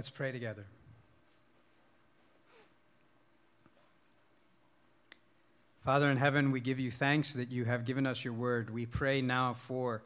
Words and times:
Let's 0.00 0.08
pray 0.08 0.32
together. 0.32 0.64
Father 5.84 6.10
in 6.10 6.16
heaven, 6.16 6.52
we 6.52 6.60
give 6.60 6.80
you 6.80 6.90
thanks 6.90 7.34
that 7.34 7.52
you 7.52 7.66
have 7.66 7.84
given 7.84 8.06
us 8.06 8.24
your 8.24 8.32
word. 8.32 8.70
We 8.70 8.86
pray 8.86 9.20
now 9.20 9.52
for 9.52 10.02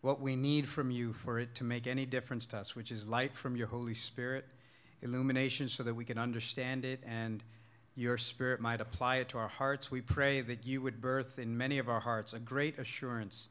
what 0.00 0.18
we 0.18 0.34
need 0.34 0.66
from 0.66 0.90
you 0.90 1.12
for 1.12 1.38
it 1.38 1.54
to 1.56 1.64
make 1.64 1.86
any 1.86 2.06
difference 2.06 2.46
to 2.46 2.56
us, 2.56 2.74
which 2.74 2.90
is 2.90 3.06
light 3.06 3.36
from 3.36 3.54
your 3.54 3.66
Holy 3.66 3.92
Spirit, 3.92 4.46
illumination 5.02 5.68
so 5.68 5.82
that 5.82 5.92
we 5.92 6.06
can 6.06 6.16
understand 6.16 6.86
it 6.86 7.02
and 7.06 7.44
your 7.94 8.16
Spirit 8.16 8.62
might 8.62 8.80
apply 8.80 9.16
it 9.16 9.28
to 9.28 9.36
our 9.36 9.48
hearts. 9.48 9.90
We 9.90 10.00
pray 10.00 10.40
that 10.40 10.66
you 10.66 10.80
would 10.80 11.02
birth 11.02 11.38
in 11.38 11.58
many 11.58 11.76
of 11.76 11.90
our 11.90 12.00
hearts 12.00 12.32
a 12.32 12.38
great 12.38 12.78
assurance 12.78 13.48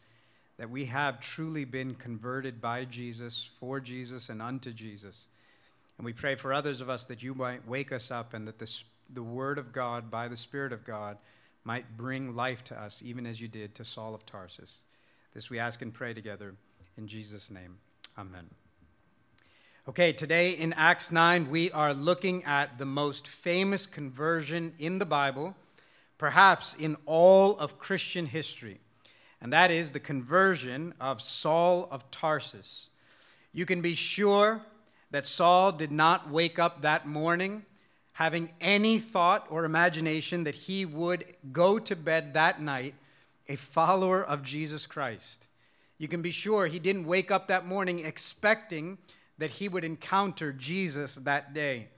that 0.58 0.72
we 0.72 0.86
have 0.86 1.20
truly 1.20 1.66
been 1.66 1.94
converted 1.94 2.60
by 2.60 2.86
Jesus, 2.86 3.52
for 3.60 3.80
Jesus, 3.80 4.30
and 4.30 4.42
unto 4.42 4.72
Jesus. 4.72 5.28
And 5.98 6.06
we 6.06 6.14
pray 6.14 6.36
for 6.36 6.54
others 6.54 6.82
of 6.82 6.90
us 6.90 7.06
that 7.06 7.24
you 7.24 7.36
might 7.36 7.68
wake 7.68 7.92
us 7.92 8.12
up 8.12 8.34
and 8.34 8.48
that 8.48 8.60
the, 8.60 8.72
the 9.14 9.24
Word 9.24 9.58
of 9.58 9.72
God, 9.72 10.10
by 10.10 10.28
the 10.28 10.38
Spirit 10.38 10.74
of 10.74 10.84
God, 10.84 11.18
might 11.64 11.96
bring 11.96 12.36
life 12.36 12.64
to 12.66 12.80
us, 12.80 13.02
even 13.04 13.26
as 13.26 13.40
you 13.40 13.48
did 13.48 13.76
to 13.76 13.86
Saul 13.86 14.14
of 14.14 14.26
Tarsus. 14.26 14.80
This 15.34 15.50
we 15.50 15.60
ask 15.60 15.82
and 15.82 15.94
pray 15.94 16.14
together 16.14 16.56
in 16.98 17.08
Jesus' 17.08 17.50
name. 17.50 17.78
Amen. 18.18 18.50
Okay, 19.88 20.14
today 20.14 20.52
in 20.52 20.72
Acts 20.74 21.12
9, 21.12 21.50
we 21.50 21.70
are 21.72 21.94
looking 21.94 22.44
at 22.46 22.78
the 22.78 22.86
most 22.86 23.28
famous 23.28 23.86
conversion 23.86 24.74
in 24.80 25.00
the 25.00 25.06
Bible, 25.06 25.56
perhaps 26.18 26.74
in 26.74 26.96
all 27.06 27.58
of 27.58 27.80
Christian 27.80 28.28
history, 28.28 28.80
and 29.42 29.52
that 29.52 29.72
is 29.72 29.92
the 29.92 30.00
conversion 30.00 30.94
of 31.02 31.22
Saul 31.22 31.90
of 31.92 32.10
Tarsus. 32.12 32.90
You 33.52 33.66
can 33.66 33.82
be 33.82 33.94
sure 33.94 34.62
that 35.14 35.28
Saul 35.28 35.72
did 35.72 35.92
not 35.92 36.32
wake 36.32 36.58
up 36.58 36.82
that 36.82 37.08
morning 37.08 37.66
having 38.14 38.52
any 38.60 38.98
thought 38.98 39.46
or 39.48 39.64
imagination 39.64 40.44
that 40.44 40.56
he 40.56 40.86
would 40.86 41.24
go 41.52 41.78
to 41.78 41.96
bed 41.96 42.34
that 42.34 42.60
night 42.60 42.96
a 43.48 43.56
follower 43.56 44.24
of 44.24 44.42
Jesus 44.42 44.88
Christ. 44.88 45.48
You 46.00 46.08
can 46.08 46.24
be 46.24 46.32
sure 46.32 46.66
he 46.66 46.80
didn't 46.80 47.06
wake 47.06 47.30
up 47.30 47.48
that 47.48 47.68
morning 47.68 48.00
expecting 48.00 48.98
that 49.38 49.52
he 49.52 49.70
would 49.70 49.84
encounter 49.84 50.52
Jesus 50.52 51.14
that 51.14 51.54
day. 51.54 51.90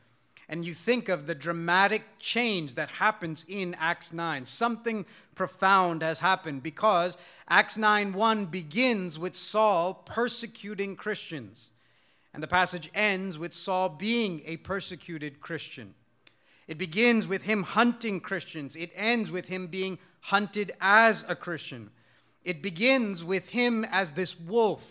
And 0.50 0.66
you 0.66 0.74
think 0.74 1.08
of 1.08 1.26
the 1.26 1.36
dramatic 1.36 2.04
change 2.20 2.76
that 2.76 2.90
happens 2.90 3.46
in 3.48 3.78
Acts 3.80 4.12
9. 4.12 4.46
Something 4.46 5.06
profound 5.36 6.02
has 6.02 6.20
happened 6.20 6.64
because 6.64 7.18
Acts 7.48 7.78
9 7.78 8.12
1 8.12 8.46
begins 8.48 9.18
with 9.18 9.38
Saul 9.38 9.94
persecuting 9.94 10.98
Christians. 10.98 11.72
And 12.36 12.44
the 12.44 12.48
passage 12.48 12.92
ends 12.94 13.38
with 13.38 13.54
Saul 13.54 13.88
being 13.88 14.42
a 14.46 14.58
persecuted 14.58 15.40
Christian. 15.40 15.94
It 16.68 16.78
begins 16.78 17.30
with 17.30 17.44
him 17.44 17.64
hunting 17.64 18.20
Christians. 18.20 18.76
It 18.76 18.92
ends 18.94 19.32
with 19.32 19.48
him 19.48 19.68
being 19.68 20.00
hunted 20.20 20.74
as 20.82 21.24
a 21.30 21.36
Christian. 21.38 21.92
It 22.44 22.62
begins 22.62 23.24
with 23.24 23.52
him 23.52 23.86
as 23.86 24.12
this 24.12 24.38
wolf 24.38 24.84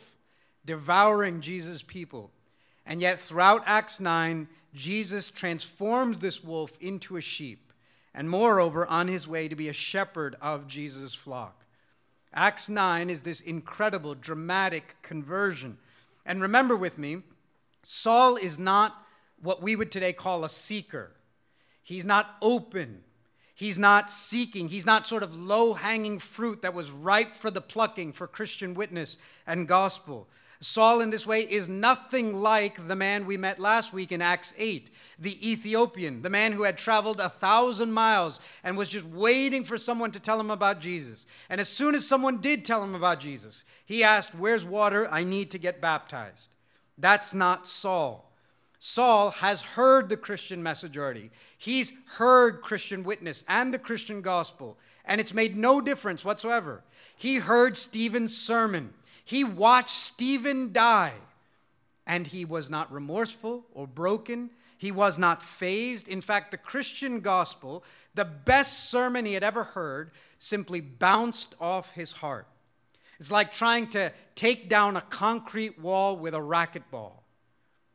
devouring 0.64 1.42
Jesus' 1.42 1.82
people. 1.82 2.30
And 2.86 3.02
yet, 3.02 3.20
throughout 3.20 3.62
Acts 3.66 4.00
9, 4.00 4.48
Jesus 4.72 5.30
transforms 5.30 6.20
this 6.20 6.42
wolf 6.42 6.78
into 6.80 7.18
a 7.18 7.20
sheep, 7.20 7.74
and 8.14 8.30
moreover, 8.30 8.86
on 8.86 9.08
his 9.08 9.28
way 9.28 9.48
to 9.48 9.54
be 9.54 9.68
a 9.68 9.74
shepherd 9.74 10.34
of 10.40 10.66
Jesus' 10.66 11.14
flock. 11.14 11.66
Acts 12.32 12.70
9 12.70 13.10
is 13.10 13.20
this 13.20 13.42
incredible, 13.42 14.14
dramatic 14.14 14.96
conversion. 15.02 15.76
And 16.24 16.40
remember 16.40 16.74
with 16.74 16.96
me, 16.96 17.18
Saul 17.84 18.36
is 18.36 18.58
not 18.58 18.94
what 19.40 19.62
we 19.62 19.76
would 19.76 19.92
today 19.92 20.12
call 20.12 20.44
a 20.44 20.48
seeker. 20.48 21.12
He's 21.82 22.04
not 22.04 22.36
open. 22.40 23.04
He's 23.54 23.78
not 23.78 24.10
seeking. 24.10 24.68
He's 24.68 24.86
not 24.86 25.06
sort 25.06 25.22
of 25.22 25.38
low 25.38 25.74
hanging 25.74 26.18
fruit 26.18 26.62
that 26.62 26.74
was 26.74 26.90
ripe 26.90 27.32
for 27.34 27.50
the 27.50 27.60
plucking 27.60 28.14
for 28.14 28.26
Christian 28.26 28.74
witness 28.74 29.18
and 29.46 29.68
gospel. 29.68 30.28
Saul, 30.60 31.02
in 31.02 31.10
this 31.10 31.26
way, 31.26 31.42
is 31.42 31.68
nothing 31.68 32.34
like 32.34 32.88
the 32.88 32.96
man 32.96 33.26
we 33.26 33.36
met 33.36 33.58
last 33.58 33.92
week 33.92 34.10
in 34.10 34.22
Acts 34.22 34.54
8, 34.56 34.90
the 35.18 35.50
Ethiopian, 35.50 36.22
the 36.22 36.30
man 36.30 36.52
who 36.52 36.62
had 36.62 36.78
traveled 36.78 37.20
a 37.20 37.28
thousand 37.28 37.92
miles 37.92 38.40
and 38.62 38.78
was 38.78 38.88
just 38.88 39.04
waiting 39.04 39.64
for 39.64 39.76
someone 39.76 40.10
to 40.12 40.20
tell 40.20 40.40
him 40.40 40.50
about 40.50 40.80
Jesus. 40.80 41.26
And 41.50 41.60
as 41.60 41.68
soon 41.68 41.94
as 41.94 42.06
someone 42.06 42.40
did 42.40 42.64
tell 42.64 42.82
him 42.82 42.94
about 42.94 43.20
Jesus, 43.20 43.64
he 43.84 44.02
asked, 44.02 44.34
Where's 44.34 44.64
water? 44.64 45.06
I 45.10 45.22
need 45.22 45.50
to 45.50 45.58
get 45.58 45.82
baptized. 45.82 46.53
That's 46.98 47.34
not 47.34 47.66
Saul. 47.66 48.30
Saul 48.78 49.30
has 49.30 49.62
heard 49.62 50.08
the 50.08 50.16
Christian 50.16 50.62
message 50.62 50.98
already. 50.98 51.30
He's 51.56 51.94
heard 52.16 52.60
Christian 52.60 53.02
witness 53.02 53.42
and 53.48 53.72
the 53.72 53.78
Christian 53.78 54.20
gospel, 54.20 54.76
and 55.04 55.20
it's 55.20 55.32
made 55.32 55.56
no 55.56 55.80
difference 55.80 56.24
whatsoever. 56.24 56.82
He 57.16 57.36
heard 57.36 57.78
Stephen's 57.78 58.36
sermon. 58.36 58.92
He 59.24 59.42
watched 59.42 59.88
Stephen 59.88 60.72
die, 60.72 61.14
and 62.06 62.26
he 62.26 62.44
was 62.44 62.68
not 62.68 62.92
remorseful 62.92 63.64
or 63.72 63.86
broken. 63.86 64.50
He 64.76 64.92
was 64.92 65.18
not 65.18 65.42
fazed. 65.42 66.06
In 66.06 66.20
fact, 66.20 66.50
the 66.50 66.58
Christian 66.58 67.20
gospel, 67.20 67.82
the 68.14 68.26
best 68.26 68.90
sermon 68.90 69.24
he 69.24 69.32
had 69.32 69.42
ever 69.42 69.64
heard, 69.64 70.10
simply 70.38 70.82
bounced 70.82 71.54
off 71.58 71.92
his 71.94 72.12
heart. 72.12 72.46
It's 73.18 73.30
like 73.30 73.52
trying 73.52 73.88
to 73.88 74.12
take 74.34 74.68
down 74.68 74.96
a 74.96 75.00
concrete 75.00 75.78
wall 75.78 76.16
with 76.16 76.34
a 76.34 76.38
racquetball. 76.38 77.12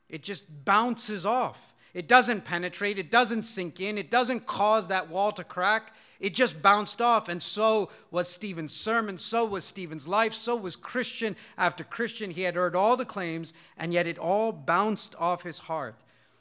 It 0.07 0.23
just 0.23 0.65
bounces 0.65 1.25
off. 1.25 1.73
It 1.93 2.07
doesn't 2.07 2.45
penetrate, 2.45 2.99
it 2.99 3.09
doesn't 3.09 3.43
sink 3.43 3.81
in, 3.81 3.97
it 3.97 4.11
doesn't 4.11 4.45
cause 4.45 4.87
that 4.87 5.09
wall 5.09 5.31
to 5.33 5.43
crack. 5.43 5.93
It 6.19 6.35
just 6.35 6.61
bounced 6.61 7.01
off. 7.01 7.29
And 7.29 7.41
so 7.41 7.89
was 8.11 8.27
Stephen's 8.27 8.73
sermon, 8.73 9.17
so 9.17 9.45
was 9.45 9.63
Stephen's 9.63 10.07
life, 10.07 10.33
so 10.33 10.55
was 10.55 10.75
Christian 10.75 11.35
after 11.57 11.83
Christian. 11.83 12.31
He 12.31 12.43
had 12.43 12.55
heard 12.55 12.75
all 12.75 12.95
the 12.95 13.05
claims, 13.05 13.53
and 13.77 13.93
yet 13.93 14.05
it 14.05 14.19
all 14.19 14.51
bounced 14.51 15.15
off 15.17 15.43
his 15.43 15.59
heart. 15.59 15.95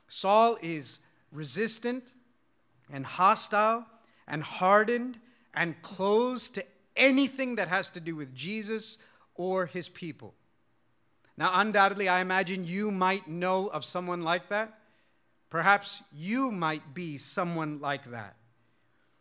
Saul 0.08 0.58
is 0.60 0.98
resistant 1.32 2.12
and 2.92 3.06
hostile 3.06 3.86
and 4.26 4.42
hardened 4.42 5.18
and 5.54 5.80
closed 5.82 6.54
to 6.54 6.64
anything 6.98 7.56
that 7.56 7.68
has 7.68 7.88
to 7.90 8.00
do 8.00 8.14
with 8.14 8.34
Jesus 8.34 8.98
or 9.34 9.66
his 9.66 9.88
people. 9.88 10.34
Now, 11.38 11.52
undoubtedly, 11.54 12.08
I 12.08 12.20
imagine 12.20 12.66
you 12.66 12.90
might 12.90 13.28
know 13.28 13.68
of 13.68 13.84
someone 13.84 14.22
like 14.22 14.48
that. 14.48 14.78
Perhaps 15.50 16.02
you 16.12 16.50
might 16.50 16.92
be 16.92 17.16
someone 17.16 17.80
like 17.80 18.10
that. 18.10 18.34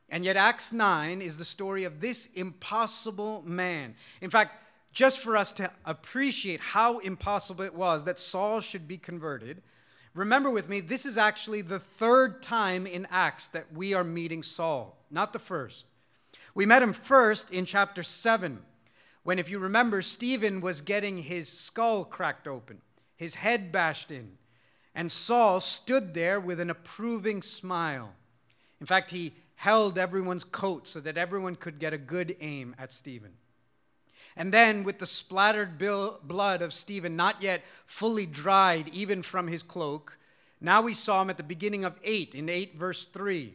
And 0.10 0.26
yet, 0.26 0.36
Acts 0.36 0.74
9 0.74 1.22
is 1.22 1.38
the 1.38 1.46
story 1.46 1.84
of 1.84 2.02
this 2.02 2.28
impossible 2.34 3.44
man. 3.46 3.96
In 4.20 4.30
fact, 4.30 4.52
just 4.92 5.20
for 5.20 5.38
us 5.38 5.52
to 5.54 5.70
appreciate 5.86 6.60
how 6.60 6.98
impossible 7.00 7.64
it 7.64 7.76
was 7.76 8.06
that 8.06 8.20
Saul 8.20 8.62
should 8.62 8.88
be 8.88 8.98
converted, 8.98 9.62
remember 10.16 10.50
with 10.50 10.70
me, 10.70 10.80
this 10.80 11.06
is 11.06 11.18
actually 11.18 11.62
the 11.62 11.80
third 11.80 12.42
time 12.42 12.88
in 12.88 13.08
Acts 13.12 13.48
that 13.50 13.72
we 13.74 13.94
are 13.94 14.04
meeting 14.04 14.42
Saul, 14.42 14.98
not 15.12 15.34
the 15.34 15.40
first. 15.40 15.86
We 16.58 16.66
met 16.66 16.82
him 16.82 16.94
first 16.94 17.52
in 17.52 17.66
chapter 17.66 18.02
7 18.02 18.64
when, 19.22 19.38
if 19.38 19.48
you 19.48 19.60
remember, 19.60 20.02
Stephen 20.02 20.60
was 20.60 20.82
getting 20.82 21.20
his 21.20 21.48
skull 21.48 22.04
cracked 22.04 22.48
open, 22.48 22.82
his 23.16 23.36
head 23.36 23.72
bashed 23.72 24.10
in, 24.10 24.40
and 24.96 25.12
Saul 25.12 25.60
stood 25.60 26.16
there 26.16 26.40
with 26.40 26.60
an 26.60 26.72
approving 26.72 27.44
smile. 27.44 28.16
In 28.82 28.88
fact, 28.88 29.12
he 29.12 29.36
held 29.54 30.00
everyone's 30.00 30.44
coat 30.44 30.88
so 30.88 31.00
that 31.02 31.16
everyone 31.16 31.58
could 31.58 31.78
get 31.78 31.94
a 31.94 31.98
good 32.00 32.36
aim 32.40 32.74
at 32.80 32.92
Stephen. 32.92 33.34
And 34.36 34.52
then, 34.52 34.84
with 34.84 34.98
the 34.98 35.06
splattered 35.06 35.78
blood 35.78 36.64
of 36.64 36.74
Stephen 36.74 37.16
not 37.16 37.40
yet 37.40 37.62
fully 37.86 38.26
dried, 38.26 38.88
even 38.88 39.22
from 39.22 39.46
his 39.46 39.62
cloak, 39.62 40.18
now 40.60 40.82
we 40.82 40.96
saw 40.96 41.22
him 41.22 41.30
at 41.30 41.38
the 41.38 41.44
beginning 41.44 41.86
of 41.86 42.00
8, 42.04 42.34
in 42.34 42.50
8 42.50 42.76
verse 42.76 43.06
3. 43.06 43.54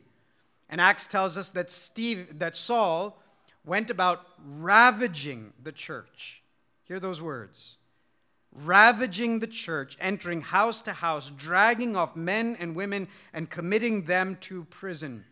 And 0.73 0.81
Acts 0.81 1.07
tells 1.07 1.37
us 1.37 1.51
that, 1.51 1.71
Steve, 1.71 2.39
that 2.39 2.57
Saul 2.57 3.21
went 3.63 3.91
about 3.91 4.27
ravaging 4.43 5.53
the 5.63 5.71
church. 5.71 6.43
Hear 6.85 6.99
those 6.99 7.21
words 7.21 7.77
ravaging 8.55 9.39
the 9.39 9.47
church, 9.47 9.97
entering 9.99 10.43
house 10.43 10.83
to 10.83 10.93
house, 10.93 11.31
dragging 11.31 11.97
off 11.97 12.15
men 12.15 12.55
and 12.61 12.75
women, 12.75 13.09
and 13.33 13.49
committing 13.49 14.05
them 14.05 14.37
to 14.43 14.65
prison. 14.65 15.25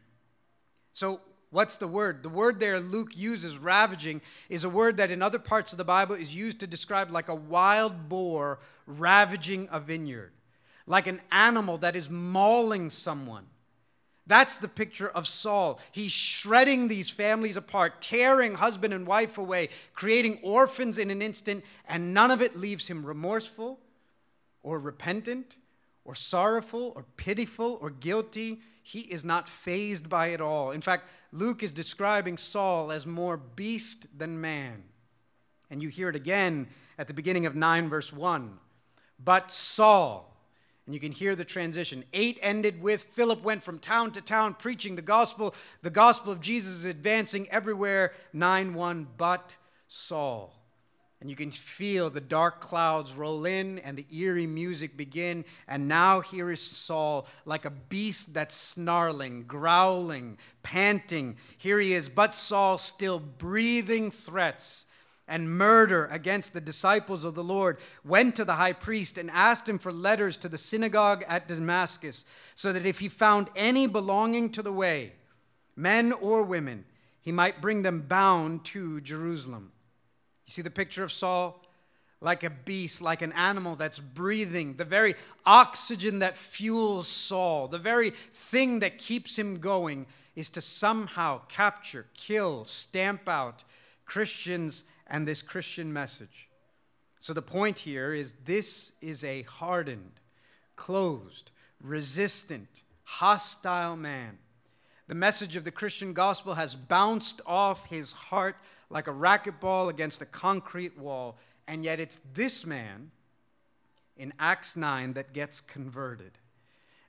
So, 0.91 1.21
what's 1.51 1.77
the 1.77 1.89
word? 1.89 2.23
The 2.23 2.31
word 2.31 2.61
there 2.61 2.81
Luke 2.81 3.15
uses, 3.15 3.59
ravaging, 3.59 4.23
is 4.49 4.65
a 4.65 4.71
word 4.71 4.97
that 4.97 5.11
in 5.11 5.21
other 5.21 5.39
parts 5.39 5.73
of 5.73 5.79
the 5.79 5.85
Bible 5.85 6.15
is 6.15 6.35
used 6.35 6.61
to 6.61 6.67
describe 6.67 7.11
like 7.11 7.29
a 7.29 7.35
wild 7.35 8.09
boar 8.09 8.59
ravaging 8.87 9.69
a 9.71 9.81
vineyard, 9.81 10.33
like 10.87 11.07
an 11.07 11.21
animal 11.31 11.77
that 11.79 11.95
is 11.95 12.09
mauling 12.09 12.89
someone. 12.89 13.50
That's 14.31 14.55
the 14.55 14.69
picture 14.69 15.09
of 15.09 15.27
Saul. 15.27 15.81
He's 15.91 16.13
shredding 16.13 16.87
these 16.87 17.11
families 17.11 17.57
apart, 17.57 18.01
tearing 18.01 18.55
husband 18.55 18.95
and 18.95 19.05
wife 19.05 19.37
away, 19.37 19.71
creating 19.93 20.39
orphans 20.45 20.99
in 20.99 21.11
an 21.11 21.21
instant, 21.21 21.65
and 21.89 22.15
none 22.15 22.31
of 22.31 22.41
it 22.41 22.57
leaves 22.57 22.87
him 22.87 23.05
remorseful 23.05 23.81
or 24.63 24.79
repentant 24.79 25.57
or 26.05 26.15
sorrowful 26.15 26.93
or 26.95 27.07
pitiful 27.17 27.77
or 27.83 27.91
guilty. 27.91 28.61
He 28.85 29.01
is 29.01 29.25
not 29.25 29.49
fazed 29.49 30.09
by 30.09 30.29
it 30.29 30.41
all. 30.41 30.71
In 30.71 30.81
fact, 30.81 31.09
Luke 31.33 31.65
is 31.65 31.73
describing 31.73 32.39
Saul 32.39 32.93
as 32.93 33.05
more 33.05 33.37
beast 33.37 34.07
than 34.17 34.41
man. 34.41 34.85
And 35.71 35.83
you 35.83 35.89
hear 35.89 36.09
it 36.09 36.15
again 36.15 36.69
at 36.97 37.09
the 37.09 37.15
beginning 37.15 37.47
of 37.47 37.57
9, 37.57 37.89
verse 37.89 38.13
1. 38.13 38.61
But 39.19 39.51
Saul, 39.51 40.30
and 40.87 40.95
you 40.95 41.01
can 41.01 41.13
hear 41.13 41.37
the 41.37 41.45
transition. 41.45 42.05
8 42.13 42.39
ended 42.43 42.83
with 42.83 43.05
Philip 43.05 43.43
went 43.43 43.63
from 43.63 43.79
town 43.79 44.13
to 44.13 44.21
town 44.21 44.55
preaching 44.55 44.97
the 44.97 45.03
gospel. 45.03 45.55
The 45.83 45.91
gospel 45.91 46.33
of 46.33 46.41
Jesus 46.41 46.73
is 46.73 46.85
advancing 46.85 47.49
everywhere. 47.51 48.13
9 48.33 48.75
1, 48.75 49.07
but 49.17 49.57
Saul. 49.89 50.55
And 51.21 51.29
you 51.29 51.37
can 51.37 51.51
feel 51.51 52.09
the 52.09 52.21
dark 52.21 52.61
clouds 52.61 53.13
roll 53.13 53.45
in 53.45 53.79
and 53.81 53.97
the 53.97 54.07
eerie 54.11 54.47
music 54.47 54.97
begin. 54.97 55.45
And 55.69 55.87
now 55.87 56.21
here 56.21 56.51
is 56.51 56.63
Saul, 56.63 57.27
like 57.45 57.67
a 57.67 57.71
beast 57.71 58.33
that's 58.33 58.55
snarling, 58.55 59.43
growling, 59.43 60.39
panting. 60.63 61.37
Here 61.59 61.79
he 61.79 61.93
is, 61.93 62.09
but 62.09 62.35
Saul 62.35 62.79
still 62.79 63.19
breathing 63.19 64.11
threats 64.11 64.87
and 65.31 65.57
murder 65.57 66.07
against 66.11 66.53
the 66.53 66.61
disciples 66.61 67.25
of 67.25 67.35
the 67.35 67.45
Lord, 67.45 67.79
went 68.05 68.37
to 68.37 68.45
the 68.45 68.57
high 68.57 68.75
priest 68.75 69.17
and 69.17 69.31
asked 69.31 69.69
him 69.69 69.79
for 69.79 69.93
letters 69.93 70.37
to 70.39 70.49
the 70.49 70.59
synagogue 70.59 71.25
at 71.29 71.49
Damascus, 71.49 72.25
so 72.55 72.73
that 72.73 72.85
if 72.85 72.99
he 72.99 73.09
found 73.09 73.49
any 73.57 73.87
belonging 73.87 74.51
to 74.51 74.63
the 74.63 74.73
way, 74.73 75.13
men 75.77 76.13
or 76.13 76.43
women, 76.43 76.85
he 77.23 77.33
might 77.33 77.61
bring 77.63 77.83
them 77.83 78.03
bound 78.03 78.65
to 78.67 79.01
Jerusalem. 79.01 79.73
You 80.47 80.53
see 80.53 80.63
the 80.63 80.71
picture 80.71 81.05
of 81.05 81.13
Saul? 81.13 81.65
Like 82.21 82.45
a 82.45 82.51
beast, 82.51 83.01
like 83.01 83.23
an 83.23 83.33
animal 83.33 83.77
that's 83.77 83.99
breathing, 83.99 84.75
the 84.75 84.85
very 84.85 85.15
oxygen 85.47 86.19
that 86.19 86.37
fuels 86.37 87.09
Saul, 87.09 87.69
the 87.69 87.79
very 87.79 88.11
thing 88.11 88.81
that 88.81 88.99
keeps 88.99 89.39
him 89.39 89.59
going 89.59 90.05
is 90.37 90.51
to 90.51 90.61
somehow 90.61 91.41
capture, 91.49 92.07
kill, 92.15 92.65
stamp 92.67 93.29
out 93.29 93.65
Christians 94.05 94.85
and 95.11 95.27
this 95.27 95.43
Christian 95.43 95.93
message. 95.93 96.49
So 97.19 97.35
the 97.35 97.43
point 97.43 97.81
here 97.81 98.15
is 98.15 98.33
this 98.45 98.93
is 99.03 99.25
a 99.25 99.43
hardened, 99.43 100.21
closed, 100.77 101.51
resistant, 101.83 102.83
hostile 103.05 103.97
man. 103.97 104.39
The 105.09 105.15
message 105.15 105.57
of 105.57 105.65
the 105.65 105.73
Christian 105.73 106.13
gospel 106.13 106.55
has 106.55 106.75
bounced 106.75 107.41
off 107.45 107.87
his 107.87 108.13
heart 108.13 108.57
like 108.89 109.09
a 109.09 109.13
racquetball 109.13 109.91
against 109.91 110.23
a 110.23 110.27
concrete 110.27 110.97
wall, 110.97 111.37
and 111.67 111.85
yet 111.85 112.01
it's 112.01 112.21
this 112.33 112.65
man 112.65 113.11
in 114.17 114.33
Acts 114.39 114.77
9 114.77 115.15
that 115.15 115.33
gets 115.33 115.61
converted. 115.61 116.33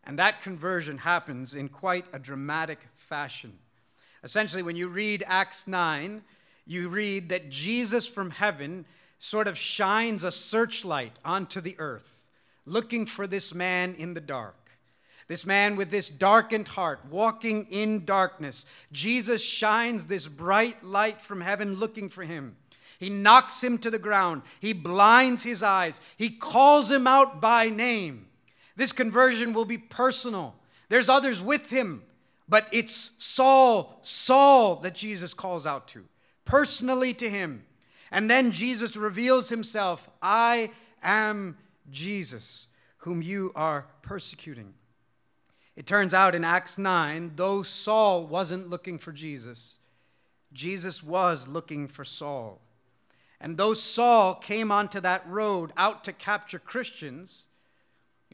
And 0.03 0.17
that 0.17 0.41
conversion 0.41 0.99
happens 0.99 1.53
in 1.53 1.69
quite 1.69 2.07
a 2.11 2.19
dramatic 2.19 2.79
fashion. 2.95 3.59
Essentially, 4.23 4.63
when 4.63 4.75
you 4.75 4.87
read 4.87 5.23
Acts 5.27 5.67
9, 5.67 6.23
you 6.71 6.87
read 6.87 7.29
that 7.29 7.49
Jesus 7.49 8.05
from 8.07 8.31
heaven 8.31 8.85
sort 9.19 9.47
of 9.47 9.57
shines 9.57 10.23
a 10.23 10.31
searchlight 10.31 11.19
onto 11.23 11.59
the 11.59 11.75
earth, 11.77 12.23
looking 12.65 13.05
for 13.05 13.27
this 13.27 13.53
man 13.53 13.93
in 13.95 14.13
the 14.13 14.21
dark. 14.21 14.55
This 15.27 15.45
man 15.45 15.75
with 15.75 15.91
this 15.91 16.09
darkened 16.09 16.69
heart, 16.69 17.01
walking 17.09 17.67
in 17.69 18.05
darkness. 18.05 18.65
Jesus 18.91 19.43
shines 19.43 20.05
this 20.05 20.27
bright 20.27 20.83
light 20.83 21.21
from 21.21 21.41
heaven 21.41 21.75
looking 21.75 22.09
for 22.09 22.23
him. 22.23 22.55
He 22.99 23.09
knocks 23.09 23.63
him 23.63 23.77
to 23.79 23.89
the 23.89 23.99
ground. 23.99 24.41
He 24.59 24.73
blinds 24.73 25.43
his 25.43 25.63
eyes. 25.63 25.99
He 26.17 26.29
calls 26.29 26.89
him 26.89 27.07
out 27.07 27.41
by 27.41 27.69
name. 27.69 28.27
This 28.75 28.91
conversion 28.91 29.53
will 29.53 29.65
be 29.65 29.77
personal. 29.77 30.55
There's 30.89 31.09
others 31.09 31.41
with 31.41 31.69
him, 31.69 32.03
but 32.47 32.67
it's 32.71 33.11
Saul, 33.17 33.99
Saul 34.03 34.77
that 34.77 34.95
Jesus 34.95 35.33
calls 35.33 35.65
out 35.65 35.87
to 35.89 36.05
personally 36.51 37.13
to 37.13 37.29
him. 37.29 37.63
And 38.11 38.29
then 38.29 38.51
Jesus 38.51 38.97
reveals 38.97 39.47
himself 39.47 40.09
I 40.21 40.71
am 41.01 41.57
Jesus, 41.89 42.67
whom 42.97 43.21
you 43.21 43.53
are 43.55 43.85
persecuting. 44.01 44.73
It 45.77 45.85
turns 45.85 46.13
out 46.13 46.35
in 46.35 46.43
Acts 46.43 46.77
9, 46.77 47.31
though 47.37 47.63
Saul 47.63 48.27
wasn't 48.27 48.69
looking 48.69 48.99
for 48.99 49.13
Jesus, 49.13 49.77
Jesus 50.51 51.01
was 51.01 51.47
looking 51.47 51.87
for 51.87 52.03
Saul. 52.03 52.59
And 53.39 53.57
though 53.57 53.73
Saul 53.73 54.35
came 54.35 54.73
onto 54.73 54.99
that 54.99 55.25
road 55.25 55.71
out 55.77 56.03
to 56.03 56.11
capture 56.11 56.59
Christians, 56.59 57.45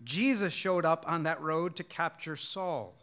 Jesus 0.03 0.53
showed 0.53 0.85
up 0.85 1.05
on 1.07 1.21
that 1.23 1.39
road 1.39 1.75
to 1.75 1.83
capture 1.83 2.35
Saul. 2.35 2.95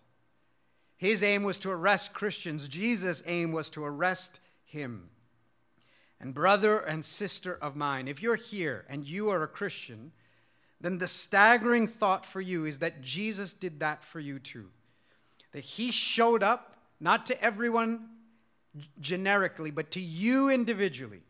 His 0.97 1.23
aim 1.23 1.45
was 1.45 1.61
to 1.61 1.71
arrest 1.71 2.13
Christians, 2.15 2.69
Jesus' 2.69 3.23
aim 3.27 3.53
was 3.53 3.71
to 3.71 3.85
arrest 3.85 4.41
him. 4.65 5.11
And, 6.21 6.33
brother 6.33 6.79
and 6.79 7.05
sister 7.05 7.59
of 7.61 7.77
mine, 7.77 8.09
if 8.09 8.23
you're 8.23 8.37
here 8.37 8.85
and 8.89 9.07
you 9.07 9.29
are 9.31 9.43
a 9.43 9.49
Christian, 9.49 10.13
then 10.81 10.99
the 10.99 11.09
staggering 11.09 11.87
thought 11.87 12.25
for 12.25 12.41
you 12.41 12.65
is 12.65 12.79
that 12.79 13.03
Jesus 13.03 13.53
did 13.53 13.81
that 13.81 14.05
for 14.05 14.21
you 14.21 14.39
too. 14.39 14.71
That 15.53 15.65
he 15.65 15.91
showed 15.91 16.43
up, 16.43 16.77
not 17.01 17.27
to 17.27 17.43
everyone 17.43 18.09
generically, 19.01 19.71
but 19.71 19.91
to 19.93 20.01
you 20.01 20.49
individually, 20.49 21.21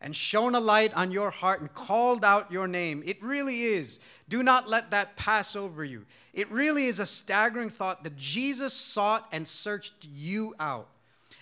and 0.00 0.14
shone 0.14 0.54
a 0.54 0.60
light 0.60 0.94
on 0.94 1.10
your 1.10 1.30
heart 1.30 1.60
and 1.60 1.72
called 1.74 2.24
out 2.24 2.52
your 2.52 2.68
name. 2.68 3.02
It 3.04 3.22
really 3.22 3.62
is. 3.62 4.00
Do 4.28 4.42
not 4.42 4.68
let 4.68 4.90
that 4.92 5.16
pass 5.16 5.56
over 5.56 5.84
you. 5.84 6.06
It 6.32 6.50
really 6.50 6.86
is 6.86 7.00
a 7.00 7.06
staggering 7.06 7.70
thought 7.70 8.04
that 8.04 8.16
Jesus 8.16 8.72
sought 8.72 9.28
and 9.32 9.46
searched 9.46 10.04
you 10.04 10.54
out 10.60 10.88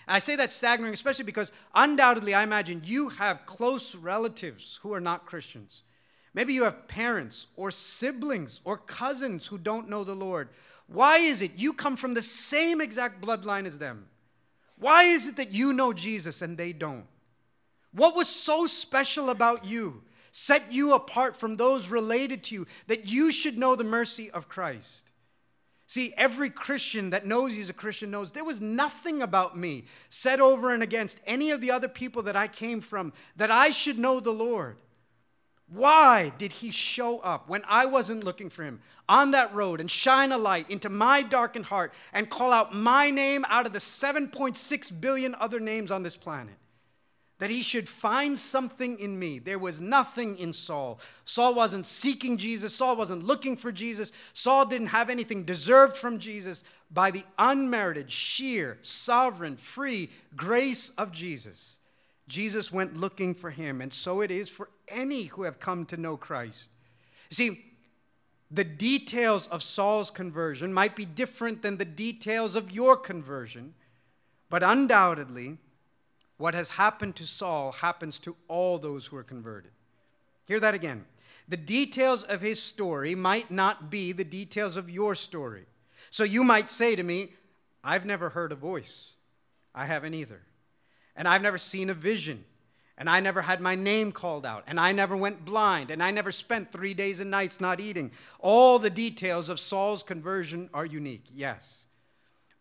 I 0.07 0.19
say 0.19 0.35
that 0.37 0.51
staggering, 0.51 0.93
especially 0.93 1.25
because 1.25 1.51
undoubtedly, 1.75 2.33
I 2.33 2.43
imagine 2.43 2.81
you 2.85 3.09
have 3.09 3.45
close 3.45 3.93
relatives 3.93 4.79
who 4.81 4.93
are 4.93 5.01
not 5.01 5.25
Christians. 5.25 5.83
Maybe 6.33 6.53
you 6.53 6.63
have 6.63 6.87
parents 6.87 7.47
or 7.55 7.71
siblings 7.71 8.61
or 8.63 8.77
cousins 8.77 9.47
who 9.47 9.57
don't 9.57 9.89
know 9.89 10.03
the 10.03 10.15
Lord. 10.15 10.49
Why 10.87 11.17
is 11.17 11.41
it 11.41 11.51
you 11.55 11.73
come 11.73 11.97
from 11.97 12.13
the 12.13 12.21
same 12.21 12.79
exact 12.79 13.21
bloodline 13.21 13.65
as 13.65 13.79
them? 13.79 14.07
Why 14.79 15.03
is 15.03 15.27
it 15.27 15.35
that 15.37 15.51
you 15.51 15.73
know 15.73 15.91
Jesus 15.91 16.41
and 16.41 16.57
they 16.57 16.71
don't? 16.71 17.05
What 17.91 18.15
was 18.15 18.29
so 18.29 18.65
special 18.67 19.29
about 19.29 19.65
you, 19.65 20.03
set 20.31 20.71
you 20.71 20.93
apart 20.93 21.35
from 21.35 21.57
those 21.57 21.89
related 21.89 22.43
to 22.45 22.55
you, 22.55 22.67
that 22.85 23.07
you 23.07 23.31
should 23.31 23.57
know 23.57 23.75
the 23.75 23.83
mercy 23.83 24.29
of 24.31 24.47
Christ? 24.47 25.06
See, 25.89 26.13
every 26.17 26.49
Christian 26.49 27.11
that 27.11 27.25
knows 27.25 27.55
he's 27.55 27.69
a 27.69 27.73
Christian 27.73 28.11
knows 28.11 28.31
there 28.31 28.43
was 28.43 28.59
nothing 28.59 29.21
about 29.21 29.57
me 29.57 29.85
set 30.09 30.41
over 30.41 30.73
and 30.73 30.83
against 30.83 31.21
any 31.25 31.49
of 31.49 31.61
the 31.61 31.71
other 31.71 31.87
people 31.87 32.23
that 32.23 32.35
I 32.35 32.49
came 32.49 32.81
from 32.81 33.13
that 33.37 33.51
I 33.51 33.69
should 33.69 33.97
know 33.97 34.19
the 34.19 34.31
Lord. 34.31 34.75
Why 35.69 36.33
did 36.37 36.51
he 36.51 36.71
show 36.71 37.19
up 37.19 37.47
when 37.47 37.63
I 37.67 37.85
wasn't 37.85 38.25
looking 38.25 38.49
for 38.49 38.63
him 38.63 38.81
on 39.07 39.31
that 39.31 39.53
road 39.53 39.79
and 39.79 39.89
shine 39.89 40.33
a 40.33 40.37
light 40.37 40.69
into 40.69 40.89
my 40.89 41.23
darkened 41.23 41.65
heart 41.65 41.93
and 42.11 42.29
call 42.29 42.51
out 42.51 42.75
my 42.75 43.09
name 43.09 43.45
out 43.47 43.65
of 43.65 43.71
the 43.71 43.79
7.6 43.79 45.01
billion 45.01 45.35
other 45.35 45.59
names 45.61 45.89
on 45.89 46.03
this 46.03 46.17
planet? 46.17 46.55
That 47.39 47.49
he 47.49 47.61
should 47.61 47.87
find 47.87 48.37
something 48.37 48.99
in 48.99 49.17
me. 49.19 49.39
There 49.39 49.59
was 49.59 49.79
nothing 49.79 50.37
in 50.39 50.53
Saul. 50.53 50.99
Saul 51.25 51.53
wasn't 51.53 51.85
seeking 51.85 52.37
Jesus, 52.37 52.73
Saul 52.73 52.95
wasn't 52.95 53.23
looking 53.23 53.55
for 53.55 53.71
Jesus, 53.71 54.11
Saul 54.33 54.65
didn't 54.65 54.87
have 54.87 55.09
anything 55.09 55.43
deserved 55.43 55.95
from 55.95 56.19
Jesus. 56.19 56.63
By 56.89 57.11
the 57.11 57.25
unmerited, 57.37 58.09
sheer, 58.09 58.77
sovereign, 58.81 59.57
free 59.57 60.09
grace 60.37 60.91
of 60.97 61.11
Jesus, 61.11 61.79
Jesus 62.29 62.71
went 62.71 62.95
looking 62.95 63.35
for 63.35 63.51
him. 63.51 63.81
And 63.81 63.91
so 63.91 64.21
it 64.21 64.31
is 64.31 64.49
for 64.49 64.69
any 64.87 65.23
who 65.23 65.43
have 65.43 65.59
come 65.59 65.85
to 65.87 65.97
know 65.97 66.15
Christ. 66.15 66.69
See, 67.29 67.65
the 68.49 68.63
details 68.63 69.47
of 69.47 69.63
Saul's 69.63 70.09
conversion 70.09 70.73
might 70.73 70.95
be 70.95 71.03
different 71.03 71.61
than 71.61 71.77
the 71.77 71.85
details 71.85 72.55
of 72.55 72.71
your 72.71 72.95
conversion, 72.95 73.73
but 74.49 74.63
undoubtedly, 74.63 75.57
what 76.37 76.53
has 76.53 76.69
happened 76.69 77.15
to 77.17 77.25
Saul 77.25 77.71
happens 77.71 78.19
to 78.19 78.35
all 78.47 78.77
those 78.77 79.07
who 79.07 79.17
are 79.17 79.23
converted. 79.23 79.71
Hear 80.45 80.59
that 80.59 80.73
again. 80.73 81.05
The 81.47 81.57
details 81.57 82.23
of 82.23 82.41
his 82.41 82.61
story 82.61 83.15
might 83.15 83.49
not 83.49 83.89
be 83.89 84.11
the 84.11 84.23
details 84.23 84.77
of 84.77 84.89
your 84.89 85.15
story. 85.15 85.65
So 86.09 86.23
you 86.23 86.43
might 86.43 86.69
say 86.69 86.95
to 86.95 87.03
me, 87.03 87.33
I've 87.83 88.05
never 88.05 88.29
heard 88.29 88.51
a 88.51 88.55
voice. 88.55 89.13
I 89.73 89.85
haven't 89.85 90.13
either. 90.13 90.41
And 91.15 91.27
I've 91.27 91.41
never 91.41 91.57
seen 91.57 91.89
a 91.89 91.93
vision. 91.93 92.45
And 92.97 93.09
I 93.09 93.19
never 93.19 93.43
had 93.43 93.61
my 93.61 93.75
name 93.75 94.11
called 94.11 94.45
out. 94.45 94.63
And 94.67 94.79
I 94.79 94.91
never 94.91 95.15
went 95.15 95.45
blind. 95.45 95.91
And 95.91 96.03
I 96.03 96.11
never 96.11 96.31
spent 96.31 96.71
three 96.71 96.93
days 96.93 97.19
and 97.19 97.31
nights 97.31 97.61
not 97.61 97.79
eating. 97.79 98.11
All 98.39 98.79
the 98.79 98.89
details 98.89 99.49
of 99.49 99.59
Saul's 99.59 100.03
conversion 100.03 100.69
are 100.73 100.85
unique, 100.85 101.25
yes. 101.33 101.85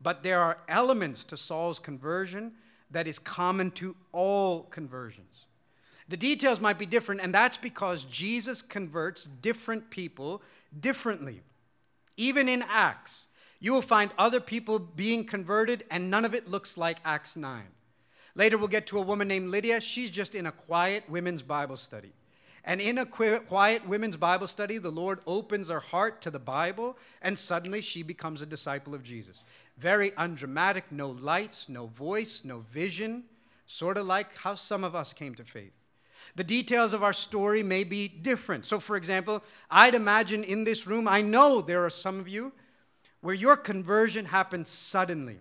But 0.00 0.22
there 0.22 0.40
are 0.40 0.58
elements 0.68 1.24
to 1.24 1.36
Saul's 1.36 1.78
conversion 1.78 2.52
that 2.90 3.06
is 3.06 3.18
common 3.18 3.70
to 3.72 3.96
all 4.12 4.64
conversions. 4.64 5.44
The 6.08 6.16
details 6.16 6.60
might 6.60 6.78
be 6.78 6.86
different, 6.86 7.20
and 7.20 7.34
that's 7.34 7.56
because 7.56 8.04
Jesus 8.04 8.62
converts 8.62 9.24
different 9.24 9.90
people 9.90 10.40
differently. 10.78 11.42
Even 12.16 12.48
in 12.48 12.64
Acts, 12.68 13.26
you 13.58 13.72
will 13.72 13.82
find 13.82 14.10
other 14.16 14.38
people 14.38 14.78
being 14.78 15.24
converted, 15.24 15.84
and 15.90 16.10
none 16.10 16.24
of 16.24 16.34
it 16.34 16.48
looks 16.48 16.76
like 16.76 16.98
Acts 17.04 17.36
9. 17.36 17.64
Later, 18.34 18.58
we'll 18.58 18.68
get 18.68 18.86
to 18.88 18.98
a 18.98 19.02
woman 19.02 19.28
named 19.28 19.48
Lydia. 19.48 19.80
She's 19.80 20.10
just 20.10 20.34
in 20.34 20.46
a 20.46 20.52
quiet 20.52 21.08
women's 21.08 21.42
Bible 21.42 21.76
study. 21.76 22.12
And 22.64 22.80
in 22.80 22.98
a 22.98 23.06
quiet 23.06 23.88
women's 23.88 24.16
Bible 24.16 24.46
study, 24.46 24.78
the 24.78 24.90
Lord 24.90 25.20
opens 25.26 25.68
her 25.68 25.80
heart 25.80 26.20
to 26.22 26.30
the 26.30 26.40
Bible, 26.40 26.98
and 27.22 27.38
suddenly 27.38 27.80
she 27.80 28.02
becomes 28.02 28.42
a 28.42 28.46
disciple 28.46 28.94
of 28.94 29.04
Jesus. 29.04 29.44
Very 29.78 30.12
undramatic, 30.16 30.90
no 30.90 31.10
lights, 31.10 31.68
no 31.68 31.86
voice, 31.86 32.42
no 32.44 32.60
vision, 32.60 33.24
sort 33.66 33.98
of 33.98 34.06
like 34.06 34.36
how 34.36 34.54
some 34.54 34.84
of 34.84 34.94
us 34.94 35.12
came 35.12 35.34
to 35.34 35.44
faith. 35.44 35.72
The 36.34 36.44
details 36.44 36.92
of 36.92 37.02
our 37.02 37.12
story 37.12 37.62
may 37.62 37.84
be 37.84 38.08
different. 38.08 38.64
So, 38.66 38.80
for 38.80 38.96
example, 38.96 39.42
I'd 39.70 39.94
imagine 39.94 40.44
in 40.44 40.64
this 40.64 40.86
room, 40.86 41.06
I 41.06 41.20
know 41.20 41.60
there 41.60 41.84
are 41.84 41.90
some 41.90 42.18
of 42.18 42.28
you 42.28 42.52
where 43.20 43.34
your 43.34 43.56
conversion 43.56 44.26
happened 44.26 44.66
suddenly, 44.66 45.38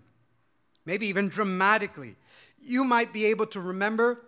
maybe 0.84 1.06
even 1.06 1.28
dramatically. 1.28 2.16
You 2.60 2.84
might 2.84 3.12
be 3.12 3.26
able 3.26 3.46
to 3.46 3.60
remember 3.60 4.22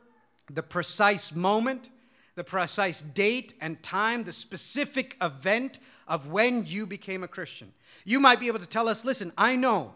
the 0.51 0.63
precise 0.63 1.35
moment, 1.35 1.91
the 2.35 2.45
precise 2.45 3.03
date 3.03 3.55
and 3.61 3.83
time, 3.83 4.25
the 4.25 4.33
specific 4.33 5.17
event 5.21 5.79
of 6.09 6.27
when 6.27 6.65
you 6.67 6.87
became 6.87 7.23
a 7.23 7.29
Christian. 7.29 7.73
You 8.05 8.19
might 8.19 8.41
be 8.41 8.49
able 8.49 8.59
to 8.59 8.69
tell 8.69 8.89
us 8.89 9.05
listen, 9.05 9.33
I 9.37 9.55
know 9.55 9.95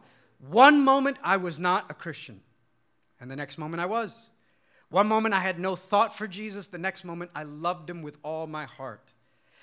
one 0.49 0.85
moment 0.85 1.17
I 1.23 1.37
was 1.37 1.59
not 1.59 1.91
a 1.91 1.95
Christian, 1.95 2.41
and 3.21 3.31
the 3.31 3.37
next 3.37 3.59
moment 3.59 3.81
I 3.81 3.87
was. 3.87 4.29
One 4.91 5.09
moment 5.09 5.35
I 5.35 5.41
had 5.41 5.59
no 5.59 5.75
thought 5.75 6.19
for 6.19 6.27
Jesus, 6.27 6.67
the 6.67 6.79
next 6.79 7.05
moment 7.05 7.31
I 7.35 7.45
loved 7.45 7.89
him 7.89 8.03
with 8.03 8.19
all 8.23 8.47
my 8.47 8.67
heart. 8.67 9.13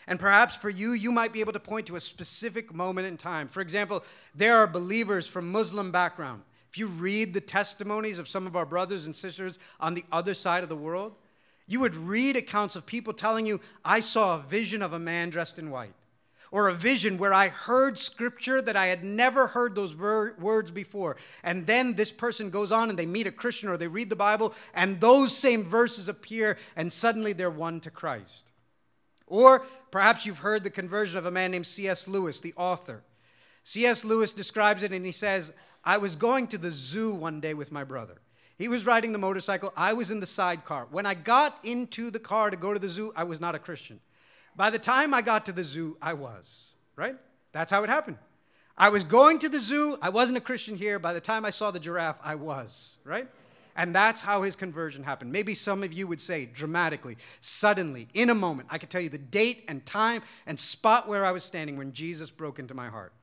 And 0.07 0.19
perhaps 0.19 0.55
for 0.55 0.71
you, 0.71 0.93
you 0.93 1.11
might 1.11 1.33
be 1.33 1.41
able 1.41 1.53
to 1.53 1.59
point 1.59 1.85
to 1.85 1.95
a 1.95 1.99
specific 1.99 2.73
moment 2.73 3.05
in 3.05 3.15
time. 3.15 3.47
For 3.47 3.61
example, 3.61 4.03
there 4.33 4.57
are 4.57 4.65
believers 4.65 5.27
from 5.27 5.51
Muslim 5.51 5.91
background. 5.91 6.41
If 6.71 6.79
you 6.79 6.87
read 6.87 7.33
the 7.33 7.41
testimonies 7.41 8.17
of 8.17 8.27
some 8.27 8.47
of 8.47 8.55
our 8.55 8.65
brothers 8.65 9.05
and 9.05 9.15
sisters 9.15 9.59
on 9.79 9.93
the 9.93 10.05
other 10.11 10.33
side 10.33 10.63
of 10.63 10.69
the 10.69 10.75
world, 10.75 11.13
you 11.67 11.79
would 11.81 11.95
read 11.95 12.35
accounts 12.35 12.75
of 12.75 12.87
people 12.87 13.13
telling 13.13 13.45
you, 13.45 13.59
I 13.85 13.99
saw 13.99 14.35
a 14.35 14.41
vision 14.41 14.81
of 14.81 14.93
a 14.93 14.99
man 14.99 15.29
dressed 15.29 15.59
in 15.59 15.69
white 15.69 15.93
or 16.51 16.67
a 16.67 16.73
vision 16.73 17.17
where 17.17 17.33
I 17.33 17.49
heard 17.49 17.97
scripture 17.97 18.61
that 18.61 18.75
I 18.75 18.87
had 18.87 19.03
never 19.03 19.47
heard 19.47 19.75
those 19.75 19.91
ver- 19.91 20.35
words 20.39 20.71
before. 20.71 21.17
And 21.43 21.67
then 21.67 21.93
this 21.93 22.11
person 22.11 22.49
goes 22.49 22.71
on 22.71 22.89
and 22.89 22.97
they 22.97 23.05
meet 23.05 23.27
a 23.27 23.31
Christian 23.31 23.69
or 23.69 23.77
they 23.77 23.87
read 23.87 24.09
the 24.09 24.15
Bible, 24.15 24.53
and 24.73 24.99
those 24.99 25.37
same 25.37 25.63
verses 25.63 26.07
appear, 26.07 26.57
and 26.75 26.91
suddenly 26.91 27.33
they're 27.33 27.49
won 27.49 27.79
to 27.81 27.91
Christ. 27.91 28.51
Or 29.27 29.63
perhaps 29.91 30.25
you've 30.25 30.39
heard 30.39 30.63
the 30.63 30.69
conversion 30.69 31.17
of 31.17 31.25
a 31.25 31.31
man 31.31 31.51
named 31.51 31.67
C.S. 31.67 32.07
Lewis, 32.07 32.39
the 32.39 32.53
author. 32.57 33.03
C.S. 33.63 34.03
Lewis 34.03 34.31
describes 34.31 34.81
it 34.81 34.91
and 34.91 35.05
he 35.05 35.11
says, 35.11 35.53
I 35.83 35.97
was 35.97 36.15
going 36.15 36.47
to 36.47 36.57
the 36.57 36.71
zoo 36.71 37.13
one 37.13 37.39
day 37.39 37.53
with 37.53 37.71
my 37.71 37.83
brother. 37.83 38.21
He 38.57 38.67
was 38.67 38.85
riding 38.85 39.13
the 39.13 39.19
motorcycle, 39.19 39.71
I 39.77 39.93
was 39.93 40.11
in 40.11 40.19
the 40.19 40.25
sidecar. 40.25 40.87
When 40.91 41.05
I 41.05 41.13
got 41.13 41.57
into 41.63 42.11
the 42.11 42.19
car 42.19 42.49
to 42.49 42.57
go 42.57 42.73
to 42.73 42.79
the 42.79 42.89
zoo, 42.89 43.13
I 43.15 43.23
was 43.23 43.39
not 43.39 43.55
a 43.55 43.59
Christian. 43.59 44.01
By 44.55 44.69
the 44.69 44.79
time 44.79 45.13
I 45.13 45.21
got 45.21 45.45
to 45.45 45.51
the 45.51 45.63
zoo, 45.63 45.97
I 46.01 46.13
was, 46.13 46.71
right? 46.95 47.15
That's 47.51 47.71
how 47.71 47.83
it 47.83 47.89
happened. 47.89 48.17
I 48.77 48.89
was 48.89 49.03
going 49.03 49.39
to 49.39 49.49
the 49.49 49.59
zoo. 49.59 49.97
I 50.01 50.09
wasn't 50.09 50.37
a 50.37 50.41
Christian 50.41 50.77
here. 50.77 50.99
By 50.99 51.13
the 51.13 51.21
time 51.21 51.43
I 51.43 51.49
saw 51.49 51.71
the 51.71 51.79
giraffe, 51.79 52.19
I 52.23 52.35
was, 52.35 52.95
right? 53.03 53.27
And 53.75 53.95
that's 53.95 54.21
how 54.21 54.41
his 54.41 54.55
conversion 54.55 55.03
happened. 55.03 55.31
Maybe 55.31 55.53
some 55.53 55.83
of 55.83 55.93
you 55.93 56.07
would 56.07 56.19
say 56.19 56.45
dramatically, 56.45 57.17
suddenly, 57.39 58.07
in 58.13 58.29
a 58.29 58.35
moment. 58.35 58.67
I 58.71 58.77
could 58.77 58.89
tell 58.89 59.01
you 59.01 59.09
the 59.09 59.17
date 59.17 59.65
and 59.67 59.85
time 59.85 60.21
and 60.45 60.59
spot 60.59 61.07
where 61.07 61.25
I 61.25 61.31
was 61.31 61.43
standing 61.43 61.77
when 61.77 61.93
Jesus 61.93 62.29
broke 62.29 62.59
into 62.59 62.73
my 62.73 62.89
heart. 62.89 63.13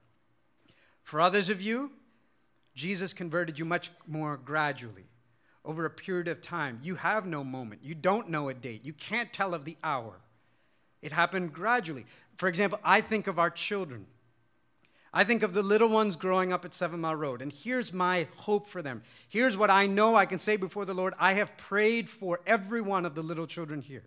For 1.02 1.20
others 1.20 1.50
of 1.50 1.60
you, 1.60 1.92
Jesus 2.74 3.12
converted 3.12 3.58
you 3.58 3.64
much 3.64 3.90
more 4.06 4.36
gradually 4.36 5.04
over 5.64 5.84
a 5.84 5.90
period 5.90 6.28
of 6.28 6.40
time. 6.40 6.80
You 6.82 6.94
have 6.96 7.26
no 7.26 7.42
moment. 7.42 7.82
You 7.82 7.94
don't 7.94 8.28
know 8.28 8.48
a 8.48 8.54
date. 8.54 8.84
You 8.84 8.92
can't 8.92 9.32
tell 9.32 9.54
of 9.54 9.64
the 9.64 9.76
hour. 9.82 10.14
It 11.02 11.12
happened 11.12 11.52
gradually. 11.52 12.06
For 12.36 12.48
example, 12.48 12.80
I 12.84 13.00
think 13.00 13.26
of 13.26 13.38
our 13.38 13.50
children. 13.50 14.06
I 15.12 15.24
think 15.24 15.42
of 15.42 15.54
the 15.54 15.62
little 15.62 15.88
ones 15.88 16.14
growing 16.14 16.52
up 16.52 16.66
at 16.66 16.74
Seven 16.74 17.00
Mile 17.00 17.16
Road, 17.16 17.40
and 17.40 17.50
here's 17.50 17.90
my 17.90 18.26
hope 18.36 18.68
for 18.68 18.82
them. 18.82 19.02
Here's 19.28 19.56
what 19.56 19.70
I 19.70 19.86
know 19.86 20.14
I 20.14 20.26
can 20.26 20.38
say 20.38 20.56
before 20.56 20.84
the 20.84 20.92
Lord 20.92 21.14
I 21.18 21.32
have 21.32 21.56
prayed 21.56 22.10
for 22.10 22.40
every 22.46 22.82
one 22.82 23.06
of 23.06 23.14
the 23.14 23.22
little 23.22 23.46
children 23.46 23.80
here. 23.80 24.04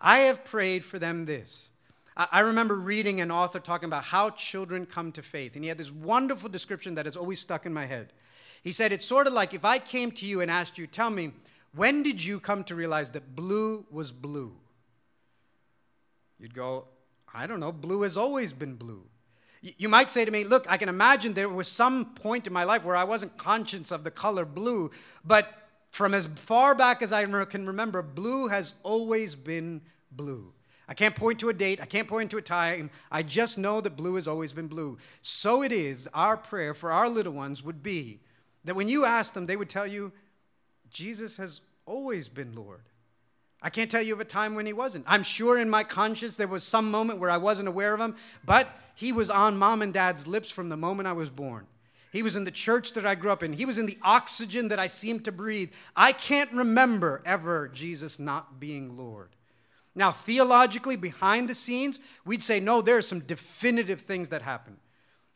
I 0.00 0.20
have 0.20 0.44
prayed 0.44 0.82
for 0.82 0.98
them 0.98 1.26
this. 1.26 1.68
I 2.16 2.40
remember 2.40 2.76
reading 2.76 3.20
an 3.20 3.32
author 3.32 3.58
talking 3.58 3.88
about 3.88 4.04
how 4.04 4.30
children 4.30 4.86
come 4.86 5.10
to 5.12 5.22
faith, 5.22 5.56
and 5.56 5.64
he 5.64 5.68
had 5.68 5.78
this 5.78 5.90
wonderful 5.90 6.48
description 6.48 6.94
that 6.94 7.06
has 7.06 7.16
always 7.16 7.40
stuck 7.40 7.66
in 7.66 7.74
my 7.74 7.86
head. 7.86 8.12
He 8.62 8.70
said, 8.72 8.92
It's 8.92 9.04
sort 9.04 9.26
of 9.26 9.32
like 9.32 9.52
if 9.52 9.64
I 9.64 9.78
came 9.78 10.12
to 10.12 10.26
you 10.26 10.40
and 10.40 10.50
asked 10.50 10.78
you, 10.78 10.86
Tell 10.86 11.10
me, 11.10 11.32
when 11.74 12.04
did 12.04 12.24
you 12.24 12.38
come 12.38 12.62
to 12.64 12.74
realize 12.74 13.10
that 13.10 13.34
blue 13.34 13.84
was 13.90 14.12
blue? 14.12 14.54
You'd 16.38 16.54
go, 16.54 16.86
I 17.32 17.46
don't 17.46 17.60
know, 17.60 17.72
blue 17.72 18.02
has 18.02 18.16
always 18.16 18.52
been 18.52 18.74
blue. 18.74 19.04
You 19.62 19.88
might 19.88 20.10
say 20.10 20.24
to 20.24 20.30
me, 20.30 20.44
Look, 20.44 20.66
I 20.68 20.76
can 20.76 20.88
imagine 20.88 21.32
there 21.32 21.48
was 21.48 21.68
some 21.68 22.14
point 22.14 22.46
in 22.46 22.52
my 22.52 22.64
life 22.64 22.84
where 22.84 22.96
I 22.96 23.04
wasn't 23.04 23.38
conscious 23.38 23.90
of 23.90 24.04
the 24.04 24.10
color 24.10 24.44
blue, 24.44 24.90
but 25.24 25.50
from 25.90 26.12
as 26.12 26.26
far 26.26 26.74
back 26.74 27.00
as 27.02 27.12
I 27.12 27.24
can 27.44 27.66
remember, 27.66 28.02
blue 28.02 28.48
has 28.48 28.74
always 28.82 29.34
been 29.34 29.80
blue. 30.10 30.52
I 30.86 30.92
can't 30.92 31.16
point 31.16 31.38
to 31.40 31.48
a 31.48 31.54
date, 31.54 31.80
I 31.80 31.86
can't 31.86 32.08
point 32.08 32.30
to 32.32 32.36
a 32.36 32.42
time. 32.42 32.90
I 33.10 33.22
just 33.22 33.56
know 33.56 33.80
that 33.80 33.96
blue 33.96 34.16
has 34.16 34.28
always 34.28 34.52
been 34.52 34.66
blue. 34.66 34.98
So 35.22 35.62
it 35.62 35.72
is, 35.72 36.08
our 36.12 36.36
prayer 36.36 36.74
for 36.74 36.92
our 36.92 37.08
little 37.08 37.32
ones 37.32 37.62
would 37.62 37.82
be 37.82 38.20
that 38.64 38.76
when 38.76 38.88
you 38.88 39.04
ask 39.04 39.32
them, 39.32 39.46
they 39.46 39.56
would 39.56 39.68
tell 39.68 39.86
you, 39.86 40.12
Jesus 40.90 41.36
has 41.38 41.62
always 41.86 42.28
been 42.28 42.54
Lord. 42.54 42.82
I 43.64 43.70
can't 43.70 43.90
tell 43.90 44.02
you 44.02 44.12
of 44.12 44.20
a 44.20 44.26
time 44.26 44.54
when 44.54 44.66
he 44.66 44.74
wasn't. 44.74 45.06
I'm 45.08 45.22
sure 45.22 45.58
in 45.58 45.70
my 45.70 45.84
conscience 45.84 46.36
there 46.36 46.46
was 46.46 46.64
some 46.64 46.90
moment 46.90 47.18
where 47.18 47.30
I 47.30 47.38
wasn't 47.38 47.66
aware 47.66 47.94
of 47.94 48.00
him, 48.00 48.14
but 48.44 48.68
he 48.94 49.10
was 49.10 49.30
on 49.30 49.56
mom 49.56 49.80
and 49.80 49.92
dad's 49.92 50.26
lips 50.26 50.50
from 50.50 50.68
the 50.68 50.76
moment 50.76 51.08
I 51.08 51.14
was 51.14 51.30
born. 51.30 51.66
He 52.12 52.22
was 52.22 52.36
in 52.36 52.44
the 52.44 52.50
church 52.50 52.92
that 52.92 53.06
I 53.06 53.14
grew 53.14 53.32
up 53.32 53.42
in. 53.42 53.54
He 53.54 53.64
was 53.64 53.78
in 53.78 53.86
the 53.86 53.96
oxygen 54.02 54.68
that 54.68 54.78
I 54.78 54.86
seemed 54.86 55.24
to 55.24 55.32
breathe. 55.32 55.72
I 55.96 56.12
can't 56.12 56.52
remember 56.52 57.22
ever 57.24 57.68
Jesus 57.68 58.18
not 58.18 58.60
being 58.60 58.98
Lord. 58.98 59.30
Now, 59.94 60.12
theologically, 60.12 60.96
behind 60.96 61.48
the 61.48 61.54
scenes, 61.54 62.00
we'd 62.26 62.42
say, 62.42 62.60
no, 62.60 62.82
there 62.82 62.98
are 62.98 63.02
some 63.02 63.20
definitive 63.20 64.00
things 64.00 64.28
that 64.28 64.42
happen. 64.42 64.76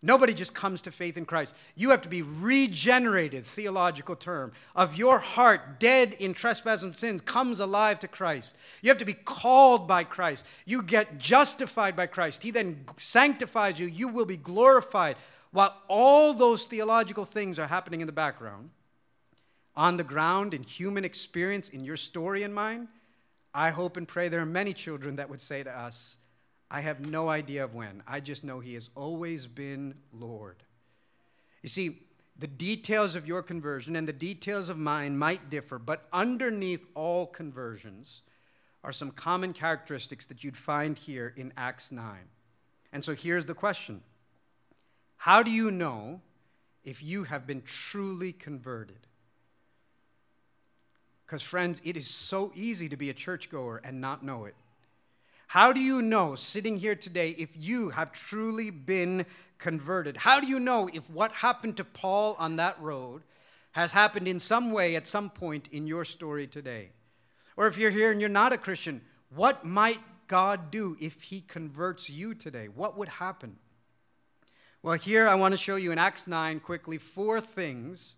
Nobody 0.00 0.32
just 0.32 0.54
comes 0.54 0.80
to 0.82 0.92
faith 0.92 1.16
in 1.16 1.24
Christ. 1.24 1.52
You 1.74 1.90
have 1.90 2.02
to 2.02 2.08
be 2.08 2.22
regenerated, 2.22 3.44
theological 3.44 4.14
term, 4.14 4.52
of 4.76 4.94
your 4.94 5.18
heart, 5.18 5.80
dead 5.80 6.14
in 6.20 6.34
trespass 6.34 6.82
and 6.82 6.94
sins, 6.94 7.20
comes 7.20 7.58
alive 7.58 7.98
to 8.00 8.08
Christ. 8.08 8.56
You 8.80 8.90
have 8.90 8.98
to 8.98 9.04
be 9.04 9.14
called 9.14 9.88
by 9.88 10.04
Christ. 10.04 10.46
You 10.64 10.82
get 10.82 11.18
justified 11.18 11.96
by 11.96 12.06
Christ. 12.06 12.44
He 12.44 12.52
then 12.52 12.84
sanctifies 12.96 13.80
you. 13.80 13.88
You 13.88 14.06
will 14.06 14.24
be 14.24 14.36
glorified. 14.36 15.16
While 15.50 15.76
all 15.88 16.32
those 16.32 16.66
theological 16.66 17.24
things 17.24 17.58
are 17.58 17.66
happening 17.66 18.00
in 18.00 18.06
the 18.06 18.12
background, 18.12 18.70
on 19.74 19.96
the 19.96 20.04
ground, 20.04 20.54
in 20.54 20.62
human 20.62 21.04
experience, 21.04 21.70
in 21.70 21.84
your 21.84 21.96
story 21.96 22.44
and 22.44 22.54
mine, 22.54 22.86
I 23.52 23.70
hope 23.70 23.96
and 23.96 24.06
pray 24.06 24.28
there 24.28 24.40
are 24.40 24.46
many 24.46 24.74
children 24.74 25.16
that 25.16 25.28
would 25.28 25.40
say 25.40 25.64
to 25.64 25.76
us, 25.76 26.18
I 26.70 26.80
have 26.82 27.06
no 27.06 27.28
idea 27.28 27.64
of 27.64 27.74
when. 27.74 28.02
I 28.06 28.20
just 28.20 28.44
know 28.44 28.60
He 28.60 28.74
has 28.74 28.90
always 28.94 29.46
been 29.46 29.94
Lord. 30.12 30.56
You 31.62 31.68
see, 31.68 32.02
the 32.38 32.46
details 32.46 33.16
of 33.16 33.26
your 33.26 33.42
conversion 33.42 33.96
and 33.96 34.06
the 34.06 34.12
details 34.12 34.68
of 34.68 34.78
mine 34.78 35.18
might 35.18 35.50
differ, 35.50 35.78
but 35.78 36.06
underneath 36.12 36.86
all 36.94 37.26
conversions 37.26 38.22
are 38.84 38.92
some 38.92 39.10
common 39.10 39.52
characteristics 39.52 40.26
that 40.26 40.44
you'd 40.44 40.56
find 40.56 40.96
here 40.96 41.32
in 41.36 41.52
Acts 41.56 41.90
9. 41.90 42.16
And 42.92 43.04
so 43.04 43.14
here's 43.14 43.46
the 43.46 43.54
question 43.54 44.02
How 45.16 45.42
do 45.42 45.50
you 45.50 45.70
know 45.70 46.20
if 46.84 47.02
you 47.02 47.24
have 47.24 47.46
been 47.46 47.62
truly 47.62 48.32
converted? 48.32 49.06
Because, 51.26 51.42
friends, 51.42 51.82
it 51.84 51.96
is 51.96 52.08
so 52.08 52.52
easy 52.54 52.88
to 52.88 52.96
be 52.96 53.10
a 53.10 53.14
churchgoer 53.14 53.82
and 53.84 54.00
not 54.00 54.24
know 54.24 54.46
it. 54.46 54.54
How 55.48 55.72
do 55.72 55.80
you 55.80 56.02
know, 56.02 56.34
sitting 56.34 56.76
here 56.76 56.94
today, 56.94 57.30
if 57.38 57.48
you 57.54 57.88
have 57.88 58.12
truly 58.12 58.68
been 58.68 59.24
converted? 59.56 60.18
How 60.18 60.40
do 60.40 60.46
you 60.46 60.60
know 60.60 60.90
if 60.92 61.08
what 61.08 61.32
happened 61.32 61.78
to 61.78 61.84
Paul 61.84 62.36
on 62.38 62.56
that 62.56 62.78
road 62.82 63.22
has 63.72 63.92
happened 63.92 64.28
in 64.28 64.40
some 64.40 64.72
way 64.72 64.94
at 64.94 65.06
some 65.06 65.30
point 65.30 65.66
in 65.72 65.86
your 65.86 66.04
story 66.04 66.46
today? 66.46 66.90
Or 67.56 67.66
if 67.66 67.78
you're 67.78 67.90
here 67.90 68.12
and 68.12 68.20
you're 68.20 68.28
not 68.28 68.52
a 68.52 68.58
Christian, 68.58 69.00
what 69.34 69.64
might 69.64 70.00
God 70.26 70.70
do 70.70 70.98
if 71.00 71.22
He 71.22 71.40
converts 71.40 72.10
you 72.10 72.34
today? 72.34 72.68
What 72.68 72.98
would 72.98 73.08
happen? 73.08 73.56
Well, 74.82 74.98
here 74.98 75.26
I 75.26 75.34
want 75.34 75.52
to 75.52 75.58
show 75.58 75.76
you 75.76 75.92
in 75.92 75.98
Acts 75.98 76.26
9 76.26 76.60
quickly 76.60 76.98
four 76.98 77.40
things 77.40 78.16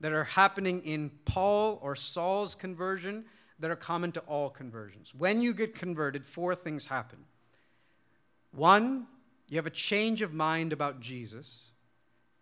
that 0.00 0.12
are 0.12 0.24
happening 0.24 0.82
in 0.82 1.10
Paul 1.26 1.78
or 1.82 1.94
Saul's 1.94 2.54
conversion 2.54 3.26
that 3.60 3.70
are 3.70 3.76
common 3.76 4.10
to 4.12 4.20
all 4.20 4.50
conversions. 4.50 5.14
When 5.14 5.40
you 5.40 5.54
get 5.54 5.74
converted, 5.74 6.24
four 6.24 6.54
things 6.54 6.86
happen. 6.86 7.18
One, 8.52 9.06
you 9.48 9.56
have 9.56 9.66
a 9.66 9.70
change 9.70 10.22
of 10.22 10.32
mind 10.32 10.72
about 10.72 11.00
Jesus. 11.00 11.64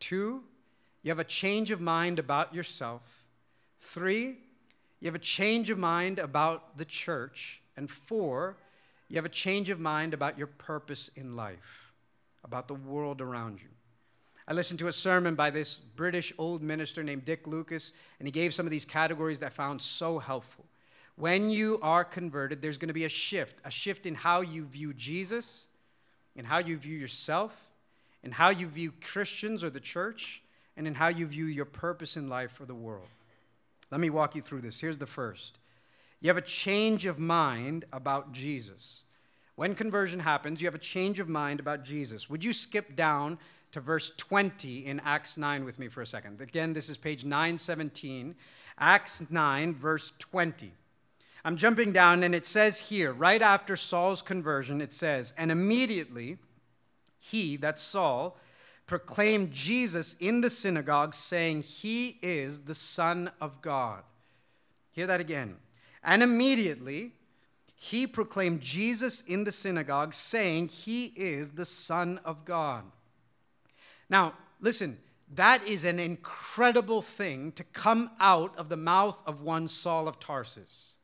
Two, 0.00 0.44
you 1.02 1.10
have 1.10 1.18
a 1.18 1.24
change 1.24 1.70
of 1.70 1.80
mind 1.80 2.18
about 2.18 2.54
yourself. 2.54 3.02
Three, 3.80 4.38
you 5.00 5.06
have 5.06 5.14
a 5.14 5.18
change 5.18 5.70
of 5.70 5.78
mind 5.78 6.18
about 6.18 6.78
the 6.78 6.84
church. 6.84 7.62
And 7.76 7.90
four, 7.90 8.56
you 9.08 9.16
have 9.16 9.24
a 9.24 9.30
change 9.30 9.70
of 9.70 9.80
mind 9.80 10.14
about 10.14 10.38
your 10.38 10.46
purpose 10.46 11.10
in 11.16 11.36
life, 11.36 11.92
about 12.44 12.68
the 12.68 12.74
world 12.74 13.20
around 13.20 13.60
you. 13.60 13.68
I 14.46 14.54
listened 14.54 14.78
to 14.78 14.88
a 14.88 14.92
sermon 14.92 15.34
by 15.34 15.50
this 15.50 15.76
British 15.76 16.32
old 16.38 16.62
minister 16.62 17.02
named 17.02 17.24
Dick 17.24 17.46
Lucas, 17.46 17.92
and 18.18 18.26
he 18.26 18.32
gave 18.32 18.54
some 18.54 18.66
of 18.66 18.70
these 18.70 18.86
categories 18.86 19.40
that 19.40 19.46
I 19.46 19.50
found 19.50 19.82
so 19.82 20.18
helpful. 20.18 20.64
When 21.18 21.50
you 21.50 21.80
are 21.82 22.04
converted, 22.04 22.62
there's 22.62 22.78
going 22.78 22.88
to 22.88 22.94
be 22.94 23.04
a 23.04 23.08
shift, 23.08 23.60
a 23.64 23.72
shift 23.72 24.06
in 24.06 24.14
how 24.14 24.40
you 24.40 24.66
view 24.66 24.94
Jesus, 24.94 25.66
in 26.36 26.44
how 26.44 26.58
you 26.58 26.76
view 26.76 26.96
yourself, 26.96 27.52
in 28.22 28.30
how 28.30 28.50
you 28.50 28.68
view 28.68 28.92
Christians 29.04 29.64
or 29.64 29.70
the 29.70 29.80
church, 29.80 30.42
and 30.76 30.86
in 30.86 30.94
how 30.94 31.08
you 31.08 31.26
view 31.26 31.46
your 31.46 31.64
purpose 31.64 32.16
in 32.16 32.28
life 32.28 32.60
or 32.60 32.66
the 32.66 32.74
world. 32.74 33.08
Let 33.90 34.00
me 34.00 34.10
walk 34.10 34.36
you 34.36 34.42
through 34.42 34.60
this. 34.60 34.80
Here's 34.80 34.98
the 34.98 35.06
first 35.06 35.58
you 36.20 36.28
have 36.28 36.36
a 36.36 36.42
change 36.42 37.04
of 37.04 37.18
mind 37.18 37.84
about 37.92 38.30
Jesus. 38.30 39.02
When 39.56 39.74
conversion 39.74 40.20
happens, 40.20 40.60
you 40.60 40.68
have 40.68 40.76
a 40.76 40.78
change 40.78 41.18
of 41.18 41.28
mind 41.28 41.58
about 41.58 41.82
Jesus. 41.82 42.30
Would 42.30 42.44
you 42.44 42.52
skip 42.52 42.94
down 42.94 43.40
to 43.72 43.80
verse 43.80 44.12
20 44.16 44.86
in 44.86 45.00
Acts 45.00 45.36
9 45.36 45.64
with 45.64 45.80
me 45.80 45.88
for 45.88 46.00
a 46.00 46.06
second? 46.06 46.40
Again, 46.40 46.74
this 46.74 46.88
is 46.88 46.96
page 46.96 47.24
917, 47.24 48.36
Acts 48.78 49.28
9, 49.28 49.74
verse 49.74 50.12
20. 50.20 50.74
I'm 51.44 51.56
jumping 51.56 51.92
down, 51.92 52.22
and 52.22 52.34
it 52.34 52.46
says 52.46 52.78
here, 52.80 53.12
right 53.12 53.40
after 53.40 53.76
Saul's 53.76 54.22
conversion, 54.22 54.80
it 54.80 54.92
says, 54.92 55.32
And 55.36 55.50
immediately 55.50 56.38
he, 57.18 57.56
that's 57.56 57.82
Saul, 57.82 58.36
proclaimed 58.86 59.52
Jesus 59.52 60.16
in 60.18 60.40
the 60.40 60.50
synagogue, 60.50 61.14
saying, 61.14 61.62
He 61.62 62.18
is 62.22 62.60
the 62.60 62.74
Son 62.74 63.30
of 63.40 63.60
God. 63.62 64.02
Hear 64.90 65.06
that 65.06 65.20
again. 65.20 65.56
And 66.02 66.22
immediately 66.22 67.12
he 67.80 68.06
proclaimed 68.08 68.60
Jesus 68.60 69.20
in 69.20 69.44
the 69.44 69.52
synagogue, 69.52 70.12
saying, 70.12 70.68
He 70.68 71.06
is 71.16 71.52
the 71.52 71.64
Son 71.64 72.18
of 72.24 72.44
God. 72.44 72.82
Now, 74.10 74.34
listen, 74.60 74.98
that 75.34 75.64
is 75.66 75.84
an 75.84 75.98
incredible 76.00 77.02
thing 77.02 77.52
to 77.52 77.64
come 77.64 78.10
out 78.18 78.56
of 78.56 78.68
the 78.68 78.76
mouth 78.76 79.22
of 79.26 79.42
one 79.42 79.68
Saul 79.68 80.08
of 80.08 80.18
Tarsus. 80.18 80.94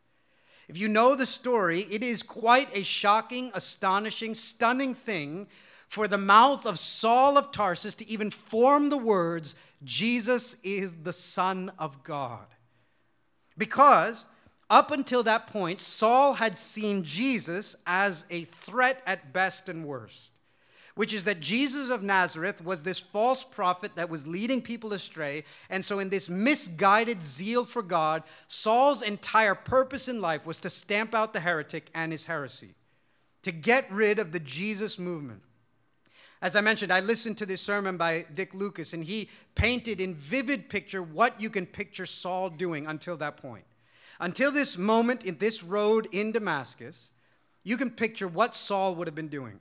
If 0.69 0.79
you 0.79 0.89
know 0.89 1.15
the 1.15 1.27
story, 1.27 1.81
it 1.91 2.03
is 2.03 2.23
quite 2.23 2.69
a 2.77 2.83
shocking, 2.83 3.51
astonishing, 3.55 4.35
stunning 4.35 4.95
thing 4.95 5.47
for 5.89 6.09
the 6.09 6.19
mouth 6.19 6.67
of 6.67 6.79
Saul 6.79 7.39
of 7.39 7.53
Tarsus 7.53 7.95
to 7.97 8.09
even 8.09 8.31
form 8.31 8.91
the 8.91 8.99
words, 8.99 9.55
Jesus 9.85 10.57
is 10.63 10.93
the 11.03 11.13
Son 11.13 11.71
of 11.79 12.03
God. 12.03 12.47
Because 13.57 14.27
up 14.71 14.91
until 14.91 15.23
that 15.23 15.47
point, 15.47 15.81
Saul 15.81 16.35
had 16.35 16.59
seen 16.59 17.05
Jesus 17.05 17.77
as 17.87 18.25
a 18.31 18.45
threat 18.45 19.03
at 19.07 19.33
best 19.33 19.69
and 19.69 19.85
worst, 19.85 20.31
which 20.95 21.13
is 21.13 21.25
that 21.25 21.41
Jesus 21.41 21.91
of 21.91 22.03
Nazareth 22.03 22.65
was 22.65 22.83
this 22.83 23.01
false 23.01 23.43
prophet 23.43 23.97
that 23.97 24.09
was 24.09 24.27
leading 24.27 24.63
people 24.63 24.93
astray. 24.93 25.45
And 25.69 25.85
so, 25.85 25.99
in 25.99 26.09
this 26.09 26.29
misguided 26.29 27.23
zeal 27.23 27.65
for 27.65 27.83
God, 27.83 28.23
Saul's 28.47 29.03
entire 29.03 29.55
purpose 29.55 30.07
in 30.09 30.21
life 30.21 30.47
was 30.47 30.61
to 30.61 30.71
stamp 30.71 31.15
out 31.15 31.33
the 31.33 31.41
heretic 31.41 31.91
and 31.95 32.13
his 32.13 32.27
heresy, 32.27 32.75
to 33.43 33.51
get 33.51 33.91
rid 33.91 34.19
of 34.19 34.33
the 34.33 34.41
Jesus 34.41 34.99
movement. 34.99 35.43
As 36.41 36.55
I 36.55 36.61
mentioned, 36.61 36.93
I 36.93 37.01
listened 37.01 37.39
to 37.39 37.47
this 37.47 37.63
sermon 37.63 37.97
by 37.97 38.27
Dick 38.35 38.53
Lucas, 38.55 38.93
and 38.93 39.03
he 39.03 39.31
painted 39.55 40.01
in 40.01 40.15
vivid 40.15 40.69
picture 40.69 41.03
what 41.03 41.41
you 41.41 41.49
can 41.49 41.65
picture 41.65 42.07
Saul 42.07 42.51
doing 42.51 42.87
until 42.87 43.17
that 43.17 43.39
point. 43.39 43.65
Until 44.21 44.53
this 44.53 44.77
moment 44.77 45.25
in 45.25 45.39
this 45.39 45.65
road 45.65 46.07
in 46.13 46.33
Damascus, 46.33 47.11
you 47.65 47.77
can 47.77 47.91
picture 47.91 48.29
what 48.29 48.55
Saul 48.55 48.95
would 48.95 49.09
have 49.09 49.15
been 49.15 49.29
doing. 49.29 49.59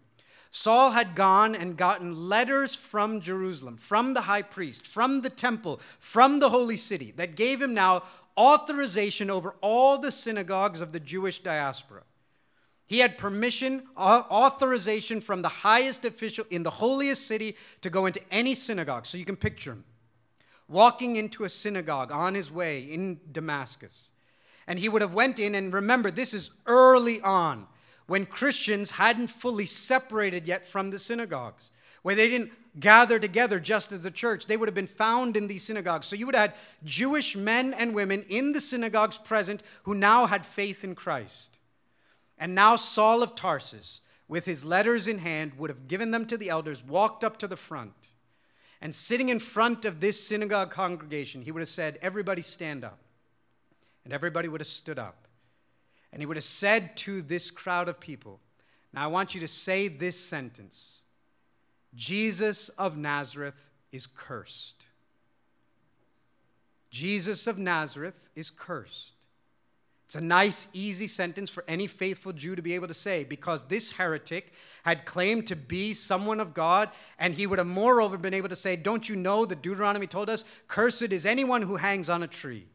Saul 0.55 0.91
had 0.91 1.15
gone 1.15 1.55
and 1.55 1.75
gotten 1.75 2.29
letters 2.29 2.75
from 2.75 3.21
Jerusalem, 3.21 3.75
from 3.75 4.13
the 4.13 4.21
high 4.21 4.43
priest, 4.43 4.85
from 4.85 5.21
the 5.21 5.29
temple, 5.31 5.81
from 5.97 6.39
the 6.39 6.51
holy 6.51 6.77
city, 6.77 7.11
that 7.17 7.35
gave 7.35 7.59
him 7.59 7.73
now 7.73 8.03
authorization 8.37 9.31
over 9.31 9.55
all 9.61 9.97
the 9.97 10.11
synagogues 10.11 10.79
of 10.79 10.91
the 10.91 10.99
Jewish 10.99 11.39
diaspora. 11.39 12.03
He 12.85 12.99
had 12.99 13.17
permission, 13.17 13.87
authorization 13.97 15.21
from 15.21 15.41
the 15.41 15.49
highest 15.49 16.05
official 16.05 16.45
in 16.51 16.61
the 16.61 16.69
holiest 16.69 17.25
city 17.25 17.55
to 17.81 17.89
go 17.89 18.05
into 18.05 18.21
any 18.29 18.53
synagogue. 18.53 19.07
So 19.07 19.17
you 19.17 19.25
can 19.25 19.37
picture 19.37 19.71
him 19.71 19.85
walking 20.67 21.15
into 21.15 21.45
a 21.45 21.49
synagogue 21.49 22.11
on 22.11 22.35
his 22.35 22.51
way 22.51 22.81
in 22.81 23.19
Damascus 23.31 24.11
and 24.67 24.77
he 24.77 24.87
would 24.87 25.01
have 25.01 25.13
went 25.13 25.39
in 25.39 25.55
and 25.55 25.73
remember 25.73 26.11
this 26.11 26.33
is 26.33 26.51
early 26.67 27.19
on 27.21 27.67
when 28.07 28.25
christians 28.25 28.91
hadn't 28.91 29.27
fully 29.27 29.65
separated 29.65 30.47
yet 30.47 30.67
from 30.67 30.91
the 30.91 30.99
synagogues 30.99 31.69
where 32.03 32.15
they 32.15 32.27
didn't 32.29 32.51
gather 32.79 33.19
together 33.19 33.59
just 33.59 33.91
as 33.91 34.01
the 34.01 34.11
church. 34.11 34.45
They 34.45 34.57
would 34.57 34.67
have 34.67 34.75
been 34.75 34.87
found 34.87 35.35
in 35.35 35.47
these 35.47 35.63
synagogues. 35.63 36.07
So 36.07 36.15
you 36.15 36.25
would 36.25 36.35
have 36.35 36.51
had 36.51 36.59
jewish 36.83 37.35
men 37.35 37.73
and 37.73 37.95
women 37.95 38.23
in 38.29 38.53
the 38.53 38.61
synagogues 38.61 39.17
present 39.17 39.63
who 39.83 39.95
now 39.95 40.25
had 40.25 40.45
faith 40.45 40.83
in 40.83 40.95
christ. 40.95 41.59
And 42.37 42.55
now 42.55 42.75
saul 42.75 43.23
of 43.23 43.35
tarsus 43.35 44.01
with 44.27 44.45
his 44.45 44.65
letters 44.65 45.07
in 45.07 45.19
hand 45.19 45.53
would 45.57 45.69
have 45.69 45.87
given 45.87 46.11
them 46.11 46.25
to 46.27 46.37
the 46.37 46.49
elders 46.49 46.83
walked 46.83 47.23
up 47.23 47.37
to 47.39 47.47
the 47.47 47.57
front. 47.57 48.09
And 48.81 48.93
sitting 48.93 49.29
in 49.29 49.39
front 49.39 49.85
of 49.85 50.01
this 50.01 50.25
synagogue 50.25 50.71
congregation 50.71 51.41
he 51.41 51.51
would 51.51 51.61
have 51.61 51.69
said 51.69 51.99
everybody 52.01 52.41
stand 52.41 52.83
up. 52.83 52.99
And 54.03 54.11
everybody 54.11 54.49
would 54.49 54.59
have 54.59 54.67
stood 54.67 54.99
up. 54.99 55.22
And 56.13 56.21
he 56.21 56.28
would 56.28 56.38
have 56.38 56.43
said 56.43 56.95
to 56.97 57.23
this 57.23 57.49
crowd 57.49 57.89
of 57.89 57.99
people, 57.99 58.39
Now 58.93 59.04
I 59.04 59.08
want 59.08 59.34
you 59.34 59.41
to 59.41 59.47
say 59.47 59.88
this 59.88 60.17
sentence 60.17 60.99
Jesus 61.95 62.69
of 62.69 62.95
Nazareth 62.95 63.69
is 63.91 64.06
cursed. 64.06 64.86
Jesus 66.91 67.47
of 67.47 67.58
Nazareth 67.58 68.30
is 68.36 68.52
cursed. 68.52 69.13
It's 70.06 70.15
a 70.15 70.21
nice, 70.21 70.67
easy 70.73 71.08
sentence 71.08 71.49
for 71.49 71.63
any 71.67 71.88
faithful 71.88 72.34
Jew 72.34 72.56
to 72.56 72.62
be 72.62 72.76
able 72.76 72.88
to 72.88 72.93
say 72.93 73.23
because 73.23 73.63
this 73.63 73.93
heretic 73.93 74.54
had 74.84 75.06
claimed 75.06 75.47
to 75.47 75.56
be 75.56 75.95
someone 75.95 76.39
of 76.39 76.54
God, 76.54 76.91
and 77.17 77.34
he 77.34 77.47
would 77.47 77.58
have 77.58 77.67
moreover 77.67 78.19
been 78.19 78.36
able 78.36 78.49
to 78.49 78.56
say, 78.56 78.76
Don't 78.76 79.10
you 79.10 79.15
know 79.15 79.47
that 79.47 79.63
Deuteronomy 79.63 80.06
told 80.06 80.30
us, 80.30 80.45
Cursed 80.67 81.12
is 81.12 81.26
anyone 81.26 81.63
who 81.63 81.78
hangs 81.78 82.10
on 82.10 82.21
a 82.21 82.28
tree? 82.28 82.67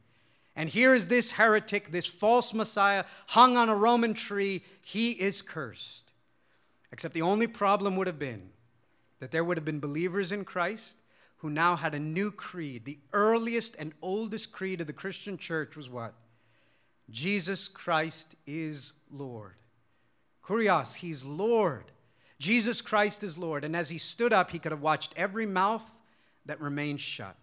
And 0.59 0.69
here 0.69 0.93
is 0.93 1.07
this 1.07 1.31
heretic, 1.31 1.93
this 1.93 2.05
false 2.05 2.53
Messiah, 2.53 3.05
hung 3.29 3.57
on 3.57 3.69
a 3.69 3.77
Roman 3.77 4.13
tree. 4.13 4.65
He 4.85 5.13
is 5.13 5.41
cursed. 5.41 6.11
Except 6.91 7.15
the 7.15 7.23
only 7.23 7.47
problem 7.47 7.95
would 7.95 8.09
have 8.09 8.19
been 8.19 8.51
that 9.21 9.31
there 9.31 9.45
would 9.45 9.57
have 9.57 9.65
been 9.65 9.79
believers 9.79 10.33
in 10.33 10.45
Christ 10.45 10.97
who 11.37 11.49
now 11.49 11.77
had 11.77 11.95
a 11.95 12.01
new 12.01 12.33
creed. 12.33 12.85
The 12.85 12.99
earliest 13.13 13.77
and 13.79 13.93
oldest 14.03 14.51
creed 14.51 14.81
of 14.81 14.89
the 14.89 14.93
Christian 14.93 15.39
church 15.39 15.77
was 15.77 15.89
what? 15.89 16.15
Jesus 17.09 17.69
Christ 17.69 18.35
is 18.45 18.95
Lord. 19.13 19.55
Kurios, 20.45 20.97
he's 20.97 21.23
Lord. 21.23 21.85
Jesus 22.41 22.81
Christ 22.81 23.23
is 23.23 23.39
Lord. 23.39 23.65
And 23.65 23.77
as 23.77 23.91
he 23.91 23.99
stood 23.99 24.33
up, 24.33 24.51
he 24.51 24.59
could 24.59 24.73
have 24.73 24.83
watched 24.83 25.15
every 25.17 25.47
mouth 25.47 25.89
that 26.47 26.61
remained 26.61 27.01
shut, 27.01 27.37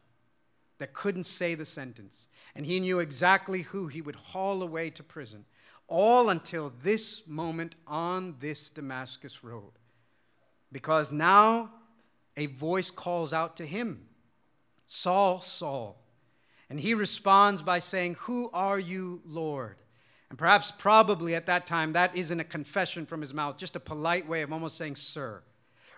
that 0.78 0.94
couldn't 0.94 1.26
say 1.26 1.56
the 1.56 1.66
sentence 1.66 2.28
and 2.56 2.66
he 2.66 2.80
knew 2.80 3.00
exactly 3.00 3.64
who 3.64 3.88
he 3.88 4.02
would 4.02 4.16
haul 4.16 4.64
away 4.64 4.90
to 4.92 5.04
prison, 5.04 5.46
all 5.88 6.30
until 6.30 6.72
this 6.82 7.28
moment 7.28 7.76
on 7.86 8.36
this 8.40 8.70
Damascus 8.70 9.44
road. 9.44 9.74
Because 10.72 11.12
now 11.12 11.72
a 12.38 12.48
voice 12.48 12.90
calls 12.90 13.34
out 13.34 13.58
to 13.58 13.66
him 13.66 14.08
Saul, 14.88 15.42
Saul. 15.42 16.02
And 16.70 16.80
he 16.80 16.94
responds 16.94 17.62
by 17.62 17.80
saying, 17.80 18.16
Who 18.22 18.50
are 18.54 18.80
you, 18.80 19.22
Lord? 19.26 19.78
And 20.30 20.38
perhaps, 20.38 20.72
probably 20.72 21.36
at 21.36 21.46
that 21.46 21.68
time, 21.68 21.94
that 21.94 22.16
isn't 22.16 22.40
a 22.40 22.44
confession 22.44 23.06
from 23.06 23.22
his 23.22 23.34
mouth, 23.34 23.58
just 23.58 23.76
a 23.76 23.80
polite 23.80 24.28
way 24.28 24.42
of 24.42 24.52
almost 24.52 24.78
saying, 24.78 24.96
Sir. 24.96 25.44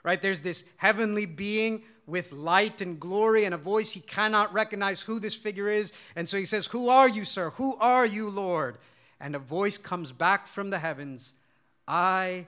Right? 0.03 0.21
There's 0.21 0.41
this 0.41 0.65
heavenly 0.77 1.25
being 1.25 1.83
with 2.07 2.31
light 2.31 2.81
and 2.81 2.99
glory 2.99 3.43
and 3.43 3.53
a 3.53 3.57
voice 3.57 3.91
he 3.91 3.99
cannot 3.99 4.53
recognize 4.53 5.01
who 5.01 5.19
this 5.19 5.35
figure 5.35 5.67
is. 5.67 5.93
And 6.15 6.27
so 6.27 6.37
he 6.37 6.45
says, 6.45 6.67
Who 6.67 6.89
are 6.89 7.07
you, 7.07 7.25
sir? 7.25 7.51
Who 7.51 7.75
are 7.77 8.05
you, 8.05 8.29
Lord? 8.29 8.77
And 9.19 9.35
a 9.35 9.39
voice 9.39 9.77
comes 9.77 10.11
back 10.11 10.47
from 10.47 10.69
the 10.69 10.79
heavens 10.79 11.35
I 11.87 12.47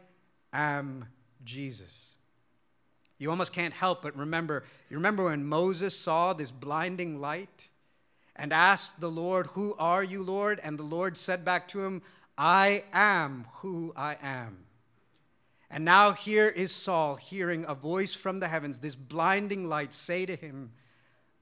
am 0.54 1.06
Jesus. 1.44 2.14
You 3.18 3.30
almost 3.30 3.54
can't 3.54 3.74
help 3.74 4.02
but 4.02 4.16
remember. 4.16 4.64
You 4.90 4.96
remember 4.96 5.26
when 5.26 5.46
Moses 5.46 5.98
saw 5.98 6.34
this 6.34 6.52
blinding 6.52 7.20
light 7.20 7.68
and 8.36 8.54
asked 8.54 9.02
the 9.02 9.12
Lord, 9.12 9.48
Who 9.48 9.76
are 9.78 10.04
you, 10.04 10.24
Lord? 10.24 10.60
And 10.64 10.80
the 10.80 10.84
Lord 10.84 11.18
said 11.18 11.44
back 11.44 11.68
to 11.70 11.84
him, 11.84 12.02
I 12.38 12.86
am 12.94 13.46
who 13.56 13.92
I 13.98 14.16
am. 14.22 14.69
And 15.72 15.86
now 15.86 16.14
here 16.14 16.48
is 16.48 16.72
Saul 16.72 17.16
hearing 17.16 17.66
a 17.68 17.76
voice 17.76 18.16
from 18.16 18.40
the 18.40 18.48
heavens, 18.48 18.80
this 18.80 18.96
blinding 18.96 19.70
light, 19.70 19.94
say 19.94 20.26
to 20.26 20.36
him, 20.36 20.72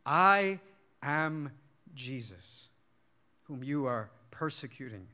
I 0.05 0.59
am 1.01 1.51
Jesus, 1.93 2.67
whom 3.43 3.63
you 3.63 3.85
are 3.85 4.09
persecuting. 4.31 5.07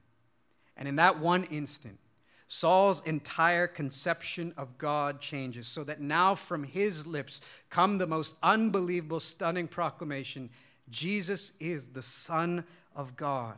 And 0.76 0.88
in 0.88 0.96
that 0.96 1.20
one 1.20 1.44
instant, 1.46 2.00
Saul's 2.48 3.04
entire 3.06 3.68
conception 3.68 4.54
of 4.58 4.78
God 4.78 5.20
changes 5.20 5.68
so 5.68 5.84
that 5.84 6.02
now 6.02 6.36
from 6.36 6.64
his 6.64 7.08
lips 7.08 7.42
come 7.70 7.98
the 7.98 8.08
most 8.08 8.36
unbelievable, 8.44 9.20
stunning 9.20 9.68
proclamation 9.68 10.50
Jesus 10.90 11.54
is 11.60 11.88
the 11.88 12.02
Son 12.02 12.66
of 12.96 13.16
God. 13.16 13.58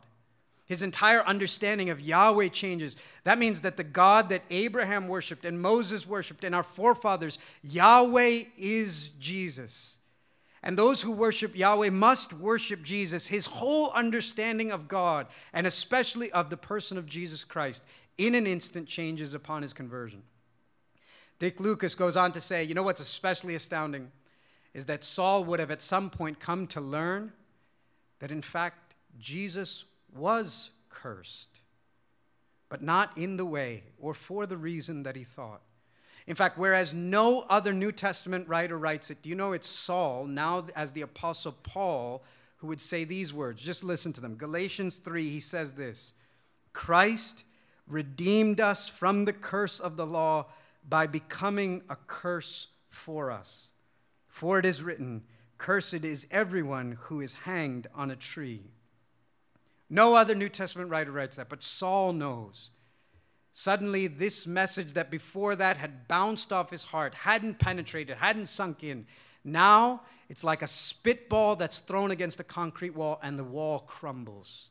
His 0.66 0.82
entire 0.82 1.22
understanding 1.22 1.90
of 1.90 2.00
Yahweh 2.00 2.48
changes. 2.48 2.96
That 3.24 3.38
means 3.38 3.60
that 3.60 3.76
the 3.76 3.84
God 3.84 4.28
that 4.30 4.42
Abraham 4.50 5.06
worshiped 5.06 5.44
and 5.44 5.60
Moses 5.60 6.06
worshiped 6.06 6.42
and 6.42 6.54
our 6.54 6.64
forefathers, 6.64 7.38
Yahweh 7.62 8.44
is 8.58 9.08
Jesus. 9.20 9.96
And 10.62 10.76
those 10.76 11.02
who 11.02 11.12
worship 11.12 11.56
Yahweh 11.56 11.90
must 11.90 12.32
worship 12.32 12.82
Jesus. 12.82 13.28
His 13.28 13.46
whole 13.46 13.90
understanding 13.92 14.72
of 14.72 14.88
God, 14.88 15.28
and 15.52 15.66
especially 15.66 16.32
of 16.32 16.50
the 16.50 16.56
person 16.56 16.98
of 16.98 17.06
Jesus 17.06 17.44
Christ, 17.44 17.84
in 18.18 18.34
an 18.34 18.46
instant 18.46 18.88
changes 18.88 19.34
upon 19.34 19.62
his 19.62 19.72
conversion. 19.72 20.22
Dick 21.38 21.60
Lucas 21.60 21.94
goes 21.94 22.16
on 22.16 22.32
to 22.32 22.40
say, 22.40 22.64
you 22.64 22.74
know 22.74 22.82
what's 22.82 23.00
especially 23.00 23.54
astounding 23.54 24.10
is 24.74 24.86
that 24.86 25.04
Saul 25.04 25.44
would 25.44 25.60
have 25.60 25.70
at 25.70 25.82
some 25.82 26.10
point 26.10 26.40
come 26.40 26.66
to 26.68 26.80
learn 26.80 27.32
that 28.18 28.30
in 28.30 28.42
fact 28.42 28.94
Jesus 29.18 29.84
was 30.14 30.70
cursed, 30.88 31.60
but 32.68 32.82
not 32.82 33.16
in 33.16 33.36
the 33.36 33.44
way 33.44 33.84
or 33.98 34.14
for 34.14 34.46
the 34.46 34.56
reason 34.56 35.02
that 35.04 35.16
he 35.16 35.24
thought. 35.24 35.62
In 36.26 36.34
fact, 36.34 36.58
whereas 36.58 36.92
no 36.92 37.42
other 37.48 37.72
New 37.72 37.92
Testament 37.92 38.48
writer 38.48 38.76
writes 38.76 39.10
it, 39.10 39.22
do 39.22 39.28
you 39.28 39.34
know 39.34 39.52
it's 39.52 39.68
Saul, 39.68 40.26
now 40.26 40.66
as 40.74 40.92
the 40.92 41.02
Apostle 41.02 41.52
Paul, 41.62 42.24
who 42.56 42.66
would 42.66 42.80
say 42.80 43.04
these 43.04 43.32
words? 43.32 43.62
Just 43.62 43.84
listen 43.84 44.12
to 44.14 44.20
them. 44.20 44.34
Galatians 44.34 44.98
3, 44.98 45.30
he 45.30 45.40
says 45.40 45.74
this 45.74 46.14
Christ 46.72 47.44
redeemed 47.86 48.60
us 48.60 48.88
from 48.88 49.24
the 49.24 49.32
curse 49.32 49.78
of 49.78 49.96
the 49.96 50.06
law 50.06 50.46
by 50.88 51.06
becoming 51.06 51.82
a 51.88 51.96
curse 52.06 52.68
for 52.90 53.30
us. 53.30 53.70
For 54.28 54.58
it 54.58 54.66
is 54.66 54.82
written, 54.82 55.22
Cursed 55.58 56.04
is 56.04 56.26
everyone 56.30 56.98
who 57.02 57.20
is 57.20 57.34
hanged 57.34 57.86
on 57.94 58.10
a 58.10 58.16
tree. 58.16 58.72
No 59.88 60.14
other 60.14 60.34
New 60.34 60.48
Testament 60.48 60.90
writer 60.90 61.12
writes 61.12 61.36
that, 61.36 61.48
but 61.48 61.62
Saul 61.62 62.12
knows. 62.12 62.70
Suddenly, 63.52 64.06
this 64.06 64.46
message 64.46 64.94
that 64.94 65.10
before 65.10 65.56
that 65.56 65.76
had 65.78 66.08
bounced 66.08 66.52
off 66.52 66.70
his 66.70 66.84
heart, 66.84 67.14
hadn't 67.14 67.58
penetrated, 67.58 68.18
hadn't 68.18 68.48
sunk 68.48 68.84
in, 68.84 69.06
now 69.44 70.02
it's 70.28 70.44
like 70.44 70.60
a 70.60 70.66
spitball 70.66 71.56
that's 71.56 71.80
thrown 71.80 72.10
against 72.10 72.40
a 72.40 72.44
concrete 72.44 72.94
wall 72.94 73.18
and 73.22 73.38
the 73.38 73.44
wall 73.44 73.78
crumbles. 73.78 74.70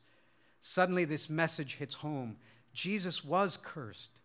Suddenly, 0.59 1.05
this 1.05 1.29
message 1.29 1.75
hits 1.75 1.95
home. 1.95 2.37
Jesus 2.73 3.23
was 3.23 3.57
cursed, 3.57 4.19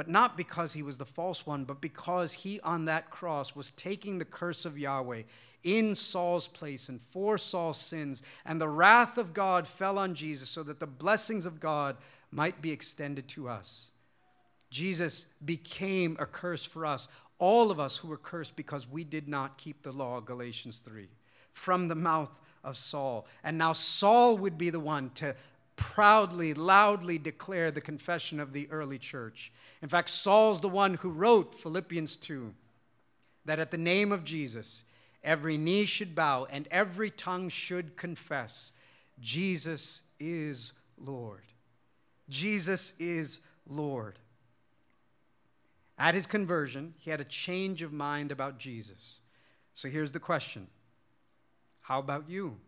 but 0.00 0.08
not 0.08 0.34
because 0.34 0.72
he 0.72 0.82
was 0.82 0.96
the 0.96 1.04
false 1.04 1.44
one, 1.44 1.66
but 1.66 1.82
because 1.82 2.32
he 2.32 2.58
on 2.60 2.86
that 2.86 3.10
cross 3.10 3.54
was 3.54 3.70
taking 3.72 4.16
the 4.16 4.24
curse 4.24 4.64
of 4.64 4.78
Yahweh 4.78 5.24
in 5.62 5.94
Saul's 5.94 6.48
place 6.48 6.88
and 6.88 7.02
for 7.10 7.36
Saul's 7.36 7.76
sins. 7.76 8.22
And 8.46 8.58
the 8.58 8.66
wrath 8.66 9.18
of 9.18 9.34
God 9.34 9.68
fell 9.68 9.98
on 9.98 10.14
Jesus 10.14 10.48
so 10.48 10.62
that 10.62 10.80
the 10.80 10.86
blessings 10.86 11.44
of 11.44 11.60
God 11.60 11.98
might 12.30 12.62
be 12.62 12.70
extended 12.72 13.28
to 13.28 13.46
us. 13.46 13.90
Jesus 14.70 15.26
became 15.44 16.16
a 16.18 16.24
curse 16.24 16.64
for 16.64 16.86
us, 16.86 17.06
all 17.38 17.70
of 17.70 17.78
us 17.78 17.98
who 17.98 18.08
were 18.08 18.16
cursed 18.16 18.56
because 18.56 18.88
we 18.88 19.04
did 19.04 19.28
not 19.28 19.58
keep 19.58 19.82
the 19.82 19.92
law, 19.92 20.18
Galatians 20.20 20.78
3, 20.78 21.08
from 21.52 21.88
the 21.88 21.94
mouth 21.94 22.40
of 22.64 22.78
Saul. 22.78 23.26
And 23.44 23.58
now 23.58 23.74
Saul 23.74 24.38
would 24.38 24.56
be 24.56 24.70
the 24.70 24.80
one 24.80 25.10
to 25.16 25.36
proudly, 25.76 26.52
loudly 26.52 27.16
declare 27.18 27.70
the 27.70 27.80
confession 27.80 28.38
of 28.38 28.52
the 28.52 28.66
early 28.70 28.98
church. 28.98 29.50
In 29.82 29.88
fact, 29.88 30.10
Saul's 30.10 30.60
the 30.60 30.68
one 30.68 30.94
who 30.94 31.10
wrote 31.10 31.54
Philippians 31.54 32.16
2 32.16 32.54
that 33.46 33.58
at 33.58 33.70
the 33.70 33.78
name 33.78 34.12
of 34.12 34.24
Jesus, 34.24 34.84
every 35.24 35.56
knee 35.56 35.86
should 35.86 36.14
bow 36.14 36.46
and 36.50 36.68
every 36.70 37.10
tongue 37.10 37.48
should 37.48 37.96
confess 37.96 38.72
Jesus 39.20 40.02
is 40.18 40.72
Lord. 40.98 41.42
Jesus 42.28 42.94
is 42.98 43.40
Lord. 43.66 44.18
At 45.98 46.14
his 46.14 46.26
conversion, 46.26 46.94
he 46.98 47.10
had 47.10 47.20
a 47.20 47.24
change 47.24 47.82
of 47.82 47.92
mind 47.92 48.32
about 48.32 48.58
Jesus. 48.58 49.20
So 49.74 49.88
here's 49.88 50.12
the 50.12 50.20
question 50.20 50.66
How 51.82 51.98
about 51.98 52.28
you? 52.28 52.58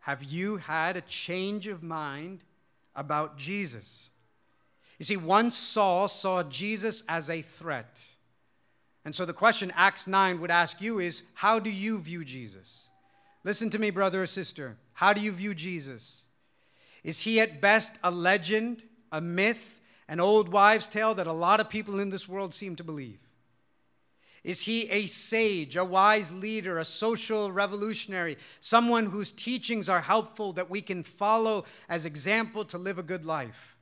Have 0.00 0.22
you 0.22 0.58
had 0.58 0.96
a 0.96 1.00
change 1.00 1.66
of 1.66 1.82
mind 1.82 2.44
about 2.94 3.36
Jesus? 3.36 4.08
You 4.98 5.04
see, 5.04 5.16
once 5.16 5.56
Saul 5.56 6.08
saw 6.08 6.42
Jesus 6.42 7.02
as 7.08 7.28
a 7.28 7.42
threat. 7.42 8.04
And 9.04 9.14
so 9.14 9.24
the 9.24 9.32
question 9.32 9.72
Acts 9.76 10.06
9 10.06 10.40
would 10.40 10.50
ask 10.50 10.80
you 10.80 10.98
is 10.98 11.22
how 11.34 11.58
do 11.58 11.70
you 11.70 12.00
view 12.00 12.24
Jesus? 12.24 12.88
Listen 13.44 13.70
to 13.70 13.78
me, 13.78 13.90
brother 13.90 14.22
or 14.22 14.26
sister. 14.26 14.76
How 14.94 15.12
do 15.12 15.20
you 15.20 15.32
view 15.32 15.54
Jesus? 15.54 16.22
Is 17.04 17.20
he 17.20 17.38
at 17.38 17.60
best 17.60 17.98
a 18.02 18.10
legend, 18.10 18.82
a 19.12 19.20
myth, 19.20 19.80
an 20.08 20.18
old 20.18 20.48
wives' 20.48 20.88
tale 20.88 21.14
that 21.14 21.26
a 21.26 21.32
lot 21.32 21.60
of 21.60 21.70
people 21.70 22.00
in 22.00 22.10
this 22.10 22.28
world 22.28 22.52
seem 22.52 22.74
to 22.76 22.84
believe? 22.84 23.20
Is 24.42 24.62
he 24.62 24.88
a 24.90 25.06
sage, 25.06 25.76
a 25.76 25.84
wise 25.84 26.32
leader, 26.32 26.78
a 26.78 26.84
social 26.84 27.52
revolutionary, 27.52 28.38
someone 28.60 29.06
whose 29.06 29.32
teachings 29.32 29.88
are 29.88 30.00
helpful 30.00 30.52
that 30.54 30.70
we 30.70 30.80
can 30.80 31.02
follow 31.02 31.64
as 31.88 32.04
example 32.04 32.64
to 32.66 32.78
live 32.78 32.98
a 32.98 33.02
good 33.02 33.24
life? 33.24 33.75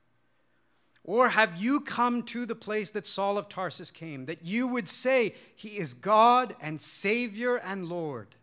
Or 1.04 1.28
have 1.28 1.60
you 1.60 1.80
come 1.80 2.22
to 2.24 2.46
the 2.46 2.54
place 2.54 2.90
that 2.90 3.06
Saul 3.06 3.36
of 3.36 3.48
Tarsus 3.48 3.90
came, 3.90 4.26
that 4.26 4.44
you 4.44 4.66
would 4.66 4.88
say, 4.88 5.34
He 5.54 5.76
is 5.76 5.94
God 5.94 6.56
and 6.60 6.80
Savior 6.80 7.56
and 7.56 7.86
Lord? 7.86 8.34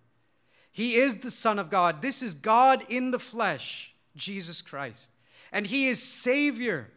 He 0.72 0.96
is 0.96 1.20
the 1.20 1.32
Son 1.32 1.60
of 1.60 1.70
God. 1.70 2.02
This 2.02 2.22
is 2.22 2.34
God 2.34 2.86
in 2.88 3.12
the 3.12 3.20
flesh, 3.20 3.94
Jesus 4.16 4.62
Christ. 4.62 5.08
And 5.52 5.68
He 5.68 5.88
is 5.88 6.02
Savior. 6.02 6.90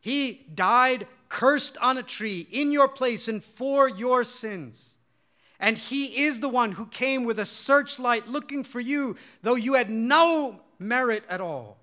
He 0.00 0.46
died 0.54 1.06
cursed 1.28 1.76
on 1.78 1.98
a 1.98 2.02
tree 2.02 2.46
in 2.50 2.72
your 2.72 2.88
place 2.88 3.28
and 3.28 3.42
for 3.42 3.88
your 3.88 4.24
sins. 4.24 4.94
And 5.58 5.78
he 5.78 6.24
is 6.24 6.40
the 6.40 6.48
one 6.48 6.72
who 6.72 6.86
came 6.86 7.24
with 7.24 7.38
a 7.38 7.46
searchlight 7.46 8.28
looking 8.28 8.62
for 8.62 8.80
you, 8.80 9.16
though 9.42 9.54
you 9.54 9.74
had 9.74 9.88
no 9.88 10.60
merit 10.78 11.24
at 11.28 11.40
all, 11.40 11.78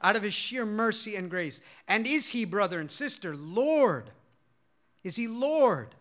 out 0.00 0.16
of 0.16 0.22
his 0.22 0.34
sheer 0.34 0.66
mercy 0.66 1.16
and 1.16 1.30
grace. 1.30 1.60
And 1.88 2.06
is 2.06 2.30
he, 2.30 2.44
brother 2.44 2.80
and 2.80 2.90
sister, 2.90 3.34
Lord? 3.34 4.10
Is 5.02 5.16
he 5.16 5.28
Lord? 5.28 5.94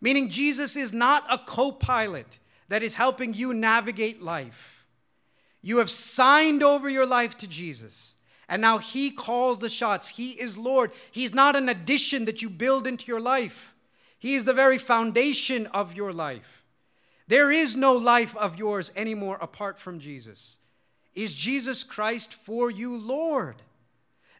Meaning, 0.00 0.28
Jesus 0.28 0.76
is 0.76 0.92
not 0.92 1.24
a 1.30 1.38
co 1.38 1.72
pilot 1.72 2.38
that 2.68 2.82
is 2.82 2.94
helping 2.94 3.34
you 3.34 3.54
navigate 3.54 4.22
life. 4.22 4.84
You 5.62 5.78
have 5.78 5.88
signed 5.88 6.62
over 6.62 6.88
your 6.88 7.06
life 7.06 7.36
to 7.38 7.46
Jesus. 7.46 8.14
And 8.48 8.60
now 8.60 8.78
He 8.78 9.10
calls 9.10 9.58
the 9.58 9.68
shots. 9.68 10.10
He 10.10 10.32
is 10.32 10.58
Lord. 10.58 10.92
He's 11.10 11.32
not 11.34 11.56
an 11.56 11.68
addition 11.68 12.26
that 12.26 12.42
you 12.42 12.50
build 12.50 12.86
into 12.86 13.06
your 13.06 13.20
life, 13.20 13.74
He 14.18 14.34
is 14.34 14.44
the 14.44 14.52
very 14.52 14.78
foundation 14.78 15.66
of 15.68 15.94
your 15.94 16.12
life. 16.12 16.64
There 17.26 17.50
is 17.50 17.74
no 17.74 17.94
life 17.94 18.36
of 18.36 18.58
yours 18.58 18.92
anymore 18.94 19.38
apart 19.40 19.78
from 19.78 19.98
Jesus. 19.98 20.58
Is 21.14 21.34
Jesus 21.34 21.84
Christ 21.84 22.32
for 22.32 22.70
you 22.70 22.96
Lord? 22.96 23.56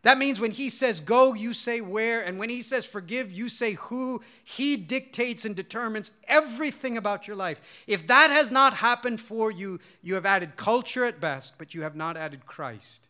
That 0.02 0.18
means 0.18 0.38
when 0.38 0.50
he 0.50 0.68
says 0.68 1.00
go, 1.00 1.32
you 1.32 1.54
say 1.54 1.80
where, 1.80 2.20
and 2.20 2.38
when 2.38 2.50
he 2.50 2.60
says 2.60 2.84
forgive, 2.84 3.32
you 3.32 3.48
say 3.48 3.72
who. 3.72 4.20
He 4.44 4.76
dictates 4.76 5.46
and 5.46 5.56
determines 5.56 6.12
everything 6.28 6.98
about 6.98 7.26
your 7.26 7.36
life. 7.36 7.60
If 7.86 8.06
that 8.08 8.30
has 8.30 8.50
not 8.50 8.74
happened 8.74 9.20
for 9.20 9.50
you, 9.50 9.80
you 10.02 10.14
have 10.14 10.26
added 10.26 10.56
culture 10.56 11.06
at 11.06 11.20
best, 11.20 11.54
but 11.56 11.72
you 11.72 11.82
have 11.82 11.96
not 11.96 12.18
added 12.18 12.44
Christ. 12.44 13.08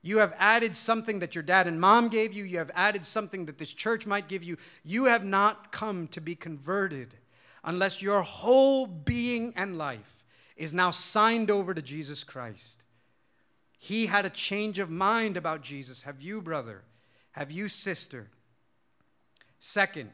You 0.00 0.18
have 0.18 0.34
added 0.38 0.74
something 0.74 1.18
that 1.18 1.34
your 1.34 1.42
dad 1.42 1.66
and 1.66 1.78
mom 1.78 2.08
gave 2.08 2.32
you. 2.32 2.44
You 2.44 2.58
have 2.58 2.70
added 2.74 3.04
something 3.04 3.44
that 3.44 3.58
this 3.58 3.74
church 3.74 4.06
might 4.06 4.28
give 4.28 4.42
you. 4.42 4.56
You 4.82 5.04
have 5.04 5.24
not 5.24 5.70
come 5.70 6.08
to 6.08 6.20
be 6.22 6.34
converted 6.34 7.14
unless 7.62 8.00
your 8.00 8.22
whole 8.22 8.86
being 8.86 9.52
and 9.54 9.76
life 9.76 10.19
is 10.60 10.74
now 10.74 10.90
signed 10.90 11.50
over 11.50 11.74
to 11.74 11.82
Jesus 11.82 12.22
Christ. 12.22 12.84
He 13.78 14.06
had 14.06 14.26
a 14.26 14.30
change 14.30 14.78
of 14.78 14.90
mind 14.90 15.36
about 15.36 15.62
Jesus. 15.62 16.02
Have 16.02 16.20
you, 16.20 16.40
brother? 16.42 16.82
Have 17.32 17.50
you, 17.50 17.68
sister? 17.68 18.28
Second, 19.58 20.10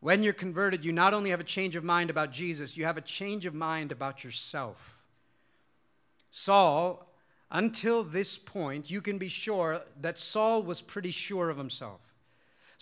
when 0.00 0.22
you're 0.22 0.32
converted, 0.32 0.84
you 0.84 0.92
not 0.92 1.14
only 1.14 1.30
have 1.30 1.40
a 1.40 1.44
change 1.44 1.76
of 1.76 1.84
mind 1.84 2.10
about 2.10 2.30
Jesus, 2.30 2.76
you 2.76 2.84
have 2.84 2.98
a 2.98 3.02
change 3.02 3.46
of 3.46 3.54
mind 3.54 3.90
about 3.90 4.22
yourself. 4.22 4.98
Saul 6.30 7.06
until 7.50 8.04
this 8.04 8.38
point, 8.38 8.90
you 8.90 9.00
can 9.00 9.18
be 9.18 9.28
sure 9.28 9.82
that 10.00 10.18
Saul 10.18 10.62
was 10.62 10.80
pretty 10.80 11.10
sure 11.10 11.50
of 11.50 11.58
himself. 11.58 12.00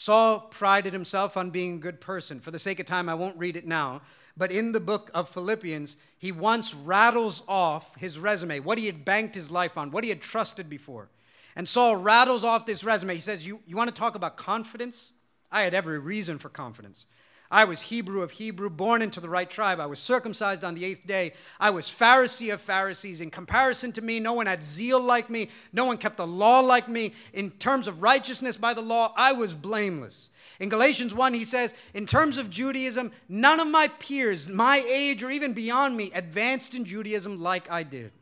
Saul 0.01 0.43
prided 0.43 0.93
himself 0.93 1.37
on 1.37 1.51
being 1.51 1.75
a 1.75 1.81
good 1.81 2.01
person. 2.01 2.39
For 2.39 2.53
the 2.53 2.61
sake 2.61 2.79
of 2.79 2.87
time, 2.87 3.09
I 3.09 3.17
won't 3.17 3.37
read 3.37 3.57
it 3.57 3.67
now. 3.67 4.01
But 4.37 4.53
in 4.53 4.71
the 4.71 4.79
book 4.79 5.11
of 5.13 5.29
Philippians, 5.29 5.97
he 6.17 6.31
once 6.31 6.73
rattles 6.73 7.43
off 7.49 7.97
his 7.97 8.17
resume, 8.17 8.61
what 8.61 8.79
he 8.79 8.87
had 8.87 9.05
banked 9.05 9.35
his 9.35 9.51
life 9.51 9.77
on, 9.77 9.91
what 9.91 10.05
he 10.05 10.11
had 10.11 10.21
trusted 10.21 10.71
before. 10.71 11.09
And 11.57 11.69
Saul 11.69 11.97
rattles 11.97 12.45
off 12.45 12.65
this 12.65 12.85
resume. 12.85 13.15
He 13.15 13.21
says, 13.21 13.45
You, 13.45 13.59
you 13.67 13.77
want 13.77 13.89
to 13.89 13.95
talk 13.95 14.15
about 14.15 14.37
confidence? 14.37 15.11
I 15.51 15.63
had 15.63 15.75
every 15.75 15.99
reason 15.99 16.39
for 16.39 16.49
confidence. 16.49 17.05
I 17.51 17.65
was 17.65 17.83
Hebrew 17.83 18.23
of 18.23 18.33
Hebrew, 18.33 18.69
born 18.69 19.01
into 19.01 19.21
the 19.21 19.29
right 19.29 19.49
tribe. 19.49 19.81
I 19.81 19.87
was 19.87 19.99
circumcised 19.99 20.65
on 20.65 20.75
the 20.75 20.85
eighth 20.85 21.07
day. 21.07 21.33
I 21.59 21.71
was 21.71 21.87
Pharisee 21.89 22.53
of 22.53 22.61
Pharisees. 22.61 23.23
In 23.23 23.31
comparison 23.31 23.91
to 23.93 24.03
me, 24.03 24.21
no 24.21 24.35
one 24.35 24.47
had 24.47 24.63
zeal 24.63 25.01
like 25.01 25.31
me. 25.31 25.49
No 25.73 25.87
one 25.87 25.97
kept 25.97 26.19
the 26.19 26.27
law 26.27 26.61
like 26.61 26.89
me. 26.89 27.15
In 27.33 27.51
terms 27.53 27.89
of 27.89 28.03
righteousness 28.03 28.59
by 28.59 28.75
the 28.75 28.83
law, 28.83 29.15
I 29.17 29.33
was 29.33 29.55
blameless. 29.55 30.29
In 30.61 30.69
Galatians 30.69 31.15
1, 31.15 31.33
he 31.33 31.45
says, 31.45 31.75
In 31.95 32.05
terms 32.05 32.37
of 32.37 32.51
Judaism, 32.51 33.13
none 33.31 33.61
of 33.61 33.69
my 33.69 33.89
peers, 33.99 34.49
my 34.49 34.85
age 34.87 35.23
or 35.23 35.31
even 35.31 35.55
beyond 35.55 35.97
me, 35.97 36.11
advanced 36.15 36.75
in 36.75 36.85
Judaism 36.85 37.41
like 37.41 37.71
I 37.71 37.83
did. 37.83 38.13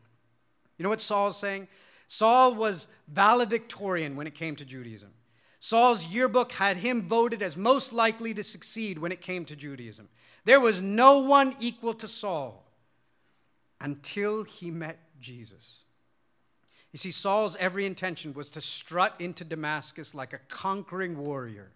You 0.77 0.83
know 0.83 0.89
what 0.89 1.01
Saul 1.01 1.29
is 1.29 1.37
saying? 1.37 1.67
Saul 2.07 2.55
was 2.55 2.87
valedictorian 3.09 4.15
when 4.15 4.27
it 4.27 4.35
came 4.35 4.55
to 4.55 4.63
Judaism. 4.63 5.09
Saul's 5.59 6.05
yearbook 6.05 6.53
had 6.53 6.77
him 6.77 7.01
voted 7.01 7.41
as 7.41 7.57
most 7.57 7.91
likely 7.91 8.33
to 8.33 8.43
succeed 8.43 8.97
when 8.99 9.11
it 9.11 9.21
came 9.21 9.45
to 9.45 9.55
Judaism. 9.55 10.09
There 10.45 10.59
was 10.59 10.81
no 10.81 11.19
one 11.19 11.55
equal 11.59 11.93
to 11.95 12.07
Saul 12.07 12.63
until 13.81 14.43
he 14.43 14.71
met 14.71 14.99
Jesus. 15.19 15.79
You 16.91 16.99
see, 16.99 17.11
Saul's 17.11 17.57
every 17.57 17.85
intention 17.85 18.33
was 18.33 18.49
to 18.51 18.61
strut 18.61 19.19
into 19.19 19.43
Damascus 19.43 20.15
like 20.15 20.33
a 20.33 20.39
conquering 20.47 21.17
warrior, 21.17 21.71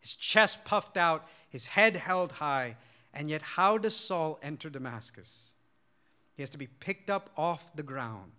his 0.00 0.14
chest 0.14 0.64
puffed 0.64 0.96
out, 0.96 1.26
his 1.48 1.68
head 1.68 1.96
held 1.96 2.32
high. 2.32 2.76
And 3.14 3.30
yet, 3.30 3.42
how 3.42 3.78
does 3.78 3.96
Saul 3.96 4.38
enter 4.42 4.68
Damascus? 4.68 5.52
He 6.34 6.42
has 6.42 6.50
to 6.50 6.58
be 6.58 6.66
picked 6.66 7.08
up 7.08 7.30
off 7.36 7.74
the 7.74 7.82
ground 7.82 8.32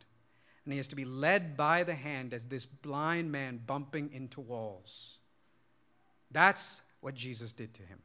and 0.63 0.73
he 0.73 0.77
has 0.77 0.87
to 0.89 0.95
be 0.95 1.05
led 1.05 1.55
by 1.57 1.83
the 1.83 1.95
hand 1.95 2.33
as 2.33 2.45
this 2.45 2.65
blind 2.65 3.31
man 3.31 3.61
bumping 3.65 4.11
into 4.13 4.41
walls. 4.41 5.17
That's 6.31 6.81
what 7.01 7.15
Jesus 7.15 7.53
did 7.53 7.73
to 7.75 7.83
him. 7.83 7.99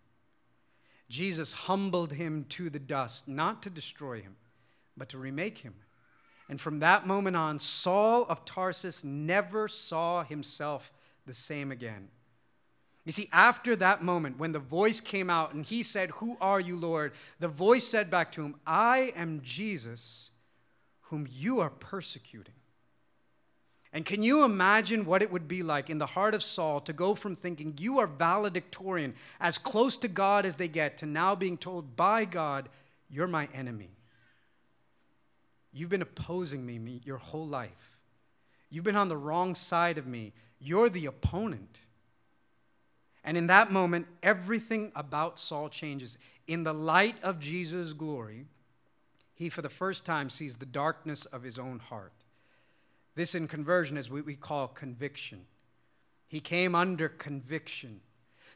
Jesus 1.08 1.52
humbled 1.52 2.12
him 2.12 2.46
to 2.50 2.70
the 2.70 2.78
dust, 2.78 3.28
not 3.28 3.62
to 3.62 3.70
destroy 3.70 4.20
him, 4.20 4.36
but 4.96 5.08
to 5.10 5.18
remake 5.18 5.58
him. 5.58 5.74
And 6.48 6.60
from 6.60 6.80
that 6.80 7.06
moment 7.06 7.36
on, 7.36 7.58
Saul 7.58 8.24
of 8.28 8.44
Tarsus 8.44 9.04
never 9.04 9.68
saw 9.68 10.24
himself 10.24 10.92
the 11.26 11.34
same 11.34 11.70
again. 11.70 12.08
You 13.04 13.12
see, 13.12 13.28
after 13.32 13.76
that 13.76 14.02
moment, 14.02 14.38
when 14.38 14.52
the 14.52 14.58
voice 14.58 15.00
came 15.00 15.28
out 15.28 15.52
and 15.52 15.64
he 15.64 15.82
said, 15.82 16.10
Who 16.12 16.38
are 16.40 16.60
you, 16.60 16.76
Lord? 16.76 17.12
The 17.38 17.48
voice 17.48 17.86
said 17.86 18.10
back 18.10 18.32
to 18.32 18.42
him, 18.42 18.56
I 18.66 19.12
am 19.14 19.40
Jesus 19.42 20.30
whom 21.14 21.28
you 21.30 21.60
are 21.60 21.70
persecuting. 21.70 22.54
And 23.92 24.04
can 24.04 24.24
you 24.24 24.44
imagine 24.44 25.04
what 25.04 25.22
it 25.22 25.30
would 25.30 25.46
be 25.46 25.62
like 25.62 25.88
in 25.88 25.98
the 25.98 26.06
heart 26.06 26.34
of 26.34 26.42
Saul 26.42 26.80
to 26.80 26.92
go 26.92 27.14
from 27.14 27.36
thinking 27.36 27.76
you 27.78 28.00
are 28.00 28.08
valedictorian, 28.08 29.14
as 29.40 29.56
close 29.56 29.96
to 29.98 30.08
God 30.08 30.44
as 30.44 30.56
they 30.56 30.66
get, 30.66 30.98
to 30.98 31.06
now 31.06 31.36
being 31.36 31.56
told 31.56 31.94
by 31.94 32.24
God, 32.24 32.68
you're 33.08 33.28
my 33.28 33.48
enemy? 33.54 33.90
You've 35.72 35.90
been 35.90 36.02
opposing 36.02 36.66
me, 36.66 37.00
your 37.04 37.18
whole 37.18 37.46
life. 37.46 38.00
You've 38.68 38.82
been 38.82 38.96
on 38.96 39.08
the 39.08 39.16
wrong 39.16 39.54
side 39.54 39.98
of 39.98 40.08
me. 40.08 40.32
You're 40.58 40.88
the 40.90 41.06
opponent. 41.06 41.82
And 43.22 43.36
in 43.36 43.46
that 43.46 43.70
moment, 43.70 44.08
everything 44.20 44.90
about 44.96 45.38
Saul 45.38 45.68
changes. 45.68 46.18
In 46.48 46.64
the 46.64 46.74
light 46.74 47.22
of 47.22 47.38
Jesus' 47.38 47.92
glory, 47.92 48.46
he 49.34 49.48
for 49.48 49.62
the 49.62 49.68
first 49.68 50.06
time 50.06 50.30
sees 50.30 50.56
the 50.56 50.66
darkness 50.66 51.26
of 51.26 51.42
his 51.42 51.58
own 51.58 51.80
heart. 51.80 52.12
This 53.14 53.34
in 53.34 53.48
conversion 53.48 53.96
is 53.96 54.10
what 54.10 54.24
we 54.24 54.36
call 54.36 54.68
conviction. 54.68 55.46
He 56.26 56.40
came 56.40 56.74
under 56.74 57.08
conviction. 57.08 58.00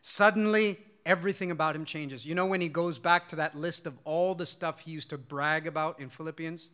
Suddenly, 0.01 0.79
everything 1.05 1.51
about 1.51 1.77
him 1.77 1.85
changes. 1.85 2.27
You 2.27 2.35
know, 2.35 2.47
when 2.47 2.61
he 2.61 2.69
goes 2.69 2.99
back 2.99 3.29
to 3.29 3.37
that 3.37 3.57
list 3.57 3.87
of 3.87 3.99
all 4.05 4.35
the 4.35 4.47
stuff 4.47 4.81
he 4.81 4.91
used 4.91 5.11
to 5.11 5.19
brag 5.19 5.67
about 5.67 6.01
in 6.01 6.09
Philippians, 6.09 6.71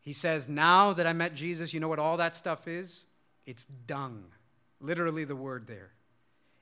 he 0.00 0.12
says, 0.12 0.48
Now 0.48 0.92
that 0.92 1.06
I 1.06 1.12
met 1.12 1.34
Jesus, 1.34 1.72
you 1.72 1.80
know 1.80 1.88
what 1.88 1.98
all 1.98 2.16
that 2.18 2.36
stuff 2.36 2.68
is? 2.68 3.04
It's 3.46 3.64
dung. 3.64 4.24
Literally, 4.80 5.24
the 5.24 5.36
word 5.36 5.66
there. 5.66 5.92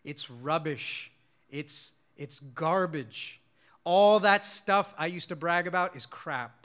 It's 0.05 0.31
rubbish. 0.31 1.13
It's, 1.51 1.95
it's 2.17 2.41
garbage. 2.41 3.41
All 3.85 4.21
that 4.21 4.45
stuff 4.45 4.95
I 4.97 5.07
used 5.07 5.29
to 5.31 5.37
brag 5.37 5.67
about 5.67 5.97
is 5.97 6.07
crap. 6.07 6.62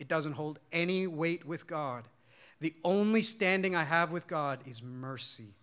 It 0.00 0.08
doesn't 0.08 0.32
hold 0.32 0.58
any 0.72 1.06
weight 1.06 1.46
with 1.46 1.66
God. 1.68 2.08
The 2.60 2.74
only 2.82 3.22
standing 3.22 3.76
I 3.76 3.84
have 3.84 4.10
with 4.10 4.26
God 4.26 4.60
is 4.66 4.82
mercy, 4.82 5.54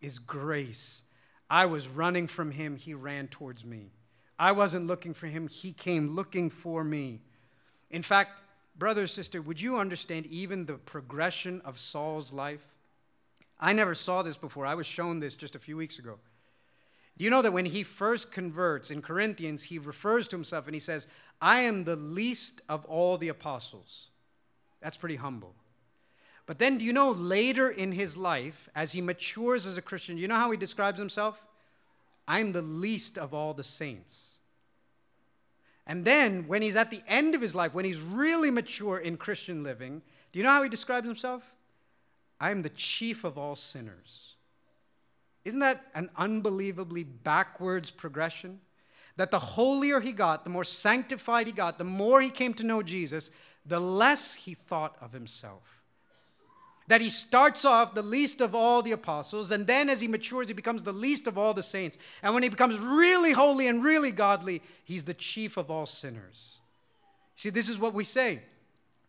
is 0.00 0.18
grace. 0.18 1.02
I 1.48 1.66
was 1.66 1.86
running 1.86 2.26
from 2.26 2.50
him, 2.50 2.76
he 2.76 2.94
ran 2.94 3.28
towards 3.28 3.64
me. 3.64 3.92
I 4.38 4.52
wasn't 4.52 4.86
looking 4.86 5.14
for 5.14 5.26
him, 5.26 5.48
he 5.48 5.72
came 5.72 6.16
looking 6.16 6.50
for 6.50 6.82
me. 6.82 7.20
In 7.90 8.02
fact, 8.02 8.40
brother, 8.76 9.06
sister, 9.06 9.40
would 9.40 9.60
you 9.60 9.76
understand 9.76 10.26
even 10.26 10.64
the 10.64 10.74
progression 10.74 11.60
of 11.64 11.78
Saul's 11.78 12.32
life? 12.32 12.66
I 13.60 13.74
never 13.74 13.94
saw 13.94 14.22
this 14.22 14.36
before. 14.36 14.66
I 14.66 14.74
was 14.74 14.86
shown 14.86 15.20
this 15.20 15.34
just 15.34 15.54
a 15.54 15.60
few 15.60 15.76
weeks 15.76 15.98
ago. 15.98 16.18
Do 17.16 17.24
you 17.24 17.30
know 17.30 17.42
that 17.42 17.52
when 17.52 17.66
he 17.66 17.84
first 17.84 18.32
converts 18.32 18.90
in 18.90 19.00
Corinthians, 19.00 19.64
he 19.64 19.78
refers 19.78 20.26
to 20.28 20.36
himself 20.36 20.66
and 20.66 20.74
he 20.74 20.80
says, 20.80 21.06
I 21.40 21.62
am 21.62 21.84
the 21.84 21.96
least 21.96 22.62
of 22.68 22.84
all 22.86 23.18
the 23.18 23.28
apostles. 23.28 24.08
That's 24.80 24.96
pretty 24.96 25.16
humble. 25.16 25.54
But 26.46 26.58
then, 26.58 26.78
do 26.78 26.84
you 26.84 26.92
know 26.92 27.10
later 27.10 27.70
in 27.70 27.92
his 27.92 28.16
life, 28.16 28.68
as 28.74 28.92
he 28.92 29.00
matures 29.00 29.66
as 29.66 29.78
a 29.78 29.82
Christian, 29.82 30.18
you 30.18 30.28
know 30.28 30.34
how 30.34 30.50
he 30.50 30.58
describes 30.58 30.98
himself? 30.98 31.42
I'm 32.28 32.52
the 32.52 32.62
least 32.62 33.16
of 33.16 33.32
all 33.32 33.54
the 33.54 33.64
saints. 33.64 34.38
And 35.86 36.04
then, 36.04 36.46
when 36.46 36.62
he's 36.62 36.76
at 36.76 36.90
the 36.90 37.02
end 37.06 37.34
of 37.34 37.40
his 37.40 37.54
life, 37.54 37.74
when 37.74 37.84
he's 37.84 38.00
really 38.00 38.50
mature 38.50 38.98
in 38.98 39.16
Christian 39.16 39.62
living, 39.62 40.02
do 40.32 40.38
you 40.38 40.42
know 40.42 40.50
how 40.50 40.62
he 40.62 40.68
describes 40.68 41.06
himself? 41.06 41.54
I'm 42.40 42.62
the 42.62 42.70
chief 42.70 43.24
of 43.24 43.38
all 43.38 43.54
sinners. 43.54 44.34
Isn't 45.44 45.60
that 45.60 45.84
an 45.94 46.10
unbelievably 46.16 47.04
backwards 47.04 47.90
progression? 47.90 48.60
That 49.16 49.30
the 49.30 49.38
holier 49.38 50.00
he 50.00 50.12
got, 50.12 50.44
the 50.44 50.50
more 50.50 50.64
sanctified 50.64 51.46
he 51.46 51.52
got, 51.52 51.78
the 51.78 51.84
more 51.84 52.20
he 52.20 52.30
came 52.30 52.54
to 52.54 52.64
know 52.64 52.82
Jesus, 52.82 53.30
the 53.64 53.80
less 53.80 54.34
he 54.34 54.54
thought 54.54 54.96
of 55.00 55.12
himself 55.12 55.74
that 56.86 57.00
he 57.00 57.08
starts 57.08 57.64
off 57.64 57.94
the 57.94 58.02
least 58.02 58.40
of 58.40 58.54
all 58.54 58.82
the 58.82 58.92
apostles, 58.92 59.50
and 59.50 59.66
then 59.66 59.88
as 59.88 60.00
he 60.00 60.08
matures, 60.08 60.48
he 60.48 60.54
becomes 60.54 60.82
the 60.82 60.92
least 60.92 61.26
of 61.26 61.38
all 61.38 61.54
the 61.54 61.62
saints. 61.62 61.96
And 62.22 62.34
when 62.34 62.42
he 62.42 62.48
becomes 62.48 62.78
really 62.78 63.32
holy 63.32 63.68
and 63.68 63.82
really 63.82 64.10
godly, 64.10 64.60
he's 64.84 65.04
the 65.04 65.14
chief 65.14 65.56
of 65.56 65.70
all 65.70 65.86
sinners. 65.86 66.58
See, 67.36 67.50
this 67.50 67.68
is 67.68 67.78
what 67.78 67.94
we 67.94 68.04
say. 68.04 68.40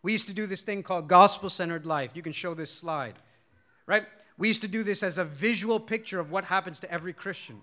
We 0.02 0.14
used 0.14 0.28
to 0.28 0.34
do 0.34 0.46
this 0.46 0.62
thing 0.62 0.84
called 0.84 1.08
gospel 1.08 1.50
centered 1.50 1.86
life. 1.86 2.12
You 2.14 2.22
can 2.22 2.32
show 2.32 2.54
this 2.54 2.72
slide, 2.72 3.16
right? 3.86 4.06
We 4.38 4.48
used 4.48 4.62
to 4.62 4.68
do 4.68 4.84
this 4.84 5.04
as 5.04 5.18
a 5.18 5.26
visual 5.26 5.80
picture 5.80 6.20
of 6.20 6.32
what 6.32 6.46
happens 6.46 6.80
to 6.82 6.92
every 6.92 7.14
Christian, 7.14 7.62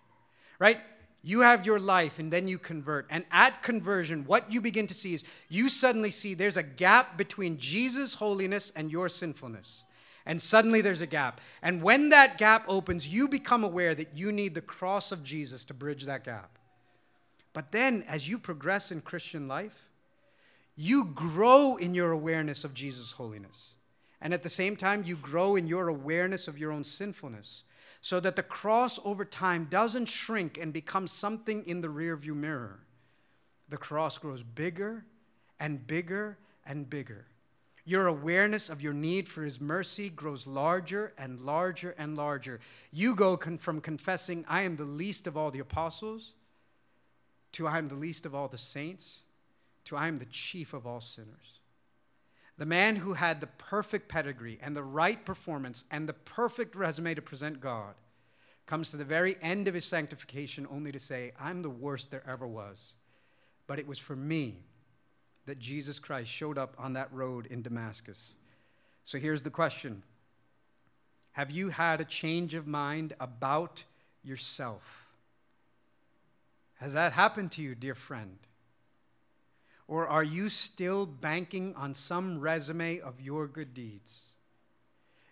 right? 0.58 0.78
You 1.22 1.40
have 1.40 1.64
your 1.64 1.78
life 1.78 2.18
and 2.18 2.32
then 2.32 2.48
you 2.48 2.58
convert. 2.58 3.06
And 3.08 3.24
at 3.30 3.62
conversion, 3.62 4.24
what 4.24 4.50
you 4.50 4.60
begin 4.60 4.88
to 4.88 4.94
see 4.94 5.14
is 5.14 5.24
you 5.48 5.68
suddenly 5.68 6.10
see 6.10 6.34
there's 6.34 6.56
a 6.56 6.62
gap 6.62 7.16
between 7.16 7.58
Jesus' 7.58 8.14
holiness 8.14 8.72
and 8.74 8.90
your 8.90 9.08
sinfulness. 9.08 9.84
And 10.26 10.42
suddenly 10.42 10.80
there's 10.80 11.00
a 11.00 11.06
gap. 11.06 11.40
And 11.62 11.82
when 11.82 12.08
that 12.10 12.38
gap 12.38 12.64
opens, 12.68 13.08
you 13.08 13.28
become 13.28 13.62
aware 13.64 13.94
that 13.94 14.16
you 14.16 14.32
need 14.32 14.54
the 14.54 14.60
cross 14.60 15.12
of 15.12 15.22
Jesus 15.22 15.64
to 15.66 15.74
bridge 15.74 16.04
that 16.04 16.24
gap. 16.24 16.58
But 17.52 17.72
then, 17.72 18.04
as 18.08 18.28
you 18.28 18.38
progress 18.38 18.90
in 18.90 19.00
Christian 19.00 19.46
life, 19.46 19.88
you 20.74 21.04
grow 21.04 21.76
in 21.76 21.94
your 21.94 22.12
awareness 22.12 22.64
of 22.64 22.72
Jesus' 22.72 23.12
holiness. 23.12 23.72
And 24.20 24.32
at 24.32 24.42
the 24.42 24.48
same 24.48 24.76
time, 24.76 25.02
you 25.04 25.16
grow 25.16 25.56
in 25.56 25.66
your 25.66 25.88
awareness 25.88 26.48
of 26.48 26.56
your 26.56 26.72
own 26.72 26.84
sinfulness. 26.84 27.64
So 28.02 28.20
that 28.20 28.36
the 28.36 28.42
cross 28.42 28.98
over 29.04 29.24
time 29.24 29.68
doesn't 29.70 30.06
shrink 30.06 30.58
and 30.58 30.72
become 30.72 31.08
something 31.08 31.64
in 31.66 31.80
the 31.80 31.88
rearview 31.88 32.34
mirror. 32.34 32.80
The 33.68 33.76
cross 33.78 34.18
grows 34.18 34.42
bigger 34.42 35.04
and 35.58 35.86
bigger 35.86 36.36
and 36.66 36.90
bigger. 36.90 37.26
Your 37.84 38.06
awareness 38.06 38.68
of 38.68 38.82
your 38.82 38.92
need 38.92 39.28
for 39.28 39.42
His 39.42 39.60
mercy 39.60 40.10
grows 40.10 40.46
larger 40.46 41.12
and 41.16 41.40
larger 41.40 41.94
and 41.96 42.16
larger. 42.16 42.60
You 42.90 43.14
go 43.14 43.36
con- 43.36 43.58
from 43.58 43.80
confessing, 43.80 44.44
I 44.48 44.62
am 44.62 44.76
the 44.76 44.84
least 44.84 45.26
of 45.26 45.36
all 45.36 45.50
the 45.50 45.58
apostles, 45.60 46.32
to 47.52 47.66
I 47.66 47.78
am 47.78 47.88
the 47.88 47.94
least 47.94 48.26
of 48.26 48.34
all 48.34 48.48
the 48.48 48.58
saints, 48.58 49.22
to 49.86 49.96
I 49.96 50.06
am 50.06 50.18
the 50.18 50.26
chief 50.26 50.74
of 50.74 50.86
all 50.86 51.00
sinners. 51.00 51.60
The 52.58 52.66
man 52.66 52.96
who 52.96 53.14
had 53.14 53.40
the 53.40 53.46
perfect 53.46 54.08
pedigree 54.08 54.58
and 54.62 54.76
the 54.76 54.82
right 54.82 55.24
performance 55.24 55.84
and 55.90 56.08
the 56.08 56.12
perfect 56.12 56.74
resume 56.74 57.14
to 57.14 57.22
present 57.22 57.60
God 57.60 57.94
comes 58.66 58.90
to 58.90 58.96
the 58.96 59.04
very 59.04 59.36
end 59.42 59.68
of 59.68 59.74
his 59.74 59.84
sanctification 59.84 60.66
only 60.70 60.92
to 60.92 60.98
say, 60.98 61.32
I'm 61.40 61.62
the 61.62 61.70
worst 61.70 62.10
there 62.10 62.22
ever 62.26 62.46
was. 62.46 62.94
But 63.66 63.78
it 63.78 63.86
was 63.86 63.98
for 63.98 64.16
me 64.16 64.56
that 65.46 65.58
Jesus 65.58 65.98
Christ 65.98 66.30
showed 66.30 66.58
up 66.58 66.74
on 66.78 66.92
that 66.92 67.12
road 67.12 67.46
in 67.46 67.62
Damascus. 67.62 68.34
So 69.04 69.18
here's 69.18 69.42
the 69.42 69.50
question 69.50 70.02
Have 71.32 71.50
you 71.50 71.70
had 71.70 72.00
a 72.00 72.04
change 72.04 72.54
of 72.54 72.66
mind 72.66 73.14
about 73.18 73.84
yourself? 74.22 75.06
Has 76.76 76.94
that 76.94 77.12
happened 77.12 77.52
to 77.52 77.62
you, 77.62 77.74
dear 77.74 77.94
friend? 77.94 78.38
Or 79.88 80.06
are 80.06 80.22
you 80.22 80.48
still 80.48 81.06
banking 81.06 81.74
on 81.76 81.94
some 81.94 82.40
resume 82.40 83.00
of 83.00 83.20
your 83.20 83.46
good 83.46 83.74
deeds? 83.74 84.22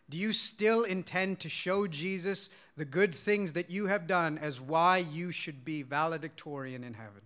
Do 0.08 0.16
you 0.16 0.32
still 0.32 0.82
intend 0.82 1.38
to 1.40 1.48
show 1.48 1.86
Jesus 1.86 2.50
the 2.76 2.84
good 2.84 3.14
things 3.14 3.52
that 3.52 3.70
you 3.70 3.86
have 3.86 4.08
done 4.08 4.38
as 4.38 4.60
why 4.60 4.98
you 4.98 5.30
should 5.30 5.64
be 5.64 5.82
valedictorian 5.82 6.82
in 6.82 6.94
heaven? 6.94 7.22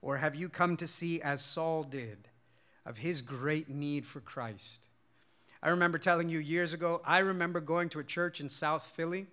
Or 0.00 0.18
have 0.18 0.36
you 0.36 0.48
come 0.48 0.76
to 0.76 0.86
see, 0.86 1.20
as 1.20 1.42
Saul 1.42 1.82
did, 1.82 2.28
of 2.84 2.98
his 2.98 3.20
great 3.20 3.68
need 3.68 4.06
for 4.06 4.20
Christ? 4.20 4.86
I 5.60 5.70
remember 5.70 5.98
telling 5.98 6.28
you 6.28 6.38
years 6.38 6.72
ago, 6.72 7.02
I 7.04 7.18
remember 7.18 7.60
going 7.60 7.88
to 7.88 7.98
a 7.98 8.04
church 8.04 8.40
in 8.40 8.48
South 8.48 8.86
Philly. 8.86 9.26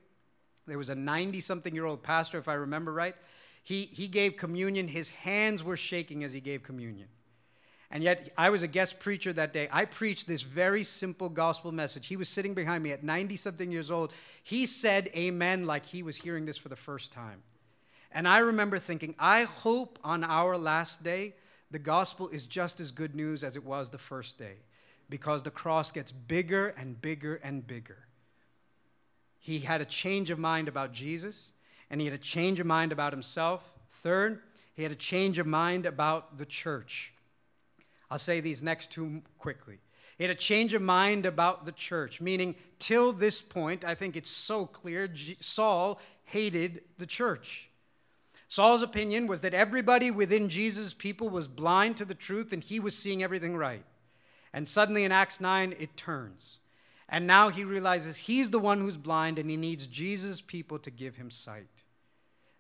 There 0.65 0.79
was 0.79 0.89
a 0.89 0.95
90 0.95 1.39
something 1.41 1.75
year 1.75 1.85
old 1.85 2.01
pastor, 2.01 2.39
if 2.39 2.47
I 2.47 2.55
remember 2.55 2.91
right. 2.91 3.15
He, 3.63 3.83
he 3.85 4.07
gave 4.07 4.35
communion, 4.35 4.89
his 4.89 5.09
hands 5.09 5.63
were 5.63 5.77
shaking 5.77 6.23
as 6.23 6.33
he 6.33 6.41
gave 6.41 6.63
communion. 6.63 7.07
And 7.89 8.03
yet, 8.03 8.31
I 8.37 8.49
was 8.49 8.63
a 8.63 8.67
guest 8.67 8.99
preacher 8.99 9.31
that 9.33 9.53
day. 9.53 9.69
I 9.71 9.85
preached 9.85 10.27
this 10.27 10.41
very 10.41 10.83
simple 10.83 11.29
gospel 11.29 11.71
message. 11.71 12.07
He 12.07 12.17
was 12.17 12.27
sitting 12.27 12.55
behind 12.55 12.83
me 12.83 12.91
at 12.91 13.03
90 13.03 13.35
something 13.35 13.71
years 13.71 13.91
old. 13.91 14.11
He 14.43 14.65
said 14.65 15.09
amen 15.15 15.65
like 15.65 15.85
he 15.85 16.01
was 16.03 16.17
hearing 16.17 16.45
this 16.45 16.57
for 16.57 16.69
the 16.69 16.75
first 16.75 17.11
time. 17.11 17.43
And 18.11 18.27
I 18.27 18.39
remember 18.39 18.79
thinking, 18.79 19.15
I 19.17 19.43
hope 19.43 19.99
on 20.03 20.23
our 20.23 20.57
last 20.57 21.03
day, 21.03 21.35
the 21.71 21.79
gospel 21.79 22.29
is 22.29 22.45
just 22.45 22.79
as 22.79 22.91
good 22.91 23.15
news 23.15 23.43
as 23.43 23.55
it 23.55 23.63
was 23.63 23.89
the 23.89 23.97
first 23.97 24.37
day, 24.37 24.57
because 25.09 25.43
the 25.43 25.51
cross 25.51 25.91
gets 25.91 26.11
bigger 26.11 26.69
and 26.69 27.01
bigger 27.01 27.35
and 27.43 27.65
bigger. 27.65 28.07
He 29.39 29.59
had 29.59 29.81
a 29.81 29.85
change 29.85 30.29
of 30.29 30.39
mind 30.39 30.67
about 30.67 30.93
Jesus, 30.93 31.51
and 31.93 32.01
he 32.01 32.07
had 32.07 32.15
a 32.15 32.23
change 32.23 32.59
of 32.59 32.65
mind 32.65 32.91
about 32.91 33.13
himself. 33.13 33.77
Third, 33.91 34.41
he 34.73 34.81
had 34.81 34.91
a 34.91 34.95
change 34.95 35.37
of 35.37 35.45
mind 35.45 35.85
about 35.85 36.39
the 36.39 36.45
church. 36.45 37.13
I'll 38.09 38.17
say 38.17 38.39
these 38.39 38.63
next 38.63 38.91
two 38.91 39.21
quickly. 39.37 39.77
He 40.17 40.23
had 40.23 40.31
a 40.31 40.35
change 40.35 40.73
of 40.73 40.81
mind 40.81 41.27
about 41.27 41.67
the 41.67 41.71
church, 41.71 42.19
meaning, 42.19 42.55
till 42.79 43.13
this 43.13 43.41
point, 43.41 43.85
I 43.85 43.93
think 43.93 44.15
it's 44.15 44.31
so 44.31 44.65
clear, 44.65 45.07
Saul 45.39 46.01
hated 46.23 46.81
the 46.97 47.05
church. 47.05 47.69
Saul's 48.47 48.81
opinion 48.81 49.27
was 49.27 49.41
that 49.41 49.53
everybody 49.53 50.09
within 50.09 50.49
Jesus' 50.49 50.95
people 50.95 51.29
was 51.29 51.47
blind 51.47 51.97
to 51.97 52.05
the 52.05 52.15
truth 52.15 52.51
and 52.51 52.63
he 52.63 52.79
was 52.79 52.97
seeing 52.97 53.21
everything 53.21 53.55
right. 53.55 53.85
And 54.51 54.67
suddenly 54.67 55.03
in 55.03 55.11
Acts 55.11 55.39
9, 55.39 55.75
it 55.79 55.95
turns. 55.95 56.57
And 57.07 57.27
now 57.27 57.49
he 57.49 57.63
realizes 57.63 58.17
he's 58.17 58.49
the 58.49 58.57
one 58.57 58.79
who's 58.79 58.97
blind 58.97 59.37
and 59.37 59.47
he 59.47 59.57
needs 59.57 59.85
Jesus' 59.85 60.41
people 60.41 60.79
to 60.79 60.89
give 60.89 61.17
him 61.17 61.29
sight. 61.29 61.82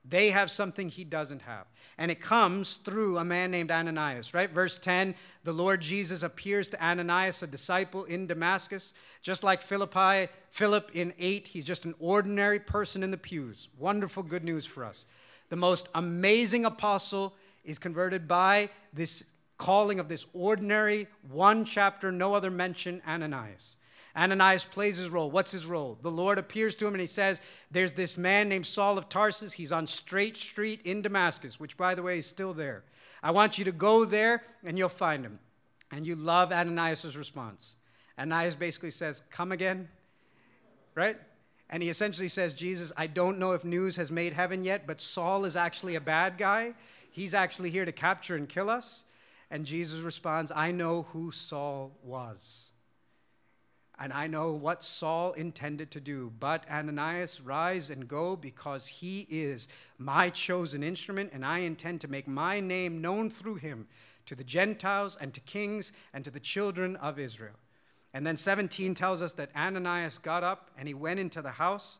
They 0.05 0.31
have 0.31 0.51
something 0.51 0.89
he 0.89 1.05
doesn't 1.05 1.43
have. 1.43 1.65
And 1.97 2.11
it 2.11 2.21
comes 2.21 2.75
through 2.75 3.17
a 3.17 3.23
man 3.23 3.51
named 3.51 3.71
Ananias, 3.71 4.33
right? 4.33 4.49
Verse 4.49 4.77
10 4.77 5.15
the 5.43 5.53
Lord 5.53 5.81
Jesus 5.81 6.23
appears 6.23 6.69
to 6.69 6.85
Ananias, 6.85 7.43
a 7.43 7.47
disciple 7.47 8.03
in 8.05 8.27
Damascus. 8.27 8.93
Just 9.21 9.43
like 9.43 9.61
Philippi, 9.61 10.31
Philip 10.49 10.91
in 10.93 11.13
8, 11.17 11.47
he's 11.47 11.65
just 11.65 11.85
an 11.85 11.95
ordinary 11.99 12.59
person 12.59 13.03
in 13.03 13.11
the 13.11 13.17
pews. 13.17 13.69
Wonderful 13.77 14.23
good 14.23 14.43
news 14.43 14.65
for 14.65 14.83
us. 14.83 15.05
The 15.49 15.55
most 15.55 15.89
amazing 15.95 16.65
apostle 16.65 17.33
is 17.63 17.79
converted 17.79 18.27
by 18.27 18.69
this 18.91 19.23
calling 19.57 19.99
of 19.99 20.09
this 20.09 20.25
ordinary, 20.33 21.07
one 21.29 21.63
chapter, 21.63 22.11
no 22.11 22.33
other 22.33 22.51
mention, 22.51 23.01
Ananias. 23.07 23.77
Ananias 24.15 24.63
plays 24.63 24.97
his 24.97 25.09
role. 25.09 25.31
What's 25.31 25.51
his 25.51 25.65
role? 25.65 25.97
The 26.01 26.11
Lord 26.11 26.37
appears 26.37 26.75
to 26.75 26.87
him 26.87 26.93
and 26.93 27.01
he 27.01 27.07
says, 27.07 27.41
There's 27.71 27.93
this 27.93 28.17
man 28.17 28.47
named 28.47 28.67
Saul 28.67 28.97
of 28.97 29.09
Tarsus. 29.09 29.53
He's 29.53 29.71
on 29.71 29.87
Straight 29.87 30.37
Street 30.37 30.81
in 30.83 31.01
Damascus, 31.01 31.59
which, 31.59 31.77
by 31.77 31.95
the 31.95 32.03
way, 32.03 32.19
is 32.19 32.27
still 32.27 32.53
there. 32.53 32.83
I 33.23 33.31
want 33.31 33.57
you 33.57 33.65
to 33.65 33.71
go 33.71 34.05
there 34.05 34.43
and 34.63 34.77
you'll 34.77 34.89
find 34.89 35.25
him. 35.25 35.39
And 35.91 36.05
you 36.05 36.15
love 36.15 36.51
Ananias' 36.51 37.17
response. 37.17 37.75
Ananias 38.19 38.53
basically 38.53 38.91
says, 38.91 39.23
Come 39.31 39.51
again, 39.51 39.89
right? 40.93 41.17
And 41.69 41.81
he 41.81 41.89
essentially 41.89 42.27
says, 42.27 42.53
Jesus, 42.53 42.91
I 42.95 43.07
don't 43.07 43.39
know 43.39 43.53
if 43.53 43.63
news 43.63 43.95
has 43.95 44.11
made 44.11 44.33
heaven 44.33 44.63
yet, 44.63 44.85
but 44.85 45.01
Saul 45.01 45.43
is 45.45 45.55
actually 45.55 45.95
a 45.95 46.01
bad 46.01 46.37
guy. 46.37 46.75
He's 47.09 47.33
actually 47.33 47.71
here 47.71 47.85
to 47.85 47.91
capture 47.91 48.35
and 48.35 48.47
kill 48.47 48.69
us. 48.69 49.05
And 49.49 49.65
Jesus 49.65 50.01
responds, 50.01 50.51
I 50.55 50.71
know 50.71 51.07
who 51.13 51.31
Saul 51.31 51.97
was 52.03 52.72
and 53.99 54.11
I 54.11 54.27
know 54.27 54.51
what 54.51 54.83
Saul 54.83 55.33
intended 55.33 55.91
to 55.91 55.99
do. 55.99 56.31
But 56.39 56.69
Ananias, 56.69 57.39
rise 57.41 57.89
and 57.89 58.07
go, 58.07 58.35
because 58.35 58.87
he 58.87 59.27
is 59.29 59.67
my 59.97 60.29
chosen 60.29 60.83
instrument, 60.83 61.31
and 61.33 61.45
I 61.45 61.59
intend 61.59 62.01
to 62.01 62.09
make 62.09 62.27
my 62.27 62.59
name 62.59 63.01
known 63.01 63.29
through 63.29 63.55
him 63.55 63.87
to 64.25 64.35
the 64.35 64.43
Gentiles 64.43 65.17
and 65.19 65.33
to 65.33 65.41
kings 65.41 65.91
and 66.13 66.23
to 66.23 66.31
the 66.31 66.39
children 66.39 66.95
of 66.97 67.19
Israel. 67.19 67.55
And 68.13 68.25
then 68.25 68.35
17 68.35 68.93
tells 68.93 69.21
us 69.21 69.33
that 69.33 69.55
Ananias 69.55 70.17
got 70.17 70.43
up 70.43 70.69
and 70.77 70.87
he 70.87 70.93
went 70.93 71.19
into 71.19 71.41
the 71.41 71.51
house, 71.51 71.99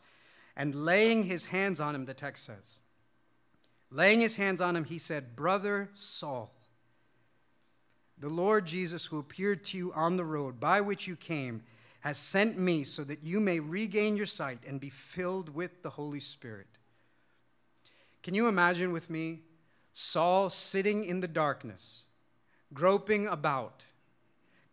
and 0.55 0.75
laying 0.75 1.23
his 1.23 1.45
hands 1.45 1.79
on 1.79 1.95
him, 1.95 2.05
the 2.05 2.13
text 2.13 2.45
says, 2.45 2.77
laying 3.89 4.21
his 4.21 4.35
hands 4.35 4.61
on 4.61 4.75
him, 4.75 4.85
he 4.85 4.97
said, 4.97 5.35
Brother 5.35 5.89
Saul, 5.93 6.53
the 8.17 8.29
Lord 8.29 8.65
Jesus, 8.65 9.05
who 9.05 9.17
appeared 9.17 9.63
to 9.65 9.77
you 9.77 9.91
on 9.93 10.17
the 10.17 10.23
road 10.23 10.59
by 10.59 10.79
which 10.81 11.07
you 11.07 11.15
came, 11.15 11.63
has 12.03 12.17
sent 12.17 12.59
me 12.59 12.83
so 12.83 13.01
that 13.01 13.23
you 13.23 13.39
may 13.39 13.61
regain 13.61 14.17
your 14.17 14.25
sight 14.25 14.59
and 14.67 14.77
be 14.81 14.89
filled 14.89 15.55
with 15.55 15.83
the 15.83 15.91
Holy 15.91 16.19
Spirit. 16.19 16.67
Can 18.21 18.33
you 18.33 18.49
imagine 18.49 18.91
with 18.91 19.09
me 19.09 19.39
Saul 19.93 20.49
sitting 20.49 21.05
in 21.05 21.21
the 21.21 21.29
darkness, 21.29 22.03
groping 22.73 23.25
about, 23.25 23.85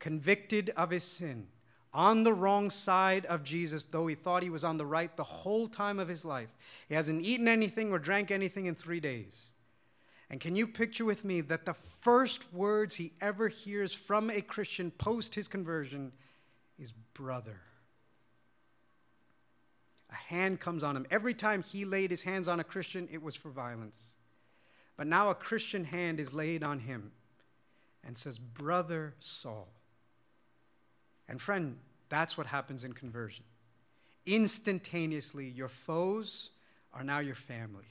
convicted 0.00 0.72
of 0.76 0.90
his 0.90 1.04
sin, 1.04 1.46
on 1.94 2.24
the 2.24 2.32
wrong 2.32 2.68
side 2.68 3.26
of 3.26 3.44
Jesus, 3.44 3.84
though 3.84 4.08
he 4.08 4.16
thought 4.16 4.42
he 4.42 4.50
was 4.50 4.64
on 4.64 4.76
the 4.76 4.84
right 4.84 5.16
the 5.16 5.22
whole 5.22 5.68
time 5.68 6.00
of 6.00 6.08
his 6.08 6.24
life? 6.24 6.52
He 6.88 6.96
hasn't 6.96 7.24
eaten 7.24 7.46
anything 7.46 7.92
or 7.92 8.00
drank 8.00 8.32
anything 8.32 8.66
in 8.66 8.74
three 8.74 8.98
days. 8.98 9.50
And 10.30 10.40
can 10.40 10.56
you 10.56 10.66
picture 10.66 11.04
with 11.04 11.24
me 11.24 11.42
that 11.42 11.64
the 11.64 11.74
first 11.74 12.52
words 12.52 12.96
he 12.96 13.12
ever 13.20 13.46
hears 13.46 13.92
from 13.92 14.30
a 14.30 14.40
Christian 14.40 14.90
post 14.90 15.36
his 15.36 15.46
conversion 15.46 16.10
is 16.80 16.92
brother. 17.14 17.60
A 20.10 20.14
hand 20.14 20.58
comes 20.58 20.82
on 20.82 20.96
him. 20.96 21.06
Every 21.10 21.34
time 21.34 21.62
he 21.62 21.84
laid 21.84 22.10
his 22.10 22.22
hands 22.22 22.48
on 22.48 22.58
a 22.58 22.64
Christian, 22.64 23.08
it 23.12 23.22
was 23.22 23.36
for 23.36 23.50
violence. 23.50 24.14
But 24.96 25.06
now 25.06 25.30
a 25.30 25.34
Christian 25.34 25.84
hand 25.84 26.18
is 26.18 26.34
laid 26.34 26.64
on 26.64 26.80
him 26.80 27.12
and 28.04 28.16
says, 28.16 28.38
Brother 28.38 29.14
Saul. 29.20 29.68
And 31.28 31.40
friend, 31.40 31.78
that's 32.08 32.36
what 32.36 32.48
happens 32.48 32.82
in 32.84 32.92
conversion. 32.92 33.44
Instantaneously, 34.26 35.46
your 35.46 35.68
foes 35.68 36.50
are 36.92 37.04
now 37.04 37.20
your 37.20 37.34
family, 37.36 37.86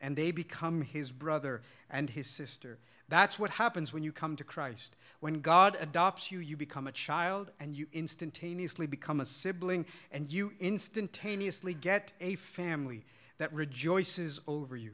and 0.00 0.16
they 0.16 0.30
become 0.30 0.82
his 0.82 1.10
brother 1.10 1.62
and 1.90 2.10
his 2.10 2.26
sister. 2.26 2.78
That's 3.12 3.38
what 3.38 3.50
happens 3.50 3.92
when 3.92 4.02
you 4.02 4.10
come 4.10 4.36
to 4.36 4.42
Christ. 4.42 4.96
When 5.20 5.42
God 5.42 5.76
adopts 5.78 6.32
you, 6.32 6.38
you 6.38 6.56
become 6.56 6.86
a 6.86 6.92
child 6.92 7.50
and 7.60 7.74
you 7.74 7.86
instantaneously 7.92 8.86
become 8.86 9.20
a 9.20 9.26
sibling 9.26 9.84
and 10.10 10.32
you 10.32 10.52
instantaneously 10.58 11.74
get 11.74 12.10
a 12.22 12.36
family 12.36 13.04
that 13.36 13.52
rejoices 13.52 14.40
over 14.48 14.78
you. 14.78 14.92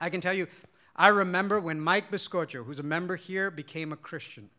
I 0.00 0.10
can 0.10 0.20
tell 0.20 0.34
you, 0.34 0.48
I 0.96 1.06
remember 1.06 1.60
when 1.60 1.80
Mike 1.80 2.10
Biscocho, 2.10 2.64
who's 2.64 2.80
a 2.80 2.82
member 2.82 3.14
here, 3.14 3.52
became 3.52 3.92
a 3.92 3.96
Christian. 3.96 4.50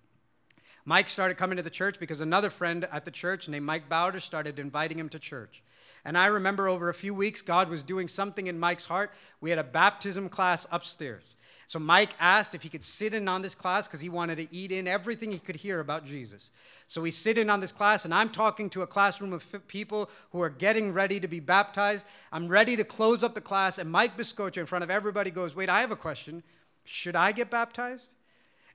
Mike 0.86 1.10
started 1.10 1.36
coming 1.36 1.58
to 1.58 1.64
the 1.64 1.70
church 1.70 2.00
because 2.00 2.22
another 2.22 2.50
friend 2.50 2.88
at 2.94 3.04
the 3.04 3.12
church 3.12 3.50
named 3.50 3.66
Mike 3.66 3.90
Bowder 3.90 4.22
started 4.22 4.58
inviting 4.58 4.98
him 4.98 5.10
to 5.10 5.20
church. 5.20 5.64
And 6.06 6.18
I 6.18 6.28
remember 6.28 6.70
over 6.70 6.88
a 6.88 6.94
few 6.94 7.14
weeks, 7.14 7.42
God 7.42 7.70
was 7.70 7.84
doing 7.84 8.08
something 8.08 8.48
in 8.48 8.58
Mike's 8.58 8.86
heart. 8.86 9.12
We 9.42 9.50
had 9.50 9.60
a 9.60 9.66
baptism 9.66 10.30
class 10.30 10.66
upstairs. 10.72 11.36
So 11.70 11.78
Mike 11.78 12.16
asked 12.20 12.56
if 12.56 12.64
he 12.64 12.70
could 12.70 12.84
sit 12.84 13.14
in 13.14 13.28
on 13.28 13.44
this 13.44 13.54
class 13.54 13.88
because 13.88 14.02
he 14.02 14.10
wanted 14.10 14.38
to 14.38 14.48
eat 14.52 14.72
in 14.72 14.88
everything 14.88 15.32
he 15.32 15.38
could 15.38 15.58
hear 15.58 15.80
about 15.80 16.04
Jesus. 16.04 16.50
So 16.88 17.00
we 17.00 17.12
sit 17.12 17.38
in 17.38 17.48
on 17.48 17.60
this 17.60 17.72
class, 17.72 18.06
and 18.06 18.12
I'm 18.12 18.32
talking 18.32 18.72
to 18.72 18.82
a 18.82 18.88
classroom 18.88 19.34
of 19.34 19.46
people 19.68 20.10
who 20.32 20.42
are 20.42 20.50
getting 20.50 20.94
ready 20.94 21.20
to 21.20 21.28
be 21.28 21.40
baptized. 21.40 22.08
I'm 22.32 22.48
ready 22.48 22.76
to 22.76 22.84
close 22.84 23.22
up 23.22 23.36
the 23.36 23.40
class, 23.40 23.78
and 23.78 23.88
Mike 23.88 24.18
Biscocho, 24.18 24.58
in 24.58 24.66
front 24.66 24.84
of 24.84 24.90
everybody, 24.90 25.30
goes, 25.30 25.56
Wait, 25.56 25.70
I 25.70 25.82
have 25.82 25.92
a 25.92 25.96
question. 25.96 26.42
Should 26.86 27.16
I 27.16 27.32
get 27.34 27.52
baptized? 27.52 28.16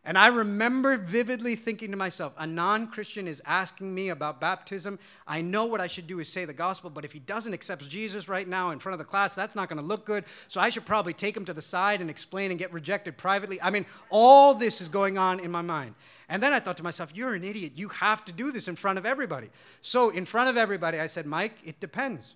And 0.07 0.19
I 0.19 0.27
remember 0.27 0.99
vividly 0.99 1.57
thinking 1.57 1.91
to 1.91 1.97
myself, 1.97 2.35
a 2.37 2.47
non 2.47 2.89
Christian 2.89 3.27
is 3.27 3.41
asking 3.47 3.95
me 3.95 4.11
about 4.11 4.39
baptism. 4.39 4.99
I 5.27 5.41
know 5.41 5.65
what 5.65 5.81
I 5.81 5.87
should 5.87 6.07
do 6.07 6.21
is 6.21 6.29
say 6.29 6.45
the 6.45 6.53
gospel, 6.53 6.91
but 6.91 7.07
if 7.07 7.13
he 7.13 7.21
doesn't 7.21 7.55
accept 7.55 7.89
Jesus 7.89 8.29
right 8.29 8.47
now 8.47 8.71
in 8.71 8.79
front 8.79 8.93
of 8.93 8.99
the 8.99 9.11
class, 9.11 9.35
that's 9.35 9.55
not 9.55 9.71
going 9.71 9.81
to 9.81 9.85
look 9.85 10.05
good. 10.05 10.25
So 10.49 10.61
I 10.61 10.69
should 10.69 10.85
probably 10.85 11.15
take 11.15 11.35
him 11.35 11.47
to 11.47 11.55
the 11.55 11.63
side 11.63 12.03
and 12.03 12.11
explain 12.11 12.51
and 12.51 12.59
get 12.59 12.71
rejected 12.71 13.17
privately. 13.17 13.61
I 13.63 13.71
mean, 13.71 13.87
all 14.11 14.53
this 14.53 14.83
is 14.83 14.89
going 14.89 15.17
on 15.17 15.41
in 15.41 15.51
my 15.51 15.63
mind. 15.63 15.95
And 16.29 16.43
then 16.43 16.53
I 16.53 16.61
thought 16.61 16.77
to 16.79 16.83
myself, 16.83 17.11
you're 17.15 17.35
an 17.35 17.45
idiot. 17.45 17.73
You 17.77 17.89
have 17.89 18.27
to 18.27 18.33
do 18.33 18.53
this 18.53 18.69
in 18.69 18.77
front 18.77 18.99
of 18.99 19.07
everybody. 19.07 19.49
So, 19.81 20.11
in 20.11 20.27
front 20.27 20.51
of 20.51 20.57
everybody, 20.57 21.01
I 21.01 21.07
said, 21.07 21.27
Mike, 21.27 21.57
it 21.65 21.81
depends. 21.81 22.35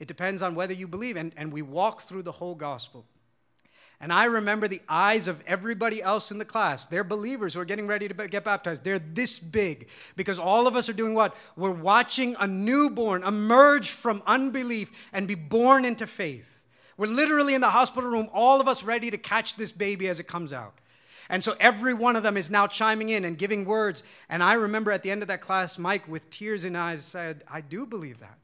It 0.00 0.08
depends 0.08 0.42
on 0.42 0.54
whether 0.54 0.72
you 0.72 0.88
believe. 0.88 1.16
And, 1.16 1.32
and 1.36 1.52
we 1.52 1.62
walk 1.62 2.02
through 2.02 2.22
the 2.22 2.32
whole 2.32 2.54
gospel. 2.54 3.04
And 4.04 4.12
I 4.12 4.24
remember 4.24 4.68
the 4.68 4.82
eyes 4.86 5.28
of 5.28 5.42
everybody 5.46 6.02
else 6.02 6.30
in 6.30 6.36
the 6.36 6.44
class. 6.44 6.84
They're 6.84 7.04
believers 7.04 7.54
who 7.54 7.60
are 7.60 7.64
getting 7.64 7.86
ready 7.86 8.06
to 8.06 8.28
get 8.28 8.44
baptized. 8.44 8.84
They're 8.84 8.98
this 8.98 9.38
big 9.38 9.88
because 10.14 10.38
all 10.38 10.66
of 10.66 10.76
us 10.76 10.90
are 10.90 10.92
doing 10.92 11.14
what? 11.14 11.34
We're 11.56 11.70
watching 11.70 12.36
a 12.38 12.46
newborn 12.46 13.24
emerge 13.24 13.88
from 13.88 14.22
unbelief 14.26 14.92
and 15.14 15.26
be 15.26 15.34
born 15.34 15.86
into 15.86 16.06
faith. 16.06 16.60
We're 16.98 17.06
literally 17.06 17.54
in 17.54 17.62
the 17.62 17.70
hospital 17.70 18.10
room, 18.10 18.28
all 18.34 18.60
of 18.60 18.68
us 18.68 18.84
ready 18.84 19.10
to 19.10 19.16
catch 19.16 19.56
this 19.56 19.72
baby 19.72 20.06
as 20.08 20.20
it 20.20 20.28
comes 20.28 20.52
out. 20.52 20.74
And 21.30 21.42
so 21.42 21.56
every 21.58 21.94
one 21.94 22.14
of 22.14 22.22
them 22.22 22.36
is 22.36 22.50
now 22.50 22.66
chiming 22.66 23.08
in 23.08 23.24
and 23.24 23.38
giving 23.38 23.64
words. 23.64 24.02
And 24.28 24.42
I 24.42 24.52
remember 24.52 24.92
at 24.92 25.02
the 25.02 25.12
end 25.12 25.22
of 25.22 25.28
that 25.28 25.40
class, 25.40 25.78
Mike, 25.78 26.06
with 26.06 26.28
tears 26.28 26.66
in 26.66 26.76
eyes, 26.76 27.06
said, 27.06 27.42
I 27.50 27.62
do 27.62 27.86
believe 27.86 28.20
that. 28.20 28.36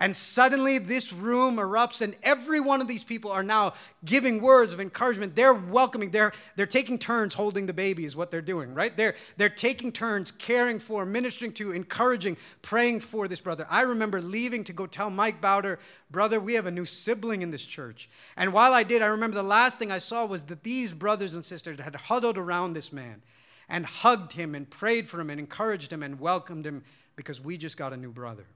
And 0.00 0.16
suddenly 0.16 0.78
this 0.78 1.12
room 1.12 1.56
erupts, 1.56 2.00
and 2.00 2.16
every 2.22 2.58
one 2.58 2.80
of 2.80 2.88
these 2.88 3.04
people 3.04 3.30
are 3.30 3.42
now 3.42 3.74
giving 4.02 4.40
words 4.40 4.72
of 4.72 4.80
encouragement. 4.80 5.36
They're 5.36 5.52
welcoming, 5.52 6.10
they're, 6.10 6.32
they're 6.56 6.64
taking 6.64 6.98
turns 6.98 7.34
holding 7.34 7.66
the 7.66 7.74
baby, 7.74 8.06
is 8.06 8.16
what 8.16 8.30
they're 8.30 8.40
doing, 8.40 8.72
right? 8.72 8.96
They're, 8.96 9.14
they're 9.36 9.50
taking 9.50 9.92
turns 9.92 10.32
caring 10.32 10.78
for, 10.78 11.04
ministering 11.04 11.52
to, 11.52 11.72
encouraging, 11.72 12.38
praying 12.62 13.00
for 13.00 13.28
this 13.28 13.42
brother. 13.42 13.66
I 13.68 13.82
remember 13.82 14.22
leaving 14.22 14.64
to 14.64 14.72
go 14.72 14.86
tell 14.86 15.10
Mike 15.10 15.42
Bowder, 15.42 15.78
brother, 16.10 16.40
we 16.40 16.54
have 16.54 16.64
a 16.64 16.70
new 16.70 16.86
sibling 16.86 17.42
in 17.42 17.50
this 17.50 17.66
church. 17.66 18.08
And 18.38 18.54
while 18.54 18.72
I 18.72 18.84
did, 18.84 19.02
I 19.02 19.06
remember 19.06 19.34
the 19.34 19.42
last 19.42 19.78
thing 19.78 19.92
I 19.92 19.98
saw 19.98 20.24
was 20.24 20.44
that 20.44 20.62
these 20.62 20.92
brothers 20.92 21.34
and 21.34 21.44
sisters 21.44 21.78
had 21.78 21.94
huddled 21.94 22.38
around 22.38 22.72
this 22.72 22.90
man 22.90 23.20
and 23.68 23.84
hugged 23.84 24.32
him 24.32 24.54
and 24.54 24.68
prayed 24.70 25.10
for 25.10 25.20
him 25.20 25.28
and 25.28 25.38
encouraged 25.38 25.92
him 25.92 26.02
and 26.02 26.18
welcomed 26.18 26.66
him 26.66 26.84
because 27.16 27.38
we 27.38 27.58
just 27.58 27.76
got 27.76 27.92
a 27.92 27.98
new 27.98 28.10
brother. 28.10 28.46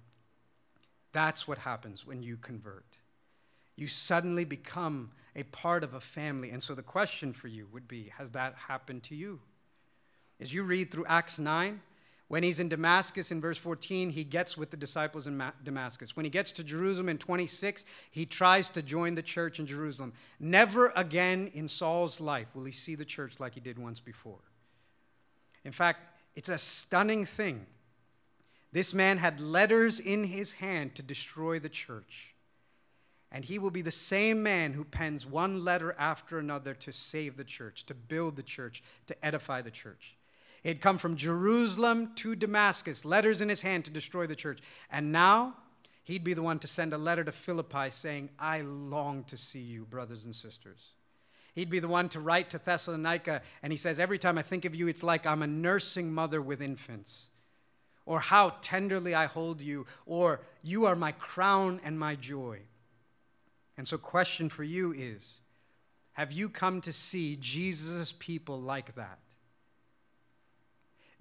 That's 1.14 1.48
what 1.48 1.58
happens 1.58 2.04
when 2.04 2.22
you 2.22 2.36
convert. 2.36 2.98
You 3.76 3.86
suddenly 3.86 4.44
become 4.44 5.12
a 5.34 5.44
part 5.44 5.82
of 5.82 5.94
a 5.94 6.00
family. 6.00 6.50
And 6.50 6.62
so 6.62 6.74
the 6.74 6.82
question 6.82 7.32
for 7.32 7.48
you 7.48 7.66
would 7.72 7.88
be 7.88 8.12
Has 8.18 8.32
that 8.32 8.54
happened 8.68 9.04
to 9.04 9.14
you? 9.14 9.40
As 10.40 10.52
you 10.52 10.64
read 10.64 10.90
through 10.90 11.06
Acts 11.06 11.38
9, 11.38 11.80
when 12.26 12.42
he's 12.42 12.58
in 12.58 12.68
Damascus 12.68 13.30
in 13.30 13.40
verse 13.40 13.58
14, 13.58 14.10
he 14.10 14.24
gets 14.24 14.56
with 14.56 14.70
the 14.70 14.76
disciples 14.76 15.28
in 15.28 15.40
Damascus. 15.62 16.16
When 16.16 16.24
he 16.24 16.30
gets 16.30 16.50
to 16.52 16.64
Jerusalem 16.64 17.08
in 17.08 17.18
26, 17.18 17.84
he 18.10 18.26
tries 18.26 18.68
to 18.70 18.82
join 18.82 19.14
the 19.14 19.22
church 19.22 19.60
in 19.60 19.66
Jerusalem. 19.66 20.14
Never 20.40 20.92
again 20.96 21.50
in 21.54 21.68
Saul's 21.68 22.20
life 22.20 22.48
will 22.54 22.64
he 22.64 22.72
see 22.72 22.96
the 22.96 23.04
church 23.04 23.38
like 23.38 23.54
he 23.54 23.60
did 23.60 23.78
once 23.78 24.00
before. 24.00 24.40
In 25.64 25.70
fact, 25.70 26.00
it's 26.34 26.48
a 26.48 26.58
stunning 26.58 27.24
thing 27.24 27.66
this 28.74 28.92
man 28.92 29.18
had 29.18 29.38
letters 29.38 30.00
in 30.00 30.24
his 30.24 30.54
hand 30.54 30.96
to 30.96 31.02
destroy 31.02 31.60
the 31.60 31.68
church. 31.68 32.34
And 33.30 33.44
he 33.44 33.56
will 33.56 33.70
be 33.70 33.82
the 33.82 33.92
same 33.92 34.42
man 34.42 34.72
who 34.72 34.82
pens 34.82 35.24
one 35.24 35.64
letter 35.64 35.94
after 35.96 36.40
another 36.40 36.74
to 36.74 36.92
save 36.92 37.36
the 37.36 37.44
church, 37.44 37.86
to 37.86 37.94
build 37.94 38.34
the 38.34 38.42
church, 38.42 38.82
to 39.06 39.24
edify 39.24 39.62
the 39.62 39.70
church. 39.70 40.16
He 40.60 40.68
had 40.70 40.80
come 40.80 40.98
from 40.98 41.14
Jerusalem 41.14 42.14
to 42.16 42.34
Damascus, 42.34 43.04
letters 43.04 43.40
in 43.40 43.48
his 43.48 43.60
hand 43.60 43.84
to 43.84 43.92
destroy 43.92 44.26
the 44.26 44.34
church. 44.34 44.58
And 44.90 45.12
now 45.12 45.54
he'd 46.02 46.24
be 46.24 46.34
the 46.34 46.42
one 46.42 46.58
to 46.58 46.66
send 46.66 46.92
a 46.92 46.98
letter 46.98 47.22
to 47.22 47.32
Philippi 47.32 47.90
saying, 47.90 48.30
I 48.40 48.62
long 48.62 49.22
to 49.24 49.36
see 49.36 49.60
you, 49.60 49.84
brothers 49.84 50.24
and 50.24 50.34
sisters. 50.34 50.94
He'd 51.54 51.70
be 51.70 51.78
the 51.78 51.86
one 51.86 52.08
to 52.08 52.18
write 52.18 52.50
to 52.50 52.58
Thessalonica, 52.58 53.42
and 53.62 53.72
he 53.72 53.76
says, 53.76 54.00
Every 54.00 54.18
time 54.18 54.36
I 54.36 54.42
think 54.42 54.64
of 54.64 54.74
you, 54.74 54.88
it's 54.88 55.04
like 55.04 55.26
I'm 55.26 55.42
a 55.42 55.46
nursing 55.46 56.12
mother 56.12 56.42
with 56.42 56.60
infants 56.60 57.28
or 58.06 58.20
how 58.20 58.54
tenderly 58.60 59.14
I 59.14 59.26
hold 59.26 59.60
you, 59.60 59.86
or 60.06 60.40
you 60.62 60.84
are 60.84 60.96
my 60.96 61.12
crown 61.12 61.80
and 61.84 61.98
my 61.98 62.14
joy. 62.14 62.60
And 63.76 63.88
so, 63.88 63.98
question 63.98 64.48
for 64.48 64.64
you 64.64 64.92
is 64.92 65.40
Have 66.12 66.32
you 66.32 66.48
come 66.48 66.80
to 66.82 66.92
see 66.92 67.36
Jesus' 67.36 68.12
people 68.12 68.60
like 68.60 68.94
that? 68.94 69.18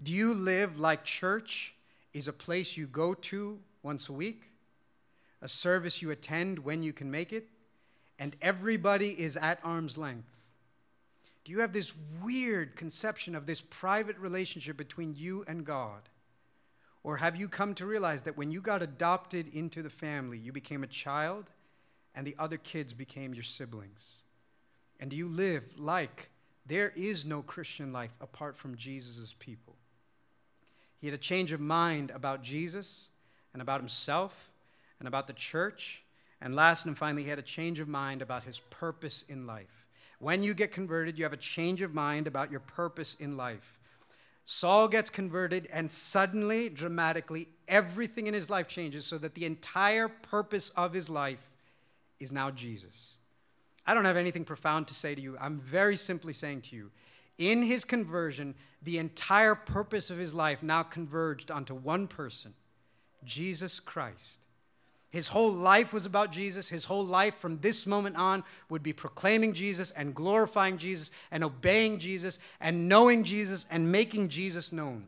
Do 0.01 0.11
you 0.11 0.33
live 0.33 0.77
like 0.77 1.03
church 1.03 1.75
is 2.13 2.27
a 2.27 2.33
place 2.33 2.75
you 2.75 2.87
go 2.87 3.13
to 3.13 3.59
once 3.81 4.09
a 4.09 4.13
week, 4.13 4.43
a 5.41 5.47
service 5.47 6.01
you 6.01 6.11
attend 6.11 6.59
when 6.59 6.83
you 6.83 6.93
can 6.93 7.09
make 7.09 7.31
it, 7.31 7.47
and 8.19 8.35
everybody 8.41 9.09
is 9.09 9.37
at 9.37 9.59
arm's 9.63 9.97
length? 9.97 10.27
Do 11.45 11.51
you 11.51 11.59
have 11.59 11.73
this 11.73 11.93
weird 12.21 12.75
conception 12.75 13.35
of 13.35 13.45
this 13.45 13.61
private 13.61 14.17
relationship 14.17 14.77
between 14.77 15.15
you 15.15 15.43
and 15.47 15.65
God? 15.65 16.09
Or 17.03 17.17
have 17.17 17.35
you 17.35 17.49
come 17.49 17.75
to 17.75 17.85
realize 17.85 18.21
that 18.23 18.37
when 18.37 18.51
you 18.51 18.61
got 18.61 18.81
adopted 18.81 19.53
into 19.53 19.81
the 19.81 19.89
family, 19.89 20.37
you 20.37 20.51
became 20.51 20.83
a 20.83 20.87
child 20.87 21.49
and 22.15 22.25
the 22.25 22.35
other 22.39 22.57
kids 22.57 22.93
became 22.93 23.33
your 23.33 23.43
siblings? 23.43 24.13
And 24.99 25.09
do 25.09 25.17
you 25.17 25.27
live 25.27 25.77
like 25.77 26.29
there 26.65 26.93
is 26.95 27.25
no 27.25 27.41
Christian 27.41 27.91
life 27.91 28.15
apart 28.21 28.55
from 28.55 28.77
Jesus' 28.77 29.35
people? 29.37 29.75
He 31.01 31.07
had 31.07 31.13
a 31.13 31.17
change 31.17 31.51
of 31.51 31.59
mind 31.59 32.11
about 32.11 32.41
Jesus 32.41 33.09
and 33.51 33.61
about 33.61 33.81
himself 33.81 34.49
and 34.99 35.07
about 35.07 35.27
the 35.27 35.33
church. 35.33 36.03
And 36.39 36.55
last 36.55 36.85
and 36.85 36.97
finally, 36.97 37.23
he 37.23 37.29
had 37.29 37.39
a 37.39 37.41
change 37.41 37.81
of 37.81 37.89
mind 37.89 38.21
about 38.21 38.43
his 38.43 38.59
purpose 38.69 39.25
in 39.27 39.45
life. 39.45 39.85
When 40.19 40.41
you 40.41 40.53
get 40.53 40.71
converted, 40.71 41.17
you 41.17 41.25
have 41.25 41.33
a 41.33 41.37
change 41.37 41.81
of 41.81 41.93
mind 41.93 42.27
about 42.27 42.51
your 42.51 42.61
purpose 42.61 43.15
in 43.15 43.35
life. 43.35 43.77
Saul 44.45 44.87
gets 44.87 45.09
converted, 45.09 45.69
and 45.71 45.89
suddenly, 45.89 46.69
dramatically, 46.69 47.47
everything 47.67 48.27
in 48.27 48.33
his 48.33 48.49
life 48.49 48.67
changes 48.67 49.05
so 49.05 49.17
that 49.17 49.35
the 49.35 49.45
entire 49.45 50.07
purpose 50.07 50.69
of 50.71 50.93
his 50.93 51.09
life 51.09 51.49
is 52.19 52.31
now 52.31 52.51
Jesus. 52.51 53.15
I 53.85 53.93
don't 53.93 54.05
have 54.05 54.17
anything 54.17 54.45
profound 54.45 54.87
to 54.87 54.93
say 54.93 55.15
to 55.15 55.21
you. 55.21 55.37
I'm 55.39 55.59
very 55.59 55.95
simply 55.95 56.33
saying 56.33 56.61
to 56.63 56.75
you, 56.75 56.91
in 57.37 57.63
his 57.63 57.85
conversion, 57.85 58.55
the 58.81 58.97
entire 58.97 59.55
purpose 59.55 60.09
of 60.09 60.17
his 60.17 60.33
life 60.33 60.61
now 60.61 60.83
converged 60.83 61.49
onto 61.49 61.73
one 61.73 62.07
person 62.07 62.53
Jesus 63.23 63.79
Christ. 63.79 64.42
His 65.13 65.27
whole 65.27 65.51
life 65.51 65.93
was 65.93 66.07
about 66.07 66.31
Jesus. 66.31 66.69
His 66.69 66.85
whole 66.85 67.05
life 67.05 67.35
from 67.37 67.59
this 67.59 67.85
moment 67.85 68.17
on 68.17 68.43
would 68.67 68.81
be 68.81 68.93
proclaiming 68.93 69.53
Jesus 69.53 69.91
and 69.91 70.15
glorifying 70.15 70.79
Jesus 70.79 71.11
and 71.29 71.43
obeying 71.43 71.99
Jesus 71.99 72.39
and 72.59 72.89
knowing 72.89 73.23
Jesus 73.23 73.67
and 73.69 73.91
making 73.91 74.29
Jesus 74.29 74.71
known. 74.71 75.07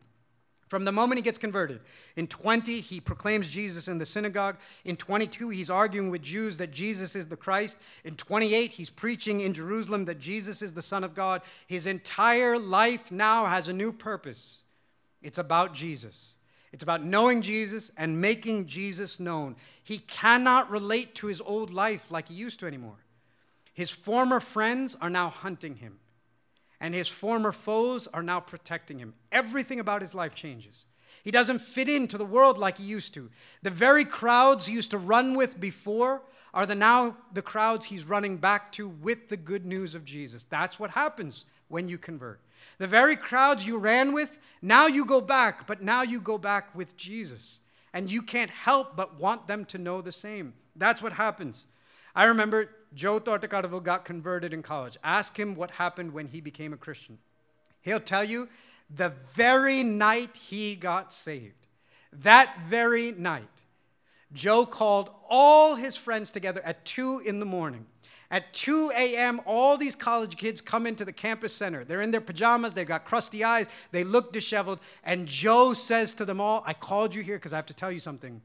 From 0.68 0.84
the 0.84 0.92
moment 0.92 1.18
he 1.18 1.24
gets 1.24 1.38
converted, 1.38 1.80
in 2.14 2.28
20, 2.28 2.80
he 2.80 3.00
proclaims 3.00 3.50
Jesus 3.50 3.88
in 3.88 3.98
the 3.98 4.06
synagogue. 4.06 4.58
In 4.84 4.96
22, 4.96 5.48
he's 5.48 5.70
arguing 5.70 6.10
with 6.10 6.22
Jews 6.22 6.56
that 6.58 6.70
Jesus 6.70 7.16
is 7.16 7.26
the 7.26 7.36
Christ. 7.36 7.76
In 8.04 8.14
28, 8.14 8.70
he's 8.70 8.90
preaching 8.90 9.40
in 9.40 9.54
Jerusalem 9.54 10.04
that 10.04 10.20
Jesus 10.20 10.62
is 10.62 10.72
the 10.72 10.82
Son 10.82 11.02
of 11.02 11.16
God. 11.16 11.42
His 11.66 11.88
entire 11.88 12.60
life 12.60 13.10
now 13.10 13.46
has 13.46 13.66
a 13.66 13.72
new 13.72 13.92
purpose 13.92 14.62
it's 15.20 15.38
about 15.38 15.74
Jesus. 15.74 16.35
It's 16.76 16.82
about 16.82 17.02
knowing 17.02 17.40
Jesus 17.40 17.90
and 17.96 18.20
making 18.20 18.66
Jesus 18.66 19.18
known. 19.18 19.56
He 19.82 19.96
cannot 19.96 20.70
relate 20.70 21.14
to 21.14 21.26
his 21.26 21.40
old 21.40 21.72
life 21.72 22.10
like 22.10 22.28
he 22.28 22.34
used 22.34 22.60
to 22.60 22.66
anymore. 22.66 22.98
His 23.72 23.90
former 23.90 24.40
friends 24.40 24.94
are 25.00 25.08
now 25.08 25.30
hunting 25.30 25.76
him, 25.76 26.00
and 26.78 26.92
his 26.92 27.08
former 27.08 27.50
foes 27.50 28.08
are 28.08 28.22
now 28.22 28.40
protecting 28.40 28.98
him. 28.98 29.14
Everything 29.32 29.80
about 29.80 30.02
his 30.02 30.14
life 30.14 30.34
changes. 30.34 30.84
He 31.24 31.30
doesn't 31.30 31.60
fit 31.60 31.88
into 31.88 32.18
the 32.18 32.26
world 32.26 32.58
like 32.58 32.76
he 32.76 32.84
used 32.84 33.14
to. 33.14 33.30
The 33.62 33.70
very 33.70 34.04
crowds 34.04 34.66
he 34.66 34.74
used 34.74 34.90
to 34.90 34.98
run 34.98 35.34
with 35.34 35.58
before 35.58 36.24
are 36.52 36.66
the 36.66 36.74
now 36.74 37.16
the 37.32 37.40
crowds 37.40 37.86
he's 37.86 38.04
running 38.04 38.36
back 38.36 38.70
to 38.72 38.86
with 38.86 39.30
the 39.30 39.38
good 39.38 39.64
news 39.64 39.94
of 39.94 40.04
Jesus. 40.04 40.42
That's 40.42 40.78
what 40.78 40.90
happens 40.90 41.46
when 41.68 41.88
you 41.88 41.96
convert. 41.96 42.42
The 42.78 42.86
very 42.86 43.16
crowds 43.16 43.66
you 43.66 43.78
ran 43.78 44.12
with, 44.12 44.38
now 44.62 44.86
you 44.86 45.04
go 45.04 45.20
back, 45.20 45.66
but 45.66 45.82
now 45.82 46.02
you 46.02 46.20
go 46.20 46.38
back 46.38 46.74
with 46.74 46.96
Jesus. 46.96 47.60
And 47.92 48.10
you 48.10 48.22
can't 48.22 48.50
help 48.50 48.96
but 48.96 49.18
want 49.18 49.48
them 49.48 49.64
to 49.66 49.78
know 49.78 50.00
the 50.00 50.12
same. 50.12 50.54
That's 50.74 51.02
what 51.02 51.14
happens. 51.14 51.66
I 52.14 52.24
remember 52.24 52.70
Joe 52.94 53.20
Tortocadaville 53.20 53.82
got 53.82 54.04
converted 54.04 54.52
in 54.52 54.62
college. 54.62 54.96
Ask 55.02 55.38
him 55.38 55.54
what 55.54 55.72
happened 55.72 56.12
when 56.12 56.28
he 56.28 56.40
became 56.40 56.72
a 56.72 56.78
Christian. 56.78 57.18
He'll 57.80 58.00
tell 58.00 58.24
you 58.24 58.48
the 58.94 59.12
very 59.32 59.82
night 59.82 60.36
he 60.36 60.74
got 60.76 61.12
saved, 61.12 61.66
that 62.12 62.56
very 62.68 63.12
night, 63.12 63.48
Joe 64.32 64.66
called 64.66 65.10
all 65.28 65.76
his 65.76 65.96
friends 65.96 66.30
together 66.30 66.60
at 66.64 66.84
two 66.84 67.20
in 67.24 67.40
the 67.40 67.46
morning 67.46 67.86
At 68.30 68.52
2 68.54 68.90
a.m., 68.96 69.40
all 69.46 69.76
these 69.76 69.94
college 69.94 70.36
kids 70.36 70.60
come 70.60 70.86
into 70.86 71.04
the 71.04 71.12
campus 71.12 71.52
center. 71.52 71.84
They're 71.84 72.00
in 72.00 72.10
their 72.10 72.20
pajamas, 72.20 72.74
they've 72.74 72.86
got 72.86 73.04
crusty 73.04 73.44
eyes, 73.44 73.68
they 73.92 74.04
look 74.04 74.32
disheveled. 74.32 74.80
And 75.04 75.26
Joe 75.26 75.72
says 75.72 76.14
to 76.14 76.24
them 76.24 76.40
all, 76.40 76.62
I 76.66 76.74
called 76.74 77.14
you 77.14 77.22
here 77.22 77.36
because 77.36 77.52
I 77.52 77.56
have 77.56 77.66
to 77.66 77.74
tell 77.74 77.92
you 77.92 78.00
something. 78.00 78.42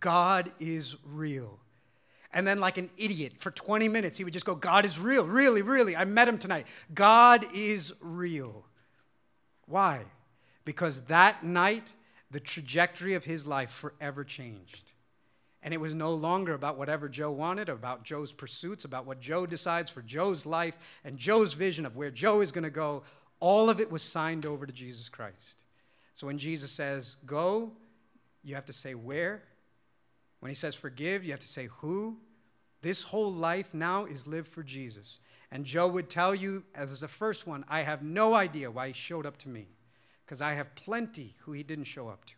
God 0.00 0.52
is 0.58 0.96
real. 1.04 1.60
And 2.32 2.44
then, 2.44 2.58
like 2.58 2.78
an 2.78 2.90
idiot, 2.96 3.34
for 3.38 3.52
20 3.52 3.88
minutes, 3.88 4.18
he 4.18 4.24
would 4.24 4.32
just 4.32 4.44
go, 4.44 4.56
God 4.56 4.84
is 4.84 4.98
real, 4.98 5.24
really, 5.24 5.62
really. 5.62 5.94
I 5.94 6.04
met 6.04 6.26
him 6.26 6.36
tonight. 6.36 6.66
God 6.92 7.46
is 7.54 7.92
real. 8.00 8.64
Why? 9.66 10.00
Because 10.64 11.02
that 11.04 11.44
night, 11.44 11.92
the 12.32 12.40
trajectory 12.40 13.14
of 13.14 13.24
his 13.24 13.46
life 13.46 13.70
forever 13.70 14.24
changed. 14.24 14.93
And 15.64 15.74
it 15.74 15.80
was 15.80 15.94
no 15.94 16.12
longer 16.12 16.52
about 16.52 16.76
whatever 16.76 17.08
Joe 17.08 17.32
wanted, 17.32 17.70
about 17.70 18.04
Joe's 18.04 18.32
pursuits, 18.32 18.84
about 18.84 19.06
what 19.06 19.18
Joe 19.18 19.46
decides 19.46 19.90
for 19.90 20.02
Joe's 20.02 20.44
life 20.44 20.76
and 21.04 21.16
Joe's 21.16 21.54
vision 21.54 21.86
of 21.86 21.96
where 21.96 22.10
Joe 22.10 22.42
is 22.42 22.52
going 22.52 22.64
to 22.64 22.70
go. 22.70 23.02
All 23.40 23.70
of 23.70 23.80
it 23.80 23.90
was 23.90 24.02
signed 24.02 24.44
over 24.44 24.66
to 24.66 24.72
Jesus 24.72 25.08
Christ. 25.08 25.62
So 26.12 26.26
when 26.26 26.36
Jesus 26.36 26.70
says, 26.70 27.16
go, 27.24 27.72
you 28.42 28.54
have 28.54 28.66
to 28.66 28.74
say 28.74 28.94
where. 28.94 29.42
When 30.40 30.50
he 30.50 30.54
says 30.54 30.74
forgive, 30.74 31.24
you 31.24 31.30
have 31.30 31.40
to 31.40 31.48
say 31.48 31.68
who. 31.78 32.18
This 32.82 33.02
whole 33.02 33.32
life 33.32 33.72
now 33.72 34.04
is 34.04 34.26
lived 34.26 34.48
for 34.48 34.62
Jesus. 34.62 35.18
And 35.50 35.64
Joe 35.64 35.88
would 35.88 36.10
tell 36.10 36.34
you, 36.34 36.64
as 36.74 37.00
the 37.00 37.08
first 37.08 37.46
one, 37.46 37.64
I 37.70 37.80
have 37.80 38.02
no 38.02 38.34
idea 38.34 38.70
why 38.70 38.88
he 38.88 38.92
showed 38.92 39.24
up 39.24 39.38
to 39.38 39.48
me, 39.48 39.68
because 40.26 40.42
I 40.42 40.52
have 40.52 40.74
plenty 40.74 41.36
who 41.40 41.52
he 41.52 41.62
didn't 41.62 41.84
show 41.84 42.08
up 42.08 42.26
to 42.26 42.34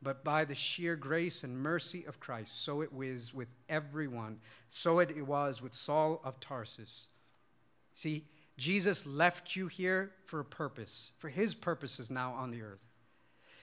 but 0.00 0.24
by 0.24 0.44
the 0.44 0.54
sheer 0.54 0.96
grace 0.96 1.42
and 1.42 1.58
mercy 1.58 2.04
of 2.06 2.20
Christ. 2.20 2.64
So 2.64 2.82
it 2.82 2.92
was 2.92 3.34
with 3.34 3.48
everyone. 3.68 4.38
So 4.68 5.00
it 5.00 5.26
was 5.26 5.60
with 5.60 5.74
Saul 5.74 6.20
of 6.24 6.38
Tarsus. 6.40 7.08
See, 7.94 8.24
Jesus 8.56 9.06
left 9.06 9.56
you 9.56 9.66
here 9.66 10.12
for 10.24 10.40
a 10.40 10.44
purpose, 10.44 11.12
for 11.18 11.28
his 11.28 11.54
purposes 11.54 12.10
now 12.10 12.32
on 12.32 12.50
the 12.50 12.62
earth. 12.62 12.82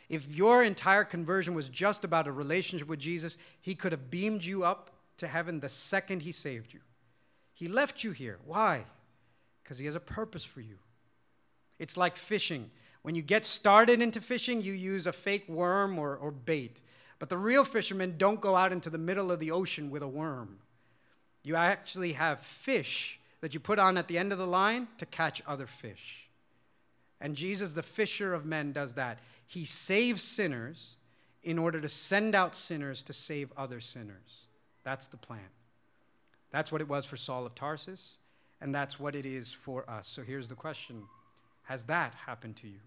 If 0.08 0.28
your 0.28 0.64
entire 0.64 1.04
conversion 1.04 1.56
was 1.56 1.68
just 1.68 2.04
about 2.04 2.28
a 2.28 2.32
relationship 2.32 2.88
with 2.88 3.00
Jesus, 3.00 3.38
he 3.62 3.76
could 3.76 3.92
have 3.92 4.12
beamed 4.12 4.44
you 4.44 4.64
up 4.64 4.92
to 5.18 5.28
heaven 5.28 5.60
the 5.60 5.70
second 5.70 6.22
he 6.22 6.32
saved 6.32 6.74
you. 6.74 6.82
He 7.54 7.68
left 7.68 8.04
you 8.04 8.12
here. 8.12 8.38
Why? 8.46 8.84
Because 9.64 9.80
he 9.80 9.86
has 9.86 9.96
a 9.96 10.02
purpose 10.02 10.44
for 10.44 10.62
you. 10.62 10.78
It's 11.80 11.98
like 11.98 12.16
fishing. 12.18 12.70
When 13.06 13.14
you 13.14 13.22
get 13.22 13.46
started 13.46 14.02
into 14.02 14.20
fishing, 14.20 14.64
you 14.64 14.74
use 14.74 15.06
a 15.06 15.14
fake 15.14 15.48
worm 15.48 16.00
or, 16.00 16.16
or 16.16 16.32
bait. 16.32 16.82
But 17.20 17.30
the 17.30 17.38
real 17.38 17.64
fishermen 17.64 18.16
don't 18.18 18.42
go 18.42 18.56
out 18.56 18.72
into 18.72 18.90
the 18.90 18.98
middle 18.98 19.32
of 19.32 19.40
the 19.40 19.52
ocean 19.52 19.92
with 19.92 20.02
a 20.02 20.08
worm. 20.08 20.58
You 21.44 21.56
actually 21.56 22.14
have 22.14 22.40
fish 22.40 23.20
that 23.42 23.54
you 23.54 23.60
put 23.60 23.78
on 23.78 24.00
at 24.00 24.08
the 24.08 24.18
end 24.18 24.32
of 24.32 24.40
the 24.40 24.48
line 24.48 24.88
to 24.98 25.06
catch 25.06 25.44
other 25.46 25.68
fish. 25.68 26.30
And 27.22 27.36
Jesus, 27.36 27.74
the 27.74 27.84
fisher 27.84 28.34
of 28.34 28.44
men, 28.44 28.72
does 28.72 28.96
that. 28.96 29.20
He 29.46 29.66
saves 29.66 30.24
sinners 30.24 30.96
in 31.44 31.60
order 31.60 31.80
to 31.82 31.90
send 31.90 32.34
out 32.34 32.56
sinners 32.56 33.04
to 33.04 33.14
save 33.14 33.54
other 33.56 33.82
sinners. 33.82 34.48
That's 34.84 35.06
the 35.06 35.18
plan. 35.18 35.52
That's 36.50 36.72
what 36.72 36.82
it 36.82 36.90
was 36.90 37.06
for 37.06 37.18
Saul 37.18 37.46
of 37.46 37.54
Tarsus, 37.54 38.18
and 38.60 38.74
that's 38.74 39.00
what 39.00 39.16
it 39.16 39.28
is 39.28 39.54
for 39.54 39.88
us. 39.88 40.08
So 40.08 40.24
here's 40.24 40.48
the 40.48 40.56
question 40.56 41.04
Has 41.66 41.84
that 41.84 42.16
happened 42.26 42.56
to 42.56 42.68
you? 42.68 42.80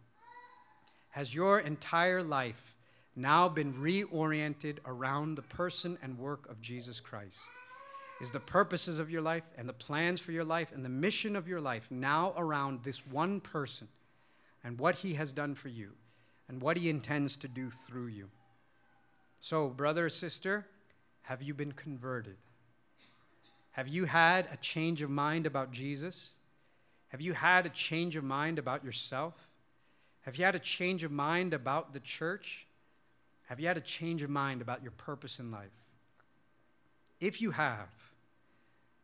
Has 1.19 1.35
your 1.35 1.59
entire 1.59 2.23
life 2.23 2.77
now 3.17 3.49
been 3.49 3.75
reoriented 3.75 4.77
around 4.87 5.35
the 5.35 5.43
person 5.43 5.99
and 6.01 6.17
work 6.17 6.49
of 6.49 6.61
Jesus 6.61 7.01
Christ? 7.01 7.41
Is 8.21 8.31
the 8.31 8.39
purposes 8.39 9.01
of 9.01 9.11
your 9.11 9.21
life 9.21 9.43
and 9.57 9.69
the 9.69 9.73
plans 9.73 10.21
for 10.21 10.31
your 10.31 10.45
life 10.45 10.71
and 10.73 10.85
the 10.85 10.89
mission 10.89 11.35
of 11.35 11.49
your 11.49 11.61
life 11.61 11.89
now 11.91 12.35
around 12.37 12.85
this 12.85 13.05
one 13.05 13.41
person 13.41 13.89
and 14.63 14.79
what 14.79 14.95
he 14.95 15.15
has 15.15 15.33
done 15.33 15.57
for 15.57 15.67
you 15.67 15.91
and 16.49 16.63
what 16.63 16.77
he 16.77 16.89
intends 16.89 17.37
to 17.39 17.49
do 17.49 17.69
through 17.69 18.07
you? 18.07 18.31
So, 19.41 19.67
brother 19.71 20.07
or 20.07 20.11
sister, 20.11 20.67
have 21.23 21.43
you 21.43 21.53
been 21.53 21.73
converted? 21.73 22.37
Have 23.73 23.89
you 23.89 24.05
had 24.05 24.47
a 24.53 24.57
change 24.59 25.03
of 25.03 25.11
mind 25.11 25.47
about 25.47 25.73
Jesus? 25.73 26.35
Have 27.09 27.21
you 27.21 27.33
had 27.33 27.67
a 27.67 27.71
change 27.71 28.15
of 28.15 28.23
mind 28.23 28.61
about 28.61 28.85
yourself? 28.85 29.48
Have 30.29 30.37
you 30.37 30.45
had 30.45 30.55
a 30.55 30.59
change 30.59 31.05
of 31.05 31.11
mind 31.11 31.55
about 31.55 31.95
the 31.95 32.01
church? 32.01 32.67
Have 33.47 33.61
you 33.61 33.67
had 33.67 33.79
a 33.79 33.81
change 33.81 34.23
of 34.23 34.29
mind 34.29 34.61
about 34.61 34.83
your 34.83 34.91
purpose 34.91 35.39
in 35.39 35.51
life? 35.51 35.73
If 37.19 37.41
you 37.41 37.53
have, 37.53 37.89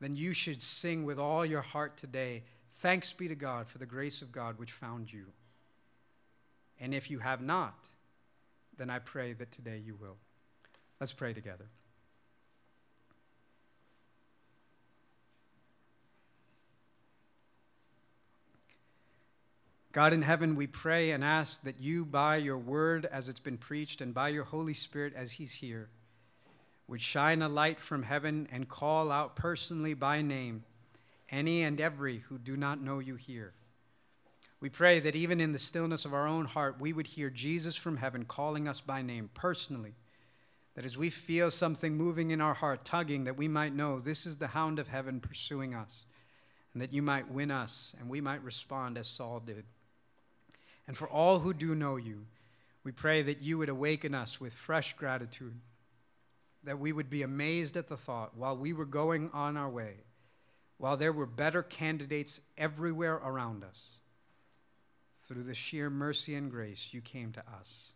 then 0.03 0.15
you 0.15 0.35
should 0.35 0.61
sing 0.61 1.07
with 1.07 1.19
all 1.19 1.47
your 1.47 1.63
heart 1.63 1.97
today 1.97 2.43
Thanks 2.81 3.11
be 3.15 3.29
to 3.29 3.35
God 3.35 3.69
for 3.69 3.79
the 3.79 3.87
grace 3.87 4.21
of 4.21 4.33
God 4.33 4.59
which 4.59 4.71
found 4.71 5.11
you. 5.11 5.25
And 6.79 6.93
if 6.93 7.11
you 7.11 7.21
have 7.21 7.41
not, 7.41 7.89
then 8.77 8.91
I 8.91 8.99
pray 8.99 9.33
that 9.33 9.51
today 9.51 9.81
you 9.83 9.97
will. 9.99 10.19
Let's 11.01 11.15
pray 11.15 11.33
together. 11.33 11.65
God 19.95 20.13
in 20.13 20.23
heaven, 20.23 20.57
we 20.57 20.67
pray 20.67 21.13
and 21.13 21.23
ask 21.23 21.63
that 21.63 21.79
you, 21.81 22.05
by 22.05 22.39
your 22.39 22.59
word 22.59 23.07
as 23.07 23.29
it's 23.29 23.39
been 23.39 23.57
preached 23.57 24.01
and 24.01 24.13
by 24.13 24.31
your 24.31 24.43
Holy 24.43 24.75
Spirit 24.75 25.13
as 25.15 25.31
he's 25.31 25.53
here, 25.53 25.89
would 26.89 27.01
shine 27.01 27.41
a 27.43 27.49
light 27.49 27.79
from 27.79 28.03
heaven 28.03 28.49
and 28.51 28.69
call 28.69 29.13
out 29.13 29.37
personally 29.37 29.95
by 29.95 30.21
name 30.21 30.65
any 31.31 31.63
and 31.63 31.81
every 31.81 32.25
who 32.29 32.39
do 32.39 32.57
not 32.57 32.83
know 32.83 32.99
you 32.99 33.15
here. 33.15 33.55
We 34.59 34.69
pray 34.69 34.99
that 34.99 35.15
even 35.15 35.39
in 35.41 35.53
the 35.53 35.61
stillness 35.61 36.05
of 36.05 36.13
our 36.13 36.27
own 36.27 36.47
heart, 36.47 36.81
we 36.81 36.93
would 36.93 37.07
hear 37.07 37.31
Jesus 37.31 37.77
from 37.77 37.99
heaven 37.99 38.25
calling 38.25 38.67
us 38.67 38.81
by 38.81 39.01
name 39.01 39.31
personally. 39.33 39.95
That 40.75 40.85
as 40.85 40.99
we 40.99 41.09
feel 41.09 41.53
something 41.53 41.97
moving 41.97 42.33
in 42.33 42.41
our 42.41 42.55
heart, 42.55 42.85
tugging, 42.85 43.25
that 43.25 43.37
we 43.37 43.47
might 43.47 43.77
know 43.77 44.01
this 44.01 44.27
is 44.27 44.39
the 44.39 44.49
hound 44.49 44.81
of 44.81 44.89
heaven 44.89 45.21
pursuing 45.21 45.73
us, 45.73 46.05
and 46.73 46.83
that 46.83 46.93
you 46.93 47.01
might 47.01 47.31
win 47.31 47.53
us 47.53 47.95
and 48.01 48.09
we 48.09 48.21
might 48.21 48.43
respond 48.43 48.99
as 48.99 49.07
Saul 49.07 49.39
did. 49.39 49.67
And 50.87 50.97
for 50.97 51.09
all 51.09 51.41
who 51.41 51.55
do 51.55 51.75
know 51.75 51.97
you, 51.97 52.27
we 52.83 52.93
pray 52.93 53.23
that 53.23 53.41
you 53.41 53.59
would 53.59 53.71
awaken 53.71 54.15
us 54.15 54.41
with 54.41 54.55
fresh 54.55 54.95
gratitude, 54.95 55.59
that 56.63 56.79
we 56.79 56.93
would 56.93 57.09
be 57.09 57.23
amazed 57.23 57.77
at 57.77 57.89
the 57.89 57.97
thought 57.97 58.37
while 58.37 58.57
we 58.57 58.73
were 58.73 58.85
going 58.85 59.31
on 59.33 59.57
our 59.57 59.71
way, 59.71 59.95
while 60.77 60.97
there 60.97 61.13
were 61.13 61.27
better 61.27 61.63
candidates 61.63 62.41
everywhere 62.59 63.15
around 63.15 63.65
us, 63.65 63.97
through 65.27 65.45
the 65.45 65.55
sheer 65.55 65.89
mercy 65.89 66.35
and 66.35 66.51
grace, 66.51 66.91
you 66.93 67.01
came 67.01 67.33
to 67.33 67.41
us. 67.41 67.93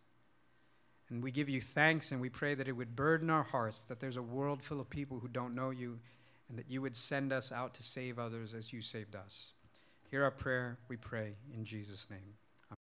And 1.11 1.23
we 1.23 1.31
give 1.31 1.49
you 1.49 1.61
thanks 1.61 2.13
and 2.13 2.21
we 2.21 2.29
pray 2.29 2.55
that 2.55 2.69
it 2.69 2.73
would 2.73 2.97
burden 2.97 3.31
our 3.31 3.43
hearts 3.43 3.85
that 3.85 4.01
there's 4.01 4.17
a 4.17 4.23
world 4.23 4.63
full 4.63 4.81
of 4.81 4.91
people 4.91 5.19
who 5.21 5.29
don't 5.29 5.55
know 5.55 5.71
you 5.71 6.01
and 6.49 6.59
that 6.59 6.71
you 6.71 6.81
would 6.83 6.97
send 6.97 7.33
us 7.33 7.53
out 7.53 7.75
to 7.75 7.83
save 7.83 8.19
others 8.19 8.55
as 8.55 8.73
you 8.73 8.81
saved 8.81 9.15
us. 9.15 9.53
Hear 10.11 10.25
our 10.25 10.31
prayer, 10.31 10.79
we 10.89 10.97
pray, 10.97 11.35
in 11.55 11.65
Jesus' 11.65 12.09
name. 12.11 12.35